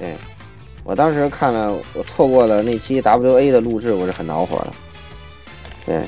[0.00, 0.14] 哎，
[0.84, 4.72] 我当时看了，我错过了那期 WA 的录制，我是很恼火的。
[5.84, 6.02] 对，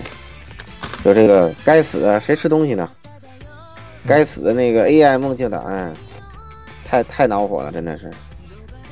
[1.05, 2.89] 就这个该死的谁吃东西呢？
[4.07, 5.93] 该死的那个 AI 梦境档案，
[6.85, 8.11] 太太恼火了，真的是。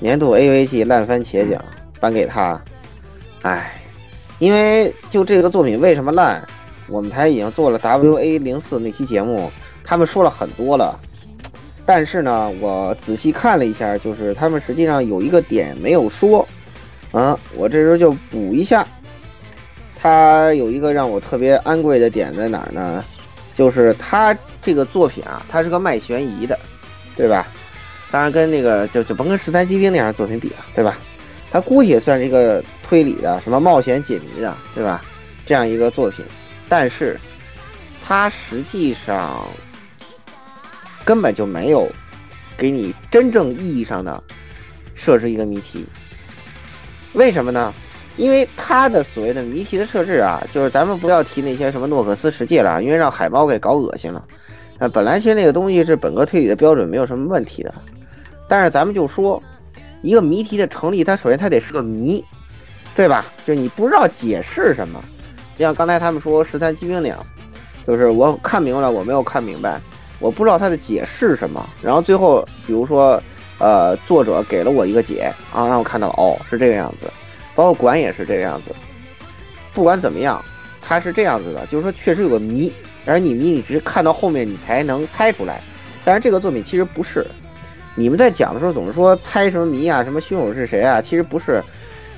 [0.02, 1.64] 年度 AVG 烂番茄奖
[2.00, 2.60] 颁给他，
[3.42, 3.80] 唉，
[4.40, 6.42] 因为就这个作品为什么烂，
[6.88, 9.48] 我们台已经做了 WA 零四那期节目，
[9.84, 10.98] 他们说了很多了。
[11.86, 16.44] 但是呢，我仔细看了一下，就是他们实际上有一个点没有说，
[17.12, 18.84] 啊，我这时候就补一下。
[19.96, 23.04] 他有一个让我特别安贵的点在哪儿呢？
[23.54, 26.58] 就是他这个作品啊，它是个卖悬疑的，
[27.16, 27.46] 对吧？
[28.12, 30.98] 当然跟那个就就甭跟《十三机兵》那样的作品比了，对吧？
[31.50, 35.02] 它估计也算是一个推理的、什么冒险解谜的，对吧？
[35.46, 36.24] 这样一个作品，
[36.68, 37.18] 但是
[38.04, 39.42] 它实际上
[41.04, 41.90] 根本就没有
[42.56, 44.22] 给你真正意义上的
[44.94, 45.84] 设置一个谜题。
[47.14, 47.72] 为什么呢？
[48.18, 54.22] 因为它的所谓的谜题的设置啊，就是咱们不要提那些什么诺克斯世界了，因为让海猫给搞恶心了。
[54.92, 57.72] 本来其实那个东西是本格推理的标准，没有什么问题的。
[58.52, 59.42] 但是咱们就说，
[60.02, 62.22] 一个谜题的成立，它首先它得是个谜，
[62.94, 63.24] 对吧？
[63.46, 65.02] 就你不知道解释什么，
[65.56, 67.18] 就像刚才他们说十三机兵那样，
[67.86, 69.80] 就是我看明白了，我没有看明白，
[70.18, 71.66] 我不知道它的解是什么。
[71.80, 73.18] 然后最后，比如说，
[73.58, 77.06] 呃，作者给了我一个解啊，让我看到了，哦，是这个样子。
[77.54, 78.76] 包括管也是这个样子。
[79.72, 80.44] 不管怎么样，
[80.82, 82.70] 它是这样子的，就是说确实有个谜，
[83.06, 85.62] 而你谜你只是看到后面你才能猜出来。
[86.04, 87.26] 但是这个作品其实不是，
[87.94, 91.62] 你们在讲的时候总是说猜什么谜啊，什么凶手是谁啊，其实不是，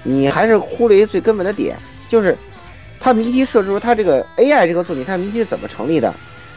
[0.03, 1.77] 你还是忽略一最根本的点，
[2.09, 2.37] 就是
[3.01, 6.15] 它谜题设置出它这个 AI 这个作品，它谜题是怎么成立的？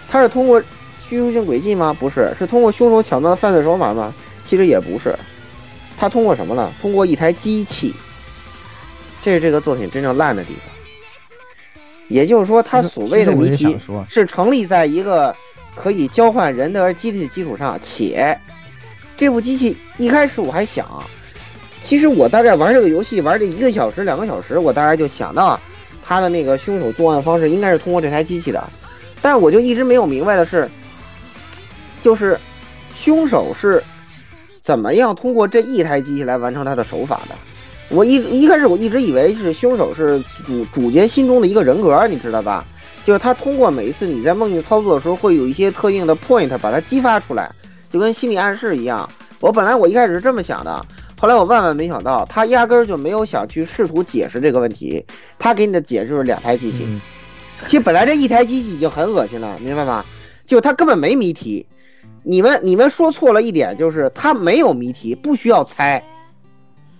[0.10, 0.62] 它是通过
[1.08, 1.96] 叙述性轨迹吗？
[2.00, 4.14] 不是，是通过凶手巧妙的犯罪手法吗？
[4.44, 5.18] 其实也不是，
[5.98, 6.72] 它通过什么呢？
[6.82, 7.94] 通过一台机器。
[9.24, 10.64] 这是这个作品真正烂的地方。
[12.08, 13.78] 也就是说，它所谓的谜题
[14.08, 15.36] 是成立在一个
[15.76, 18.40] 可以交换人的机器的基础上，且
[19.18, 20.88] 这部机器一开始我还想，
[21.82, 25.60] 其实我大概玩这个游戏玩这一个小时、两个小时，我大概就想到
[26.06, 28.64] 他的那个凶手作案方式应该是通过这台机器的，
[29.22, 30.70] 但是我就一直没有明白的是，
[32.02, 32.40] 就是
[32.96, 33.84] 凶手是
[34.62, 37.36] 怎么样通过这一台机器来完成他的手法的。
[37.90, 42.66] 我一一开始我一直以为是凶手是主主角心中的一个人格，你知道吧？
[43.06, 47.50] 就是他通过每一次你在梦境操作的时候，会有一些特定的 point 把它激发出来，
[47.98, 49.10] 就跟心理暗示一样。
[49.40, 50.86] 我本来我一开始是这么想的，
[51.20, 55.04] 后来我万万没想到，他压根儿就没有想去试图解释这个问题。
[55.40, 56.86] 他给你的解释就是两台机器，
[57.66, 60.06] 其实本来这一台机器已经很恶心了，明白吗？
[60.46, 61.66] 就他根本没谜题。
[62.24, 66.04] 你们你们说错了一点，就是他没有谜题，不需要猜。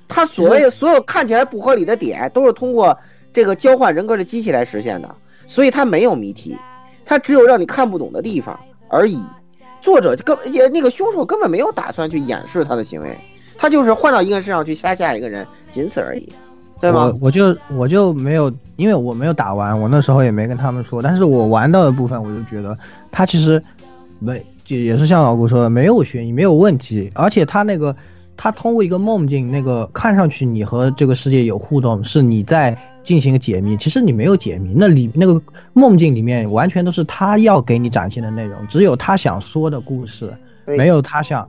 [0.08, 2.98] 他所谓所有看起来不合理的点，都是通过
[3.34, 5.16] 这个交换人格的机器来实现的，
[5.46, 6.58] 所以他没有谜题，
[7.06, 8.60] 他只有让你看不懂的地方
[8.90, 9.20] 而已。
[9.82, 13.18] 作者根也那个凶手根本没有打算去掩饰他的行为，
[13.58, 16.28] 他就是换到一个人身上去杀下一个人，仅此而已，
[16.80, 17.12] 对吗？
[17.14, 22.78] 我我就我就没有，因为我没有打完，我那时候也没跟他们说，但是我玩到的部分，我就觉得
[23.12, 23.62] 他其实
[24.20, 27.96] 没，就也是像老顾说的，没有悬疑，没有问题，而且他那个，
[28.36, 32.78] 他通过一个梦境，那个看上去你和这个世界有互动，是你在
[33.08, 40.30] 进行解密，其实你没有解密，那里那个梦境里面完全都是他要给你展现的内容，只有他想说的故事，
[40.66, 41.48] 没有他想，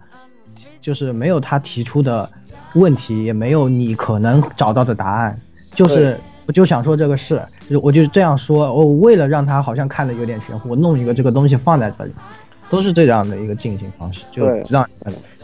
[0.80, 2.30] 就是没有他提出的
[2.74, 5.36] 问题，也没有你可能找到的答案，
[5.72, 6.16] 就是
[6.46, 12.12] 我就想说这个事，就我就这样说，我为了让他好像看的有点玄乎，我弄一个这个东西放在这里。
[12.70, 14.86] 都是这样的一个进行方式，就让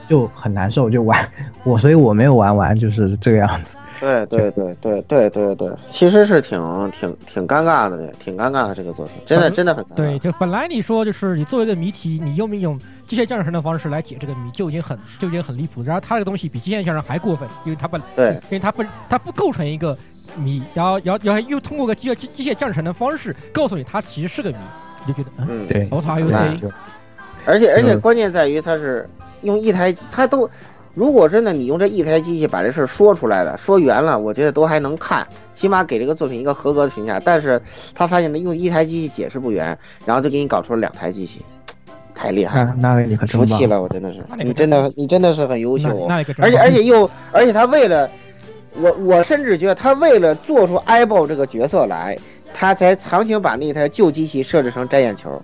[0.07, 1.19] 就很难受，就玩
[1.65, 3.75] 我，所以我没有玩完，就是这个样子。
[4.05, 9.95] 对对对对对对对，其实是挺挺挺尴尬的，挺尴尬的这个作品，真的真的很尴尬。
[9.95, 15.83] 对，就本来你说就是你作为一个谜题，你用不用机械降神的方式来解这个谜，就已经很就已经很离谱。
[15.83, 19.97] 然后他这个东西比机械降神还过分，因为他不对，因为他不他不构成一个
[20.37, 24.57] 谜，然后然后然后又通过个机械机械降神的方式告诉你他其实是个谜，
[25.07, 26.59] 你就觉得嗯对，我操，有点。
[27.47, 29.07] 而且而且关键在于，它是
[29.43, 30.49] 用一台，他都，
[30.95, 37.19] 如果真的你用这一台机器把这事说出来了，说圆了，我觉得都还能看，起码给这个作品一个合格的评价。
[37.19, 37.61] 但是
[37.95, 39.77] 他发现呢，用一台机器解释不圆，
[40.07, 41.45] 然后就给你搞出了两台机器，
[42.15, 46.07] 太厉害了，那你可服气了，我真的是，你真的你真的是很优秀，
[46.39, 48.09] 而且而且又而且他为了
[48.81, 52.17] 我我甚至觉得他为了做出艾博这个角色来，
[52.55, 55.43] 他才强行把那台旧机器设置成摘眼球。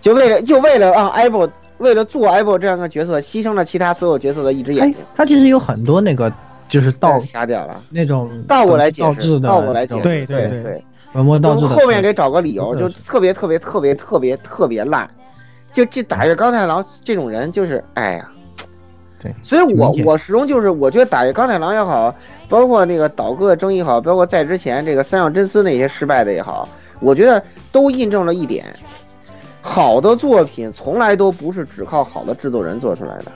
[0.00, 1.46] 就为了就为了让艾博
[1.80, 5.02] 为了做艾博这样的角色，牺牲了其他所有角色的一只眼睛。
[5.16, 6.30] 他其实有很多那个
[6.68, 11.66] 就是倒瞎掉了那种倒过来解释，倒过来解释，对对对，本末倒置。
[11.66, 15.08] 后面给找个理由，就特别特别特别特别特别烂。
[15.72, 18.30] 就这打月钢太郎这种人，就是哎呀，
[19.22, 19.34] 对。
[19.40, 22.14] 所以我我始终就是，我觉得打月钢太郎也好，
[22.48, 26.68] 包括那个岛哥争议好，包括在之前这个三上真司那些失败的也好，
[27.00, 27.42] 我觉得
[27.72, 28.66] 都印证了一点。
[29.62, 33.32] 好的作品从来都不是只靠好的制作人做出来的。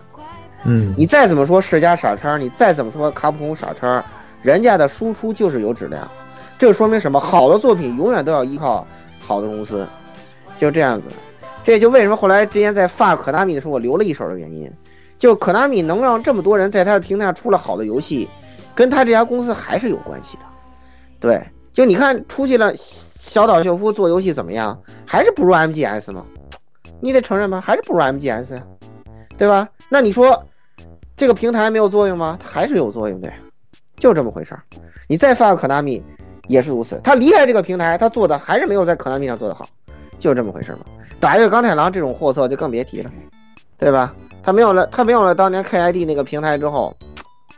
[0.64, 4.02] 嗯，你再怎么说世嘉傻叉，你再怎么说卡普空傻叉，
[4.40, 6.10] 人家的输出就是有质量。
[6.56, 7.20] 这说明什么？
[7.20, 8.86] 好的作品永远都要依靠
[9.20, 9.86] 好的公司，
[10.56, 11.08] 就这样子。
[11.62, 14.72] 这就为什么后来之前在发可纳米的时候我留了一手的原因。
[15.18, 18.28] 就可纳米能让这么多人在他的平台上出了好的游戏，
[18.74, 20.42] 跟他这家公司还是有关系的。
[21.20, 21.42] 对，
[21.72, 22.72] 就你看出去了。
[23.24, 24.78] 小岛秀夫做游戏怎么样？
[25.06, 26.24] 还是不如 MGS 吗？
[27.00, 28.62] 你得承认吧，还是不如 MGS 呀，
[29.38, 29.66] 对吧？
[29.88, 30.40] 那你说
[31.16, 32.38] 这个平台没有作用吗？
[32.38, 33.32] 它还是有作用的，
[33.96, 34.62] 就这么回事儿。
[35.08, 36.00] 你再发个可纳米
[36.48, 39.66] 也是如此，他离开这个平台，他做的还是没有在可纳米上做的好，
[40.18, 40.82] 就这么回事儿嘛。
[41.18, 43.10] 打月钢太郎这种货色就更别提了，
[43.78, 44.14] 对吧？
[44.42, 46.94] 他没有了，他没有了当年 KID 那个平台之后，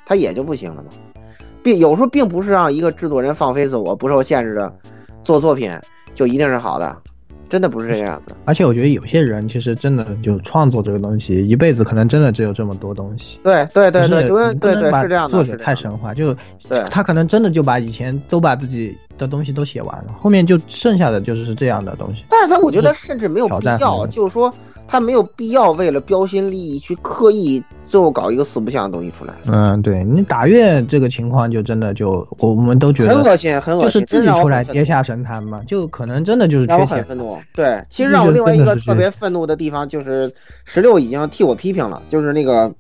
[0.06, 0.90] 他也就不行了嘛。
[1.62, 4.72] 并有时候并不是让一个制作人放飞自我，不受限制的。
[5.26, 5.76] 做作品
[6.14, 6.96] 就一定是好的，
[7.48, 8.32] 真的不是这个样子。
[8.44, 13.40] 而且我觉得有些人其实真的就创作这个东西，一辈子可能真的只有这么多东西。
[13.42, 15.36] 对对对对，对对是这样的。
[15.36, 16.32] 作者太神话，就
[16.88, 22.24] 他可能真的就把以前都把自己的东西都写完了，后面就剩下的就是这样的东西。
[22.30, 24.54] 但是他我觉得甚至没有必要，就是说
[24.88, 27.62] 他没有必要为了标新立异去刻意。
[27.88, 37.38] 最后搞一个四不像的东西出来，嗯，对你打月这个情况就真的就我们都觉得很恶心，很恶心，就是自己出来跌下神坛嘛，就可能真的就是让我很愤怒。
[37.54, 40.30] 对，其实让我另外一个特别愤怒的地方就是
[40.64, 42.74] 十六已经替我批评了，就是那个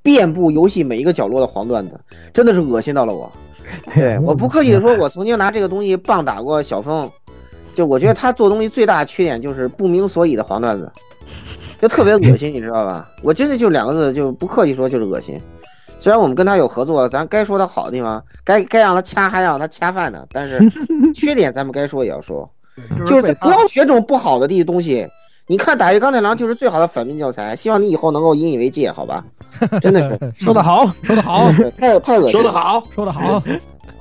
[0.00, 2.00] 遍布游戏每一个角落的黄段子，
[2.32, 3.30] 真的是恶心到了我。
[3.92, 7.10] 对，我不客气的说， 我曾经拿这个东西棒打过小峰，
[7.74, 10.90] 就我觉得他做东西最大的缺点就是不明所以的黄段子。
[11.80, 13.08] 就特别恶心，你知道吧？
[13.24, 15.40] 我真的就两个字，就不客气说就是恶心。
[15.98, 20.60] 虽然我们跟他有合作，咱该说他好的地方，该该让他掐还让他掐饭呢，但是
[21.12, 22.48] 缺点咱们该说也要说，
[23.04, 25.06] 就是不要学这种不好的地东西。
[25.48, 29.24] 你看打鱼钢铁狼就是最好的反面教材，希望你以后能够引以为戒，好吧？
[29.80, 33.42] 真的是 说得好，说得好，太太恶心，说得好，说得好。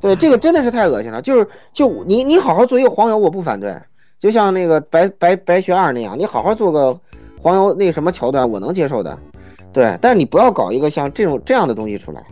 [0.02, 1.22] 对，这个真的是太恶心了。
[1.22, 3.74] 就是就你你好好做一个黄油，我不反对。
[4.20, 7.00] 就像那个白白白雪二那样，你好好做个。
[7.44, 9.18] 黄油那什么桥段我能接受的，
[9.74, 12.24] 对，但是你不要搞一个像这种这样的东西出来，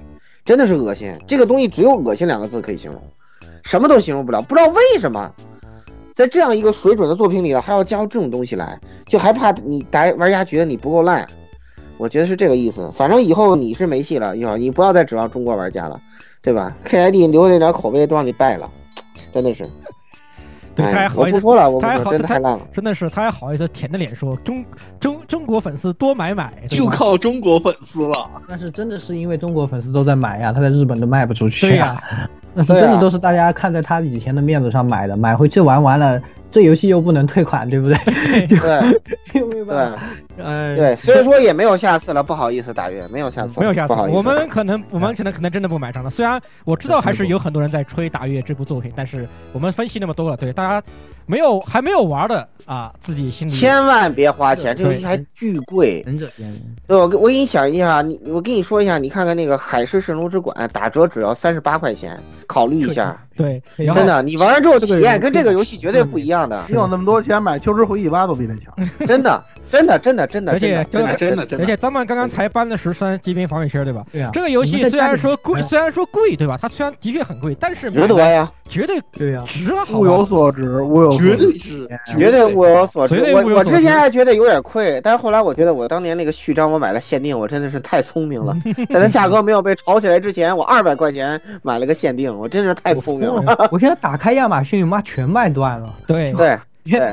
[0.45, 1.11] 真的是恶心。
[1.25, 3.01] 这个东西只有恶心两个字可以形容，
[3.63, 4.39] 什么都形容不了。
[4.43, 5.31] 不知道为什么，
[6.13, 11.27] 在这样一个水准的作品里头还要加入这种东西来，就还怕你打玩家觉得你不够烂。
[11.97, 12.87] 我觉得是这个意思。
[12.95, 15.99] 反正以后你是没戏了，以后你不要再指望中国玩家了，
[16.41, 18.69] 对吧？KID 留那点口碑都让你败了，
[19.33, 19.67] 真的是。
[20.75, 24.63] 对他还好意思，我不说了，我他还好，真的太烂了，真的是，他还好意思舔着脸说中
[24.99, 28.25] 中中国粉丝多买买，就靠中国粉丝了。
[28.47, 32.01] 但是真的是因为中国粉丝都在买呀，他在日本都卖不出去对呀。
[32.53, 36.21] 那是真的都是大家看在他以前的面子上买的，买回去玩完了，
[36.51, 37.97] 这游戏又不能退款，对不对？
[38.47, 39.99] 对， 没有办法。
[40.43, 43.87] 哎，对，所以说也没有下次了，不好意思，大月，没有下次，没有下次。
[43.89, 46.09] 不好意思，我们可能，我们可能可能真的不买账了。
[46.09, 50.83] 虽然我知道还是有很多人在吹打月这部作品，但是我们分析那么多了，对大家
[51.29, 56.01] 没有还没有玩的啊，自己心里千万别花钱，这游戏还巨贵。
[56.03, 56.27] 忍者
[56.87, 63.15] 对，我我给你想一下，你我跟你说一下，你看看那个《海市蜃楼之馆》打折只要三十八块钱，考虑一下。
[63.37, 66.65] 对，真的，你玩完之后体验跟这个游戏绝对不一样的。
[66.67, 68.73] 你有那么多钱买《秋之回忆八》都比这强，
[69.07, 69.39] 真的，
[69.71, 71.63] 真的，真的，真的，而且真的，真的，真的。
[71.63, 74.03] 而且咱们刚刚才搬了十三积分防御圈，对吧？
[74.11, 74.31] 对啊。
[74.33, 76.57] 这个游戏虽然说贵，虽然说贵，对吧？
[76.61, 81.87] 它虽然的确很贵，但是值得呀，绝对对呀，值啊，物有所值，物有绝对值，
[82.17, 83.21] 绝对物有所值。
[83.33, 88.55] 我我之前还觉得有点亏，但是后来我觉得我当年那个序章我买了限定，我真的是太聪明了。
[88.89, 93.69] 在它价格没有被炒起来之前，我二百块钱买了个限定，我真是太聪明了。
[93.71, 94.79] 我现在打开亚马逊。
[94.79, 95.93] 妈，全卖断了！
[96.07, 96.57] 对对，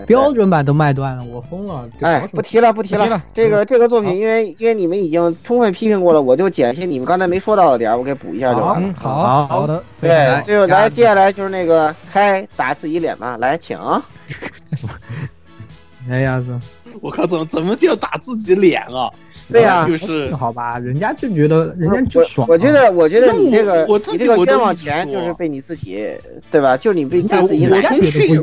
[0.06, 1.88] 标准版都卖断了，我疯了！
[2.00, 3.22] 哎，不提了，不提了。
[3.34, 8.94] 这个这个作品，因为因为你们已经充分批评过了，我就捡些你们刚才没说到的点儿，我给补一下就完了。
[8.96, 13.78] 好好的，对，就来接下来就是那个开打自己脸吧，来，请。
[16.08, 16.58] 哎呀子，
[17.00, 19.10] 我靠，怎么怎么就打自己脸啊？
[19.50, 22.46] 对呀，就是好吧，人家就觉得人家就爽。
[22.50, 26.10] 我觉得，我觉得你这个，我自己个冤枉钱就是被你自己，
[26.50, 26.76] 对吧？
[26.76, 28.40] 就你被自己我从去，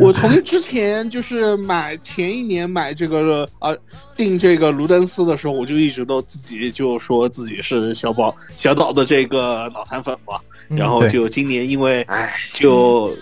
[0.00, 3.74] 我从之前就是买前一年买这个啊
[4.16, 10.38] 订这个卢登斯的时候，我就一直都自己就说自己是小宝小岛的这个脑残粉嘛。
[10.68, 13.14] 然后就今年因为哎就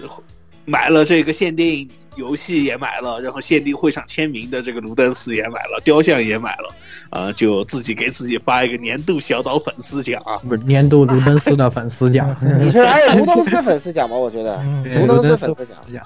[0.65, 1.89] 买了这个限定。
[2.17, 6.75] 游戏也买了，然后限定会场签名的这个卢登斯也买了，雕像也买了，
[7.11, 14.17] 啊，就自己给自己发一个年度小岛粉丝奖啊，不是年度卢登斯的粉丝奖，你是哎卢登斯粉丝奖吧？
[14.17, 14.63] 我觉得
[14.97, 16.05] 卢登斯粉丝奖，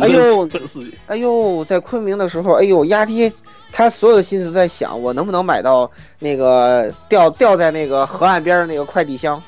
[0.00, 3.32] 哎呦粉丝奖，哎呦，在昆明的时候，哎呦压低，
[3.72, 9.42] 他所有的心思在想我能不能买到那个掉掉在那个河岸边的那个快递箱。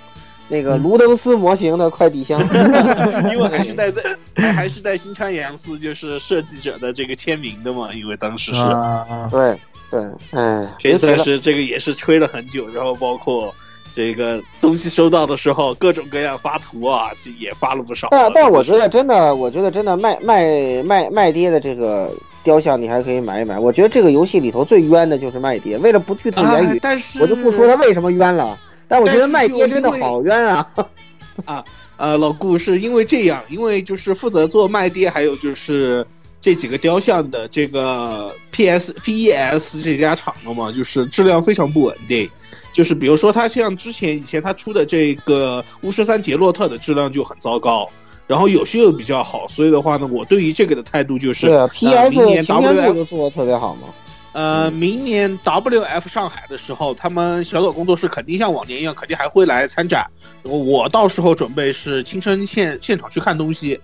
[0.52, 2.38] 那个卢登斯模型的快递箱，
[3.32, 4.02] 因为还是带在，
[4.52, 8.60] 还是带新川洋司就是设计者的这个签名的嘛，因为当时是，
[9.30, 9.58] 对
[9.90, 10.00] 对，
[10.32, 13.54] 哎，这算是这个也是吹了很久，然后包括
[13.94, 18.08] 这个东西收到的时候，各种各样发图啊，这也发了不少。
[18.10, 22.10] 但但我觉得真的，我觉得真的卖卖卖卖爹的这个
[22.44, 23.58] 雕像，你还可以买一买。
[23.58, 28.58] 我觉得这个游戏里头最冤的就是卖爹，为了不剧透言语，但是我就不说他为什么冤了。
[28.92, 30.68] 但我觉得卖爹真的好冤啊！
[31.46, 31.64] 啊，
[31.96, 36.06] 呃，老顾是因为这样，因为就是负责做卖爹，还有就是
[36.42, 42.28] 这几个雕像的这个 P S P E S 这家厂的嘛，就是质量非常不稳定。
[42.70, 47.88] 就是比如说，他像之前以前他出的这个巫师三杰洛特的质量就很糟糕，
[48.26, 53.88] 然后有些又比较好，所以的话呢，我对于这个的态度就是，对 P S 前天不做的特别好吗？
[54.32, 60.06] 呃，明年 WF 上海的时候，他们小岛工作室肯定像往年一样，肯定还会来参展。
[60.42, 63.78] 我到时候准备是亲身现现场去看东西，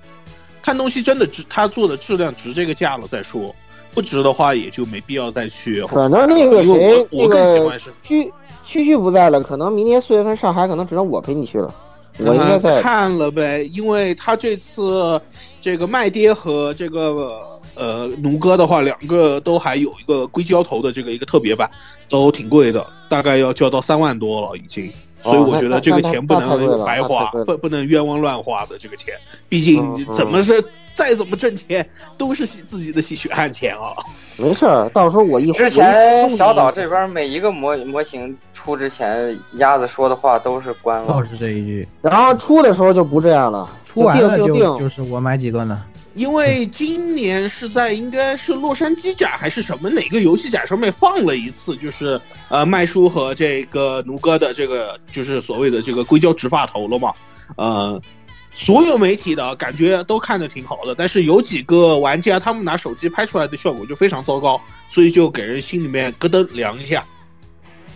[0.62, 3.54] 看东西真的值，他做的质量值这个价了再说，
[3.92, 5.82] 不值的话也就没必要再去。
[5.86, 8.32] 反正那个谁，我更喜欢是区
[8.64, 11.74] 区区不在了，可能明年四月份上海可能只能我陪你去了。
[12.18, 15.20] 我应该在看了呗，因为他这次
[15.60, 17.46] 这个麦爹和这个。
[17.74, 21.70] 呃，奴哥的话，两个都还有一个硅胶头的这个一个特别版，
[22.08, 24.90] 都挺贵的，大概要交到三万多了已经。
[25.22, 29.14] 所以我觉得这个钱不能白花，不不能冤枉乱花的这个钱，
[29.48, 30.62] 毕竟怎么是
[30.94, 33.92] 再怎么挣钱都是自己的血汗钱啊。
[34.36, 41.86] 没事儿，到时候我一之前小岛这边每一个模模型出之前，鸭子说的话都是官话，是这一句。
[42.00, 45.82] 然后出的时候就不这样了，出完了就就是我买几个呢？
[46.18, 57.14] 因为今年是在应该是洛杉矶展还是什么哪个游戏展上面放了一次，就是呃麦叔和这个奴哥的这个就是所谓的这个硅胶直发头了嘛，
[57.56, 58.02] 呃，
[58.50, 67.04] 所有媒体的感觉都看的挺好的，但是有几个玩家他们拿手机拍出来的效果就非常糟糕，所以就给人心里面咯噔凉一下。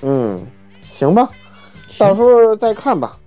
[0.03, 0.47] 嗯，
[0.93, 1.29] 行吧，
[1.99, 3.19] 到时候再看吧，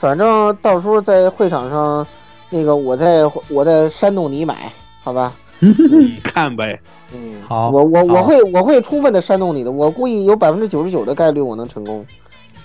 [0.00, 2.04] 反正到时候在会场上。
[2.52, 4.70] 那个我在我在煽动你买，
[5.02, 5.32] 好吧？
[6.22, 6.78] 看呗。
[7.14, 7.70] 嗯，好。
[7.70, 12.04] 我我我会我会充分的煽动你的，我估计有百分之九十九的概率我能成功。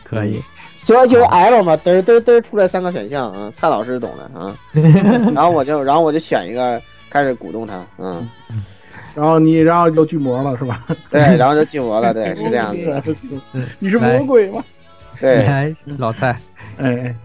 [0.03, 0.43] 可以。
[0.83, 4.55] 就就 L 嘛，嘚嘚嘚出来三个选项啊，蔡老师懂的啊。
[5.33, 8.29] 然后我就然后我就选一个开始鼓动他，嗯。
[9.15, 10.85] 然后你然后就巨魔了是吧？
[11.09, 13.15] 对，然后就巨魔了，对，是这样子。
[13.79, 14.63] 你是魔鬼吗？
[15.19, 16.35] 对，老蔡，
[16.77, 17.15] 哎，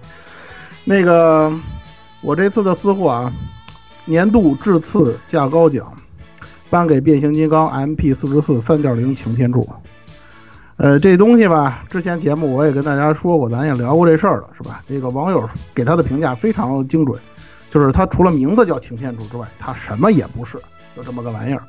[0.85, 1.53] 那个。
[2.23, 3.33] 我这次的私货啊，
[4.05, 5.93] 年度质次价高奖，
[6.71, 9.69] 颁给变形金刚 MP 四十四三点零擎天柱。
[10.77, 14.81] 呃，这东西吧，之前节目我也跟大家说过，咱也聊过这事儿了，是吧？
[14.89, 17.21] 这个网友给他的评价非常精准，
[17.73, 20.57] 就是他除了名字叫擎天柱之外，他什么也不是，
[20.97, 21.63] 就这么个玩意儿，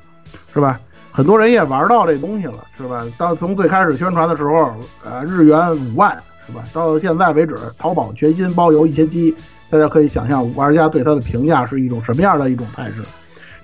[0.54, 0.80] 是吧？
[1.12, 3.04] 很多人也玩到这东西了，是吧？
[3.18, 4.72] 到从最开始宣传的时候，
[5.04, 6.16] 呃，日元五万，
[6.48, 6.64] 是吧？
[6.74, 9.36] 到现在为止，淘宝全新包邮一千七，
[9.74, 13.02] 大家可以想象玩家对它的评价是一种什么样的一种态势。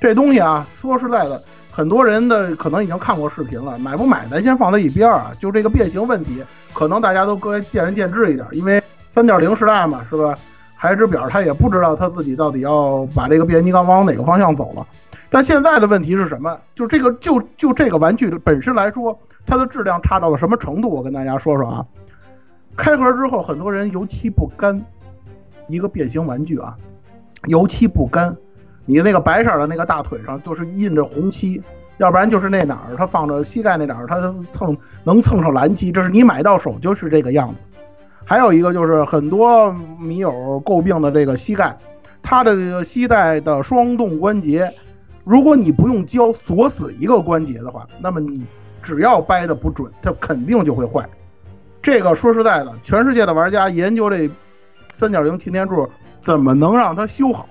[0.01, 1.39] 这东西啊，说实在的。
[1.69, 5.31] 很多人的可能已经看过视频了，买不买咱先放在一边啊。
[5.39, 8.81] 就这个变形问题，可能大家都各位见仁见智一点，因为
[9.11, 10.35] 三点零时代嘛，是吧？
[10.73, 14.87] 孩之表他也不知道他自己到底要把这个变形金刚往哪个方向走了。
[15.29, 16.57] 但现在的问题是什么？
[16.73, 19.15] 就这个就就这个玩具本身来说，
[19.45, 20.89] 它的质量差到了什么程度？
[20.89, 21.85] 我跟大家说说啊。
[22.75, 24.81] 开盒之后，很多人油漆不干，
[25.69, 26.75] 一个变形玩具啊，
[27.47, 28.35] 油漆不干。
[28.85, 31.61] 你那个白色的那个大腿上就是印着红漆，
[31.97, 37.55] 要不然就是那哪儿它放着膝盖那哪儿它蹭能蹭上蓝漆，这是你买到手就是这个样子。
[38.25, 40.31] 还有一个就是很多迷友
[40.65, 41.77] 诟病的这个膝盖，
[42.21, 44.73] 它的这个膝盖的双动关节，
[45.23, 48.45] 如果你不用胶锁死一个关节的话，那么你
[48.81, 51.07] 只要掰的不准，它肯定就会坏。
[51.81, 54.29] 这个说实在的，全世界的玩家研究这
[54.99, 55.87] 三点零擎天柱
[56.21, 57.47] 怎么能让它修好。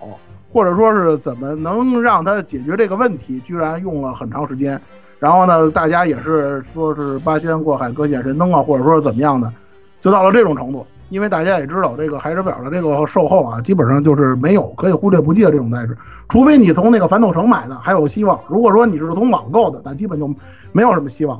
[0.51, 4.81] 或者说是怎么能让他解决这个问题，居然用了很长时间。
[5.19, 9.53] 然后呢，大家也是说是八仙过海，各显神通啊，或者说怎么样的，
[10.01, 10.87] 就到了这种程度。
[11.11, 15.95] 因为大家也知道，这个海之表的这个售后啊，基本上就是没有可以忽略不计的这种代志，
[16.31, 18.41] 除非你从那个反斗城买的，还有希望。
[18.49, 20.35] 如果说你是从网购的，那基本就
[20.73, 21.39] 没有什么希望。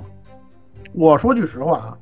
[0.93, 1.97] 我说句实话啊，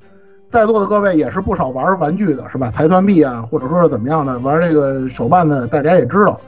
[0.57, 2.71] 在座的各位也是不少玩玩具的，是吧？
[2.71, 6.41] 财团币啊，或者说是怎么样的玩这个手办的，大家也知道。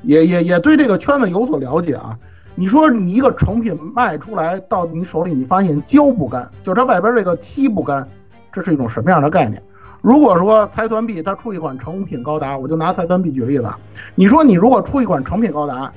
[0.00, 2.16] 也也也对这个圈子有所了解啊！
[2.54, 8.08] 你说你一个成品卖出来到你手里，你发现胶不干，就是它外边这个漆不干，
[8.50, 9.62] 这是一种什么样的概念？
[10.00, 13.68] 如果说财团币它出一款成品高达，我就拿财团币举例子，
[14.14, 15.92] 你说你如果出一款成品高达，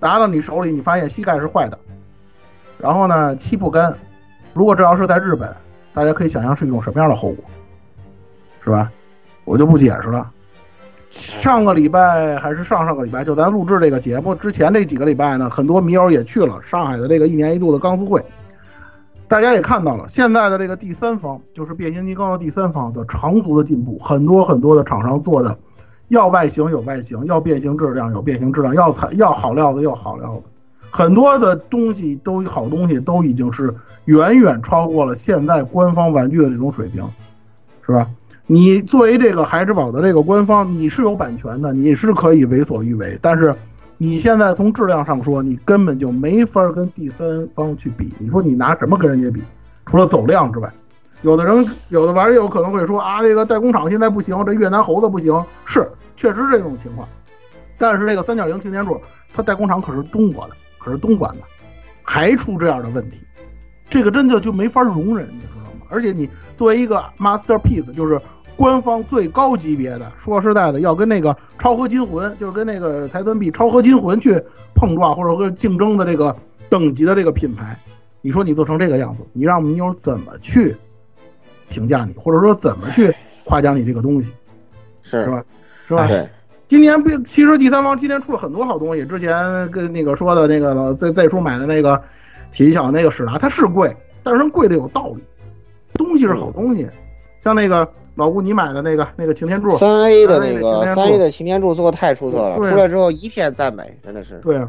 [0.00, 1.78] 拿到你手里，你发现膝盖是坏的，
[2.76, 3.96] 然后呢漆不干，
[4.52, 5.48] 如果这要是在日本，
[5.92, 7.44] 大家可以想象是一种什么样的后果，
[8.64, 8.90] 是吧？
[9.44, 10.30] 我就不解释了。
[11.08, 18.24] 上个礼拜还是上上个礼拜，就咱录制这个节目之前这几个礼拜呢，很多迷友也去了上海的这个一年一度的钢丝会。
[19.26, 25.58] 大家也看到了，现在的这个第三方就是变形金刚的第三方的长足的进步，很多很多的厂商做的，
[26.08, 30.42] 要外形有外形，要变形质量有变形质量，要材要好料子有好料子，
[30.90, 33.74] 很多的东西都好东西都已经是
[34.06, 37.08] 远远超过了现在官方玩具的这种水平，
[37.86, 38.08] 是吧？
[38.46, 43.16] 你作为这个孩之宝的这个官方，你是有版权的，你是可以为所欲为。
[43.22, 43.54] 但是
[43.96, 48.12] 你现在从质量上说，你根本就没法跟第三方去比。
[48.18, 49.40] 你说你拿什么跟人家比？
[49.86, 50.68] 除了走量之外，
[51.22, 57.06] 有的人有的玩友可能会说啊，这个代工厂现在不行，这越南猴子不行，是确实这种情况。
[57.78, 59.00] 但是这个三角零擎天柱，
[59.32, 61.42] 它代工厂可是中国的，可是东莞呢，
[62.02, 63.18] 还出这样的问题，
[63.88, 65.86] 这个真的就没法容忍，你知道吗？
[65.88, 68.20] 而且你作为一个 masterpiece，就是。
[68.56, 74.38] 官方最高级别的，说实在的，要跟那个超合金魂，就是跟那个财团币超合金魂去
[74.74, 76.36] 碰撞，或者说竞争的这个
[76.68, 77.74] 等级的这个品牌，
[78.20, 80.76] 你说你做成这个样子，你让迷友怎么去
[81.70, 83.10] 评价你，或者说怎么去
[83.44, 84.30] 夸奖你这个东西，
[85.00, 85.42] 是是吧？
[85.88, 86.06] 是吧？
[86.06, 86.28] 对。
[86.70, 89.04] 今年不，其实第三方今年出了很多好东西。
[89.04, 92.00] 之前跟那个说的那个老在在初买的那个
[92.52, 95.22] 体小那个史达，它是贵，但是贵的有道理，
[95.94, 96.88] 东西是好东西，
[97.40, 97.86] 像那个。
[98.16, 104.38] 老顾，你买的那个那个擎天柱，三 A 的那个三 A 的擎天柱做的太出色了，出来之后一片赞美，真的是。
[104.42, 104.68] 对啊，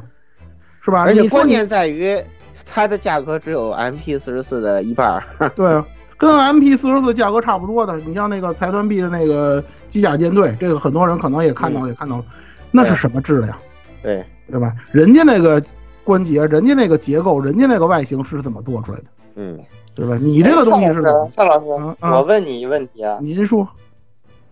[0.79, 1.01] 是吧？
[1.01, 2.17] 而且关键在于
[2.65, 5.21] 它的价格只有 MP 四十四的一半。
[5.53, 5.85] 对啊，
[6.21, 12.25] 跟 MP 四十四价格差不多的，你像那个财团币的那个机甲舰队，这个很多人可能也看到也看到了，
[12.69, 13.57] 那是什么质量？
[14.03, 14.71] 对对吧？
[14.91, 15.59] 人家那个
[16.03, 19.05] 关节，人家那个结构，人家那个外形是怎么做出来的？
[19.33, 19.59] 嗯。
[19.95, 20.15] 对吧？
[20.21, 21.65] 你这个东西是夏老师，
[21.99, 23.67] 我问你一个问题啊，您说，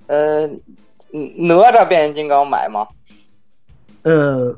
[0.08, 0.46] 呃，
[1.12, 2.86] 哪吒变形金刚买吗？
[4.04, 4.54] 呃，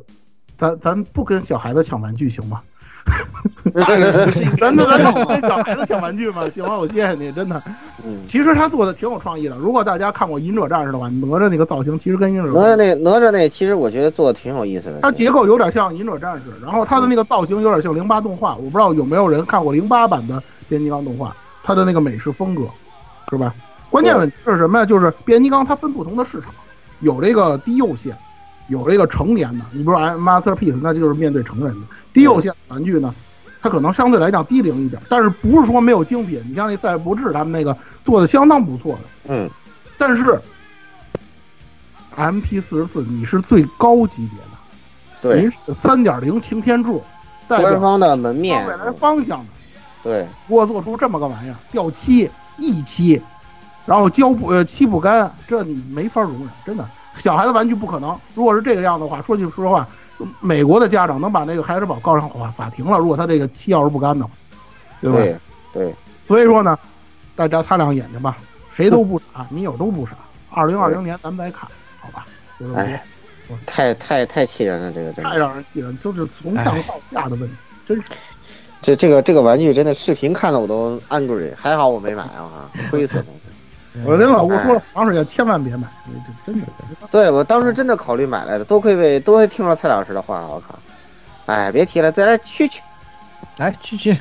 [0.57, 2.61] 咱咱不跟小孩子抢玩具行吗？
[4.59, 6.49] 咱咱咱不跟 小孩子抢玩具吗？
[6.49, 6.77] 行吗？
[6.77, 7.61] 我谢谢你，真的。
[8.05, 9.55] 嗯，其实他做的挺有创意的。
[9.55, 14.99] 如果大家看过《忍者战士》的话，哪吒那个造型其实跟忍者哪吒那哪吒那其实我觉得做的挺有意思的。
[15.01, 18.55] 它结构有点像忍者战士，然后它的那个造型有点像零八动画。
[18.55, 20.41] 我不知道有没有人看过零八版的。
[20.67, 22.63] 变形金刚动画，它的那个美式风格，
[23.29, 23.53] 是吧？
[23.89, 24.85] 关键问题是什么呀？
[24.85, 26.49] 就是变形金刚它分不同的市场，
[27.01, 28.15] 有这个低幼线，
[28.71, 31.85] 有这个成年的，你比如说 Masterpiece，那就是面对成人的。
[32.13, 33.13] 低幼线玩具呢，
[33.61, 36.41] 它可能相对来讲低龄一点，但是不是说没有精品？
[36.47, 39.49] 你像那赛博智他们那个做的相当不错的，嗯，
[39.97, 40.39] 但是
[42.15, 47.03] MP 四十四你是最高级别的，对，您是三点零擎天柱，
[47.47, 49.45] 官方的门面，未来方向的，
[50.03, 53.21] 对，给我做出这么个玩意儿，掉漆、溢漆，
[53.85, 56.87] 然后胶不呃漆不干，这你没法容忍，真的。
[57.17, 58.17] 小孩子玩具不可能。
[58.33, 59.87] 如果是这个样的话，说句实话，
[60.39, 62.97] 美国的家长能把那个孩之宝告上法法庭了。
[62.97, 64.31] 如果他这个漆要是不干的话，
[65.01, 65.17] 对吧？
[65.17, 65.37] 对
[65.73, 65.95] 对。
[66.27, 66.77] 所以说呢，
[67.35, 68.37] 大家擦亮眼睛吧，
[68.73, 70.13] 谁都不傻，你有都不傻。
[70.49, 71.69] 二零二零年咱们再看，
[71.99, 72.25] 好吧？
[72.75, 73.03] 哎，
[73.65, 77.55] 太太太气人了，这个真太让人气人，就是从上到下的问题，
[77.87, 78.03] 真是。
[78.81, 83.25] 这这个这个玩具真的视频看的我都 angry，还好我没买啊，亏死了。
[84.05, 85.85] 我跟老顾说了，长时间千万别买，
[86.45, 86.67] 真的。
[87.11, 90.79] 对我当时真的考虑买来的，多亏为多亏听了蔡老师的话，我靠！
[91.47, 92.81] 哎，别提了，再来去去，
[93.57, 94.17] 来去去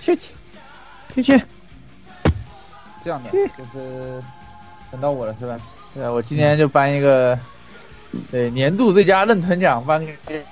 [0.00, 0.32] 去去
[1.14, 1.42] 去去。
[3.04, 4.20] 这样的就是
[4.90, 5.56] 等到我了是吧？
[5.94, 7.38] 对啊，我今天就颁一个
[8.30, 10.42] 对年度最佳认屯奖颁给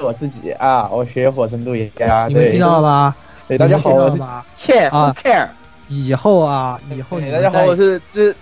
[0.00, 0.88] 我自己啊！
[0.88, 3.16] 我学火神渡也啊，你们听到了吧？
[3.48, 4.22] 对，大家好，我是
[4.54, 5.48] 切啊 care。
[5.90, 8.32] 以后啊，以后大家好，我是这，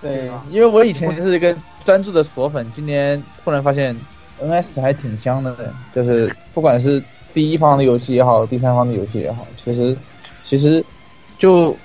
[0.00, 3.96] 对，因为我以前是一个专注的锁粉，今年突然发现
[4.40, 7.02] NS 还挺香的，就是不管是
[7.34, 9.96] 第一方的游戏也好，第三方的游戏也好，其实
[10.44, 10.84] 其实
[11.36, 11.76] 就，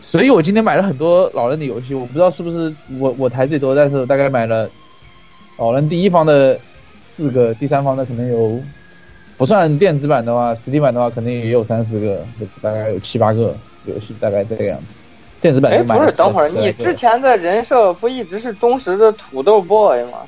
[0.00, 4.70] 所以我今天买了很多老任的游戏，我不知道是不是我我台最多，但是我大概买了
[5.58, 6.56] 老任第一方的
[7.04, 8.62] 四个，第三方的可能有。
[9.36, 12.24] 不算电子版的话，实体版的话，肯定也有三四个，
[12.62, 13.54] 大概有七八个
[13.84, 14.94] 游戏，大概这个样子。
[15.40, 20.18] 电子版哎，不是，等会儿你之前的人设不一直是忠实的土豆 boy 吗？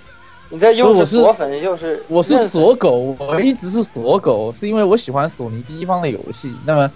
[0.48, 2.04] 你这又是锁粉又是……
[2.08, 6.54] 我是锁狗，我一直是锁狗，是因为我喜欢索尼第一方的游戏。
[6.64, 6.90] 那么，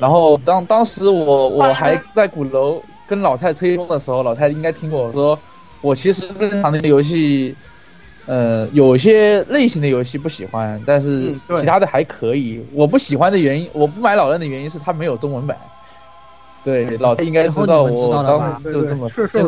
[0.00, 5.38] 然后当当时我我还在鼓楼跟老蔡吹风的时候，老蔡应该听过我说，
[5.80, 7.54] 我其实正常的游戏。
[8.26, 12.64] 呃，有些类型的游戏不喜欢，但是其他的还可以。
[12.72, 15.54] 我不喜欢的原因，我不买老任的原因是它没有中文版。
[16.64, 19.44] 对，老蔡应该知道，我当时就这么是是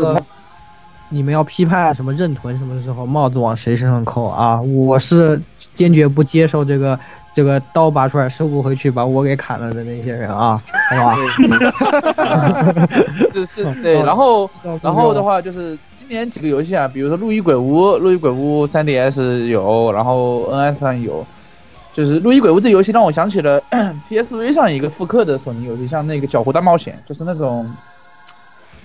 [1.09, 4.61] 你们要批判什么认屯什么时候，帽子往谁身上扣啊？
[4.61, 5.41] 我是
[5.75, 7.01] 坚决不接受这个
[7.35, 10.63] 这个刀拔出来收不回去，把我给砍了的那些人啊，
[10.99, 11.17] 好吧？
[13.33, 14.51] 就是对，然后
[14.83, 15.79] 然后的话就是。
[16.09, 21.27] 今年几个游戏啊，比如说《路易鬼屋》，《路易鬼屋》3DS 有，然后 NS 上有。
[21.93, 23.61] 就是《路易鬼屋》这游戏让我想起了
[24.09, 27.69] PSV 上一个复刻的索尼游戏，像那个《狡狐大冒险》，就是那种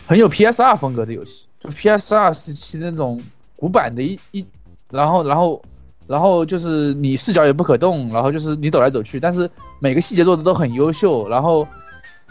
[0.07, 3.21] 很有 PSR 风格的游戏，就 PSR 时期那种
[3.55, 4.43] 古板的一一，
[4.89, 5.61] 然后然后
[6.07, 9.47] 然后就是你视角也不可动，然后就是你走来走去，但是
[9.79, 11.67] 每个细节做的都很优秀，然后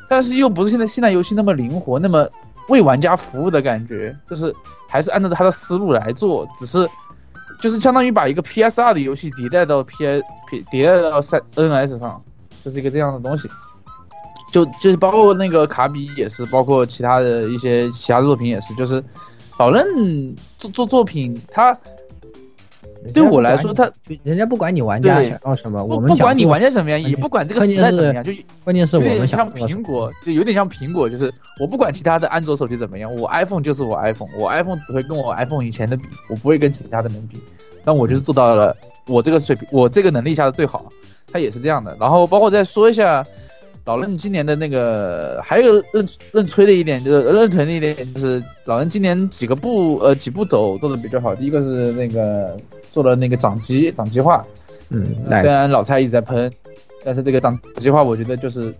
[0.08, 2.28] 但是又不是现在现代游戏那么灵活，那么。
[2.68, 4.54] 为玩家服务的感觉，就是
[4.90, 6.86] 还是按照他的思路来做，只是
[7.60, 10.22] 就是相当于把一个 PS2 的游戏迭代到 PS
[10.70, 12.20] 迭代到三 NS 上，
[12.64, 13.48] 就是一个这样的东西。
[14.52, 19.02] 就就是包括那个卡比也是，包括其他的一些其他作品也是，就是
[19.58, 19.86] 老任
[20.58, 21.72] 做做作品他。
[23.14, 23.90] 对我来说，他
[24.22, 28.32] 人家不管你玩家想要什么，我们不管你玩家什么样，也不管这个时代怎么样，就
[28.62, 37.38] 关键是我们像苹果，就有点像苹果，就是我不管其他的安卓手机怎么样，我 iPhone 就是我 iPhone，我 iPhone 只会跟我 iPhone 以前的比，我不会跟其他的人比，
[37.84, 40.84] 但我就是做到了我这个水平，我这个能力下的最好，
[41.32, 41.96] 他也是这样的。
[41.98, 43.24] 然后包括再说一下。
[43.86, 51.34] 老任今年的那个还有认认吹的一点，就是认屯的一点，就是老任今年几个步呃几步走做的比较好。
[51.34, 52.56] 第一个是那个
[52.90, 54.44] 做了那个掌机掌机化，
[54.90, 55.06] 嗯，
[55.40, 56.52] 虽然老蔡一直在喷，
[57.04, 58.74] 但是这个掌机化我觉得就是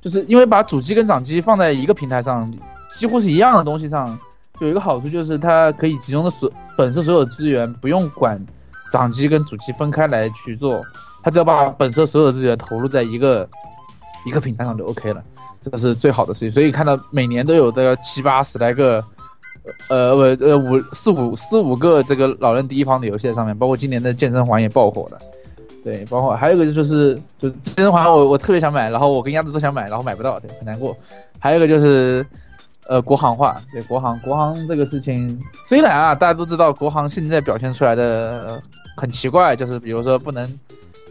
[0.00, 2.52] 就是因为把主机跟掌机放在一个平台上，
[2.92, 4.18] 几乎是一样的东西上，
[4.60, 8.38] 有一个好处就是它可以集中的所本身所有资源，不用管
[8.90, 10.82] 掌机跟主机分开来去做，
[11.22, 13.48] 它只要把本身所有资源投入在一个。
[14.26, 15.24] 一个平台上就 OK 了，
[15.62, 16.52] 这是最好的事情。
[16.52, 19.02] 所以看到每年都有个七八十来个，
[19.88, 25.18] 呃不呃五四五四五个这个老人第一方的游戏在上面，包括今年的健身环也爆火了。
[25.84, 30.96] 对，包括还有一个就是就健身环我我特别想买，然后我跟鸭子都想买，然后买不到，对，很难过。
[31.38, 32.24] 还有一个就是
[32.86, 38.60] 呃国行化，对国行国行这个事情，虽然啊大家都知道国行现在表现出来的
[38.96, 40.58] 很奇怪，就是比如说不能。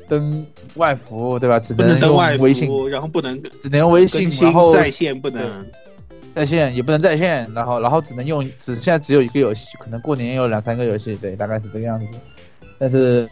[0.09, 0.43] 登
[0.73, 1.59] 外服对吧？
[1.59, 5.47] 只能用微信，然后不能只能用微信，然后在线不能。
[6.35, 12.05] 在线也不能在线，然后然后只能用只现在只有一个游戏，可能过年有两三个游戏，对，大概是这个样子。
[12.77, 13.29] 但是，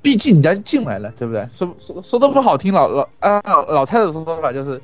[0.00, 1.46] 毕竟人家进来了，对不对？
[1.50, 4.80] 说说说的不好听，老老啊老蔡的说法就是，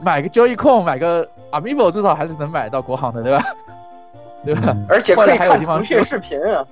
[0.00, 3.44] 买个交易控，买个 Amiibo，至少还是能买到国行的，对吧？
[4.44, 4.76] 对吧？
[4.88, 6.64] 而且可以看腾讯视频啊。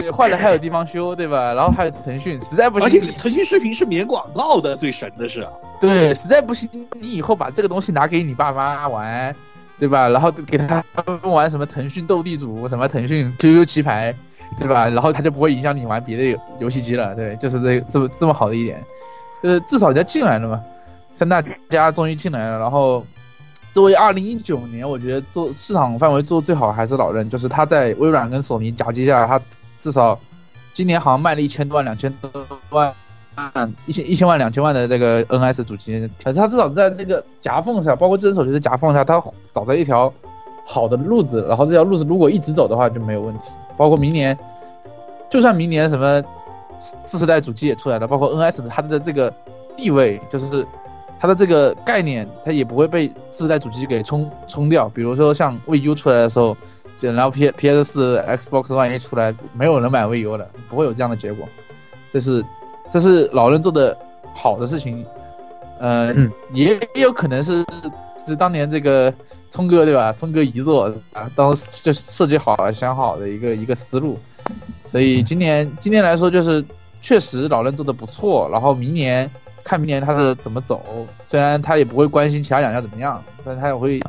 [0.00, 1.52] 对，坏了还有地方修，对吧？
[1.52, 5.46] 然后还有腾讯，实在不行，而且腾讯视频是免广告的，最神的是。
[5.78, 6.68] 对，实在不行，
[6.98, 9.34] 你以后把这个东西拿给你爸妈玩，
[9.78, 10.08] 对吧？
[10.08, 14.14] 然后给他们玩什么腾讯斗地主，什么腾讯 QQ 棋牌，
[14.58, 14.88] 对吧？
[14.88, 17.14] 然后他就不会影响你玩别的游游戏机了。
[17.14, 18.82] 对，就是这这么这么好的一点，
[19.42, 20.62] 就是至少人家进来了嘛，
[21.12, 22.58] 三大家终于进来了。
[22.58, 23.04] 然后
[23.74, 29.38] 作为二零一九年，我觉得做市场范围做最好还是老任，就是他在微软跟索尼夹击下，他。
[29.80, 30.20] 至少，
[30.74, 32.30] 今年好像卖了一千多万、两千多
[32.68, 32.94] 万、
[33.86, 39.18] 一千一千万、两千万的这个 NS 主机，它至少在这个夹缝上，包括智能手机的夹缝下，它
[39.54, 40.12] 找到一条
[40.66, 41.46] 好的路子。
[41.48, 43.50] 然后这条路子如果一直走的话就没有问题。
[43.78, 44.38] 包括明年，
[45.30, 46.22] 就算明年什么
[46.78, 49.32] 四十代主机也出来了，包括 NS 的它的这个
[49.74, 50.66] 地位，就是
[51.18, 54.90] 它的这个概念，它也不会被四十代主机给冲冲掉。
[54.90, 56.54] 比如说像 VU 出来的时候。
[57.08, 61.48] 然后 P P S 四 Xbox One 一出来，没有人买 V U 了，不会有这样的结果。
[62.10, 62.44] 这是
[62.90, 63.96] 这是老任做的
[64.34, 65.04] 好的事情，
[65.78, 66.14] 呃，
[66.52, 67.64] 也也有可能是
[68.26, 69.12] 是当年这个
[69.48, 70.12] 聪哥对吧？
[70.12, 74.18] 聪哥遗作啊，当时就设计好了、想好的一个一个思路。
[74.88, 76.64] 所以今年今年来说，就是
[77.00, 78.48] 确实老任做的不错。
[78.52, 79.30] 然后明年
[79.62, 84.00] 看明年他是怎么走，虽然他也不会关心其他两家怎么样，但他也会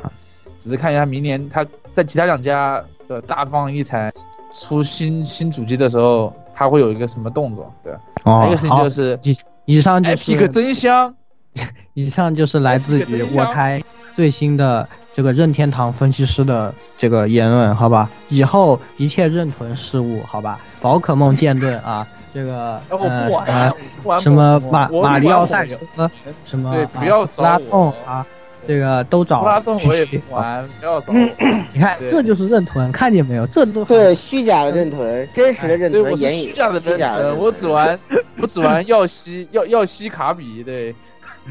[0.58, 1.64] 只是看一下明年他。
[1.92, 4.12] 在其他两家的大放异彩
[4.52, 7.72] 出新新主机的时候，它会有一个什么动作？
[7.82, 7.94] 对，
[8.24, 11.14] 还有一个事情就是以以上就是 Epic 真香，
[11.94, 13.82] 以上就是来自于我台
[14.14, 18.10] 最新的这个任天堂分析师的这个言论，好吧？
[18.28, 20.58] 以后一切任屯事务，好吧？
[20.80, 23.72] 宝可梦剑盾啊，这个呃
[24.20, 26.10] 什么马马里奥赛车，
[26.44, 28.26] 什么对，不要拉动啊。
[28.66, 31.12] 这个都找拉动我也玩，不要找。
[31.12, 33.46] 你看，这就是认屯，看见没有？
[33.48, 36.04] 这都对 虚假的认屯，真实的认屯。
[36.14, 37.38] 对，虚假的认屯。
[37.38, 37.98] 我只玩，
[38.40, 40.94] 我只玩耀西耀耀西卡比，对，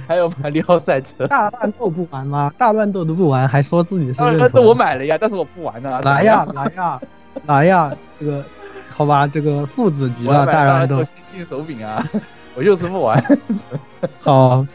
[0.08, 1.28] 还有马里奥赛车。
[1.30, 2.52] 大乱斗不玩吗？
[2.58, 6.00] 大乱斗都不玩，还说自己是大乱斗我买了呀，但是我不玩呢。
[6.04, 7.02] 来呀来呀
[7.46, 7.92] 来呀！
[8.20, 8.44] 这个
[8.90, 11.04] 好吧，这个父子局啊，大乱斗。
[11.04, 12.06] 新进手柄啊，
[12.56, 13.22] 我就是不玩。
[14.22, 14.66] 好，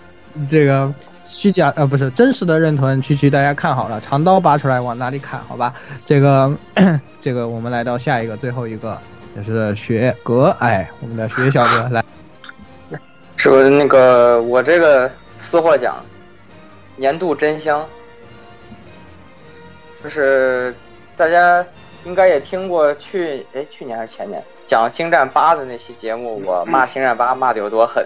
[0.50, 0.92] 这个。
[1.36, 5.38] 虚假呃不是真实的认屯，区区大家看好了，长刀拔出来往哪里砍？
[5.46, 5.74] 好吧，
[6.06, 6.50] 这个
[7.20, 8.96] 这个我们来到下一个最后一个，
[9.36, 12.02] 就是雪格，哎，我们的雪小哥来，
[13.36, 15.96] 是不是那个我这个私货奖，
[16.96, 17.84] 年度真香，
[20.02, 20.74] 就是
[21.18, 21.62] 大家
[22.04, 28.02] 应该也听过去哎去年还是前年讲星战八的那期节目，我骂星战八骂的有多狠。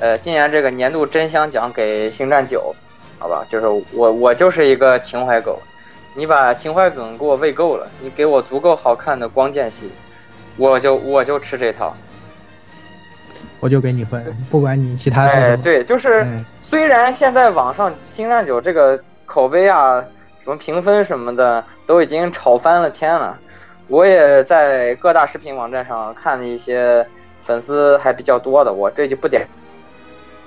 [0.00, 2.74] 呃，今年这个年度真香奖给星战九，
[3.18, 5.60] 好吧，就是我我就是一个情怀狗，
[6.14, 9.88] 你把情怀梗给我喂够了，你给我足够好看的光剑系，
[10.56, 11.96] 我就我就吃这套，
[13.60, 15.22] 我就给你分，不管你其他。
[15.22, 16.26] 哎，对，就是
[16.62, 20.04] 虽然现在网上星战九这个口碑啊，
[20.42, 23.38] 什么评分什么的都已经炒翻了天了，
[23.86, 27.06] 我也在各大视频网站上看了一些
[27.40, 29.46] 粉丝还比较多的，我这就不点。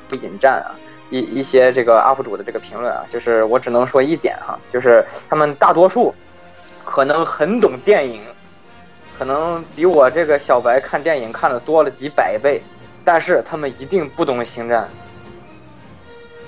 [0.08, 0.76] 不引战啊，
[1.10, 6.14] 一一些这个 UP 主的这个评论啊，就是我只能说一点哈，就是他们大多数
[6.84, 8.22] 可能很懂电影，
[9.18, 12.62] 可能比我这个小白看电影看的多了几百倍，
[13.04, 14.88] 但是他们一定不懂星战。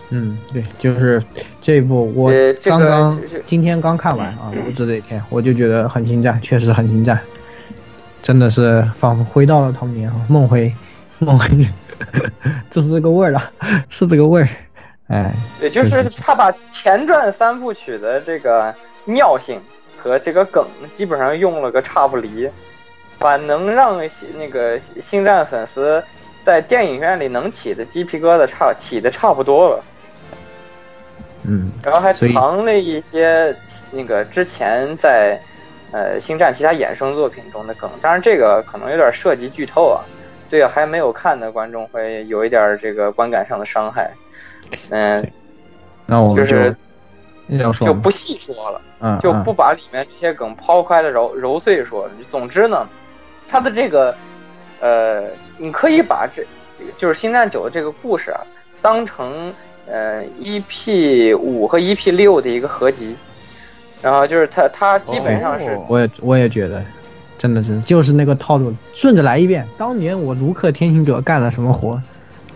[0.09, 1.21] 嗯，对，就是
[1.61, 2.31] 这部我
[2.63, 7.19] 刚刚今天刚看完啊，录制这一天我就觉得很精湛，确实很精湛，
[8.21, 10.73] 真的是仿佛回到了童年啊，梦回
[11.19, 11.47] 梦回。
[12.69, 13.52] 就是这个味儿了，
[13.90, 14.49] 是这个味儿，
[15.07, 18.74] 哎，也就是他把前传三部曲的这个
[19.06, 19.60] 尿性
[19.98, 22.49] 和这个梗基本上用了个差不离，
[23.18, 23.98] 把能让
[24.38, 26.03] 那个星战粉丝
[26.45, 29.84] 在电影院里能起的鸡皮疙瘩差起的差不多了，
[31.44, 33.56] 嗯，然后还藏了一些
[33.91, 35.40] 那个之前在
[35.91, 40.03] 呃星战其他衍生作品中的梗，当然这个可能有点涉及剧透啊。
[40.49, 44.11] 对啊，还没有看的观众会有一点这个观感上的伤害，
[44.90, 45.26] 嗯，
[46.06, 46.76] 那我们就是
[47.80, 52.10] 就不细说了，嗯，就不把里面这些梗抛开了揉揉碎说。
[52.30, 52.88] 总之呢，
[53.49, 54.15] 他的这个，
[54.80, 55.24] 呃，
[55.57, 56.44] 你可以把这，
[56.98, 58.41] 就是《星战九》的这个故事啊，
[58.82, 59.53] 当成
[59.88, 63.15] 呃 EP 五和 EP 六的一个合集，
[64.02, 66.84] 然后就是它它基本上是，我也我也觉得，
[67.38, 69.65] 真的是就是那个套路，顺着来一遍。
[69.77, 72.01] 当年我卢克天行者干了什么活，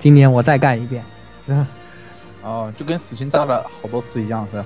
[0.02, 1.04] 今年我再干一遍。
[1.48, 1.66] 嗯，
[2.44, 4.58] 哦，就跟死刑炸了好多次一样，是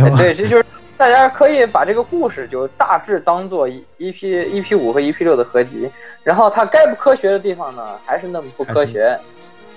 [0.00, 0.16] 吧？
[0.16, 0.64] 对，这就是
[0.96, 5.90] 大家可以把这个故事就大致当做一 P 一 P 五和一 P 六的合集，
[6.22, 9.18] 然后它该不科学的地方呢，还是那么不科学。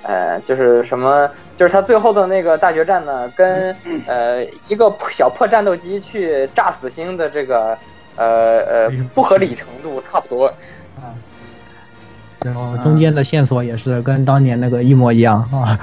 [0.03, 3.75] 呃，就是什么，就是他最后的那个大决战呢，跟
[4.07, 7.77] 呃一个小破战斗机去炸死星的这个
[8.21, 10.47] 呃呃不合理程度差不多。
[10.97, 11.15] 啊，
[12.45, 15.79] 然后中间的线索也是跟当年那个一模一样啊，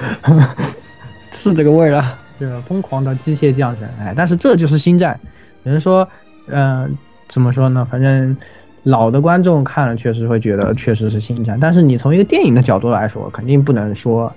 [1.35, 5.19] 是这个味儿啊，就是疯狂的机械降神，哎，但是这就是星战，
[5.63, 6.07] 有人说，
[6.47, 6.97] 嗯，
[7.27, 7.85] 怎么说呢？
[7.91, 8.37] 反正。
[8.83, 14.33] 老的观众看了确实会觉得确实是星战，但是你从一个电影的角度来说，肯定不能说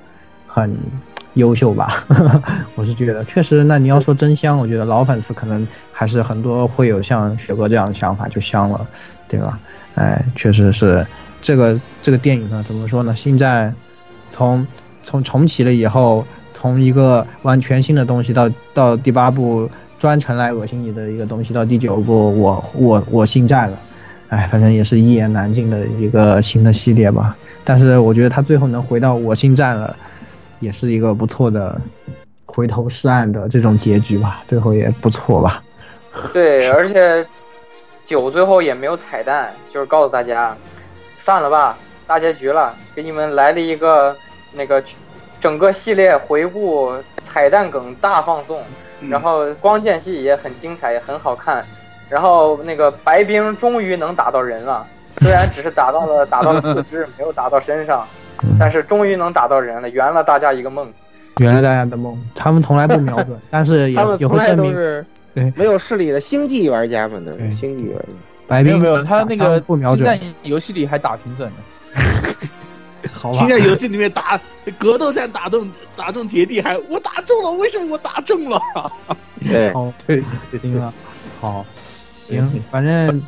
[0.49, 0.77] 很
[1.35, 2.05] 优秀吧？
[2.77, 8.87] 我是觉得确实，那你要说真香，我觉得老粉丝可能还是很多会有像雪哥这样的想法，就香了，
[9.29, 9.59] 对吧？
[9.95, 11.07] 哎，确实是
[11.41, 13.15] 这个这个电影呢，怎么说呢？
[13.15, 13.75] 星战
[14.31, 14.67] 从
[15.03, 19.69] 从重启了以后，从一个完全新的东西到到第八部
[19.99, 23.79] 专程来恶心你的一个东西，到第九部我我我星战了。
[24.29, 27.37] 哎，反正也是一言难尽的一个新的系列吧。
[27.65, 29.95] 但是我觉得他最后能回到我心战了，
[30.63, 31.79] 也是一个不错的
[32.47, 34.43] 回头是岸的这种结局吧。
[34.49, 35.63] 最后也不错吧。
[36.33, 37.27] 对， 而且
[38.05, 40.57] 九最后也没有彩蛋，就是告诉大家
[41.19, 41.77] 散了吧，
[42.07, 44.17] 大结局了，给你们来了一个
[44.53, 44.83] 那个
[45.41, 46.93] 整个系列回顾
[47.25, 48.63] 彩蛋梗大放送，
[49.09, 51.65] 然后光剑戏也很精彩，也很好看。
[52.09, 54.87] 然后那个白冰终于能打到人了，
[55.23, 58.07] 虽然只是打到了打到了四肢，没有打到身上，
[58.59, 60.93] 但是终于能打到人了，圆了大家一个梦，
[61.39, 62.21] 圆了大家的梦。
[62.35, 65.05] 他们从来不瞄准， 但是也也会证明，
[65.35, 68.09] 对没有视力的星际玩家们的星际玩家。
[68.49, 72.37] 白冰没有他那个不瞄准，游戏里还打挺准的。
[73.13, 73.39] 好吧。
[73.39, 74.39] 现在游戏里面打
[74.79, 78.61] 格斗战打中打中杰地还我打中了，为什么我打中了？
[79.43, 79.73] 对，
[80.07, 80.93] 对，决定了，
[81.41, 81.65] 好。
[82.29, 83.21] 行，反正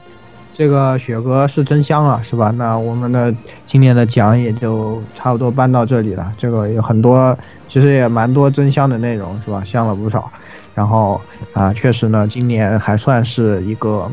[0.56, 2.54] 这个雪哥是真香了，是吧？
[2.56, 3.34] 那我们的
[3.66, 6.32] 今年的奖也就差不多颁到这里了。
[6.38, 7.36] 这个有很多，
[7.68, 9.64] 其实也蛮多真香的内容，是吧？
[9.66, 10.30] 香了不少。
[10.72, 11.20] 然后
[11.52, 14.08] 啊，确实呢，今年还算是一个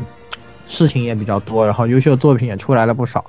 [0.66, 3.24] 事情也比较多，然后优秀作品也出来了不少。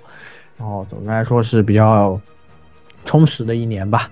[0.58, 2.20] 然后总的来说是比较
[3.06, 4.10] 充实的一年吧，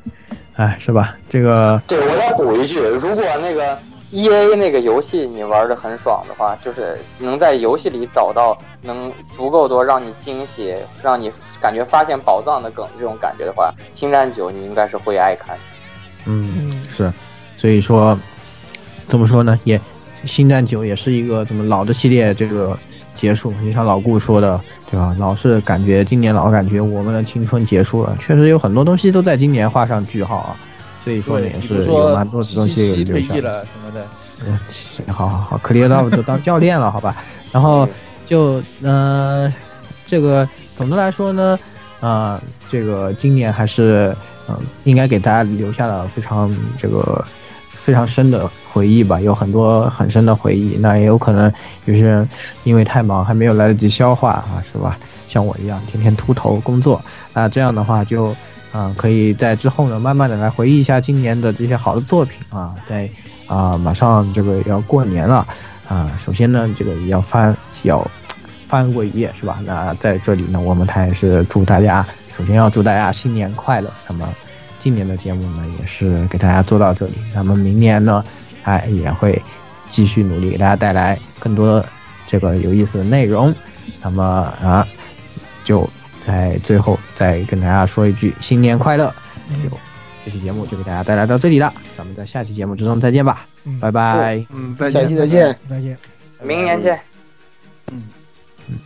[0.53, 1.15] 哎，是吧？
[1.27, 3.75] 这个对我再补一句，如果那个。
[4.11, 11.31] E A 那个游戏你玩的很爽的话，就是能在游戏里找到能足够多让你惊喜、让你
[11.61, 15.57] 感觉发现宝藏的梗这种感觉的话，《星战九》你应该是会爱看。
[16.25, 17.11] 嗯，是，
[17.57, 18.17] 所以说
[19.07, 19.57] 怎么说呢？
[19.63, 19.77] 也
[20.25, 22.77] 《星战九》也是一个怎么老的系列这个
[23.15, 23.53] 结束。
[23.61, 24.59] 你像老顾说的，
[24.89, 25.15] 对吧？
[25.17, 30.57] 老是感觉今年老感觉我们的青春结束了，确实有很多东西都在今年画上句号啊。
[31.03, 34.05] 所以说也是有蛮多东西留下了什么的。
[34.43, 34.57] 嗯，
[35.13, 37.15] 好好好，克里奥就当教练了，好吧。
[37.51, 37.87] 然后
[38.25, 39.53] 就嗯，
[40.07, 41.59] 这个总的来说呢，
[41.99, 44.15] 啊，这个今年还是
[44.49, 47.23] 嗯，应该给大家留下了非常这个
[47.71, 50.75] 非常深的回忆吧，有很多很深的回忆。
[50.79, 51.53] 那也有可能
[51.85, 52.27] 有些人
[52.63, 54.97] 因为太忙还没有来得及消化啊，是吧？
[55.29, 56.99] 像我一样天天秃头工作，
[57.31, 58.35] 那这样的话就。
[58.71, 63.09] 啊，可以在之后呢，慢慢的来回忆一下今年的这些好的作品啊，在
[63.47, 65.45] 啊，马上这个要过年了
[65.89, 67.53] 啊，首先呢，这个要翻
[67.83, 68.09] 要
[68.69, 69.59] 翻过一页是吧？
[69.65, 72.05] 那在这里呢，我们还是祝大家，
[72.37, 73.91] 首先要祝大家新年快乐。
[74.07, 74.25] 那么
[74.81, 77.13] 今年的节目呢，也是给大家做到这里。
[77.35, 78.23] 那么明年呢，
[78.63, 79.41] 哎，也会
[79.89, 81.83] 继续努力给大家带来更多
[82.25, 83.53] 这个有意思的内容。
[84.01, 84.23] 那么
[84.63, 84.87] 啊，
[85.65, 85.89] 就。
[86.25, 89.13] 在最后再跟大家说一句新年快乐！
[89.65, 89.77] 有
[90.23, 93.45] 这期节目就给大家带来到这里了，咱们在下期节目之中再见吧，
[93.79, 94.45] 拜拜。
[94.53, 95.97] 嗯，再见，下期再见，再见，
[96.43, 96.99] 明年见。
[97.91, 98.03] 嗯
[98.69, 98.77] 嗯。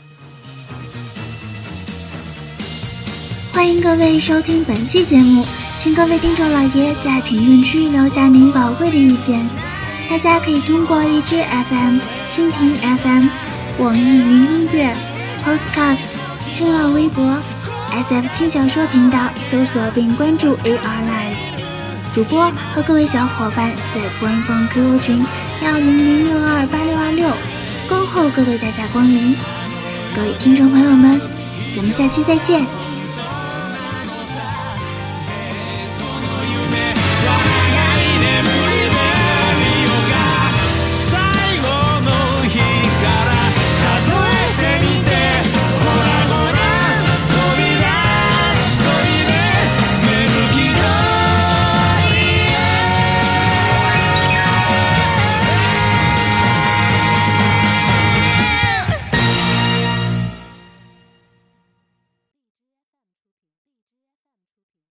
[3.54, 5.46] 欢迎各位收听本期节目，
[5.78, 9.48] 请各位听众老爷在评论区留下您宝贵的意见。
[10.10, 12.00] 大家可以通过荔枝 FM、
[12.30, 13.28] 蜻蜓 FM、
[13.78, 14.94] 网易云音乐、
[15.44, 16.25] Podcast。
[16.50, 17.24] 新浪微博
[17.92, 21.36] SF 轻小说频道搜索并关注 AR Live
[22.14, 25.26] 主播和各位小伙伴在官方 QQ 群
[25.64, 27.30] 幺零零六二八六二六
[27.90, 29.36] 恭候各位大驾光临。
[30.16, 31.20] 各位听众朋友们，
[31.76, 32.85] 咱们下期再见。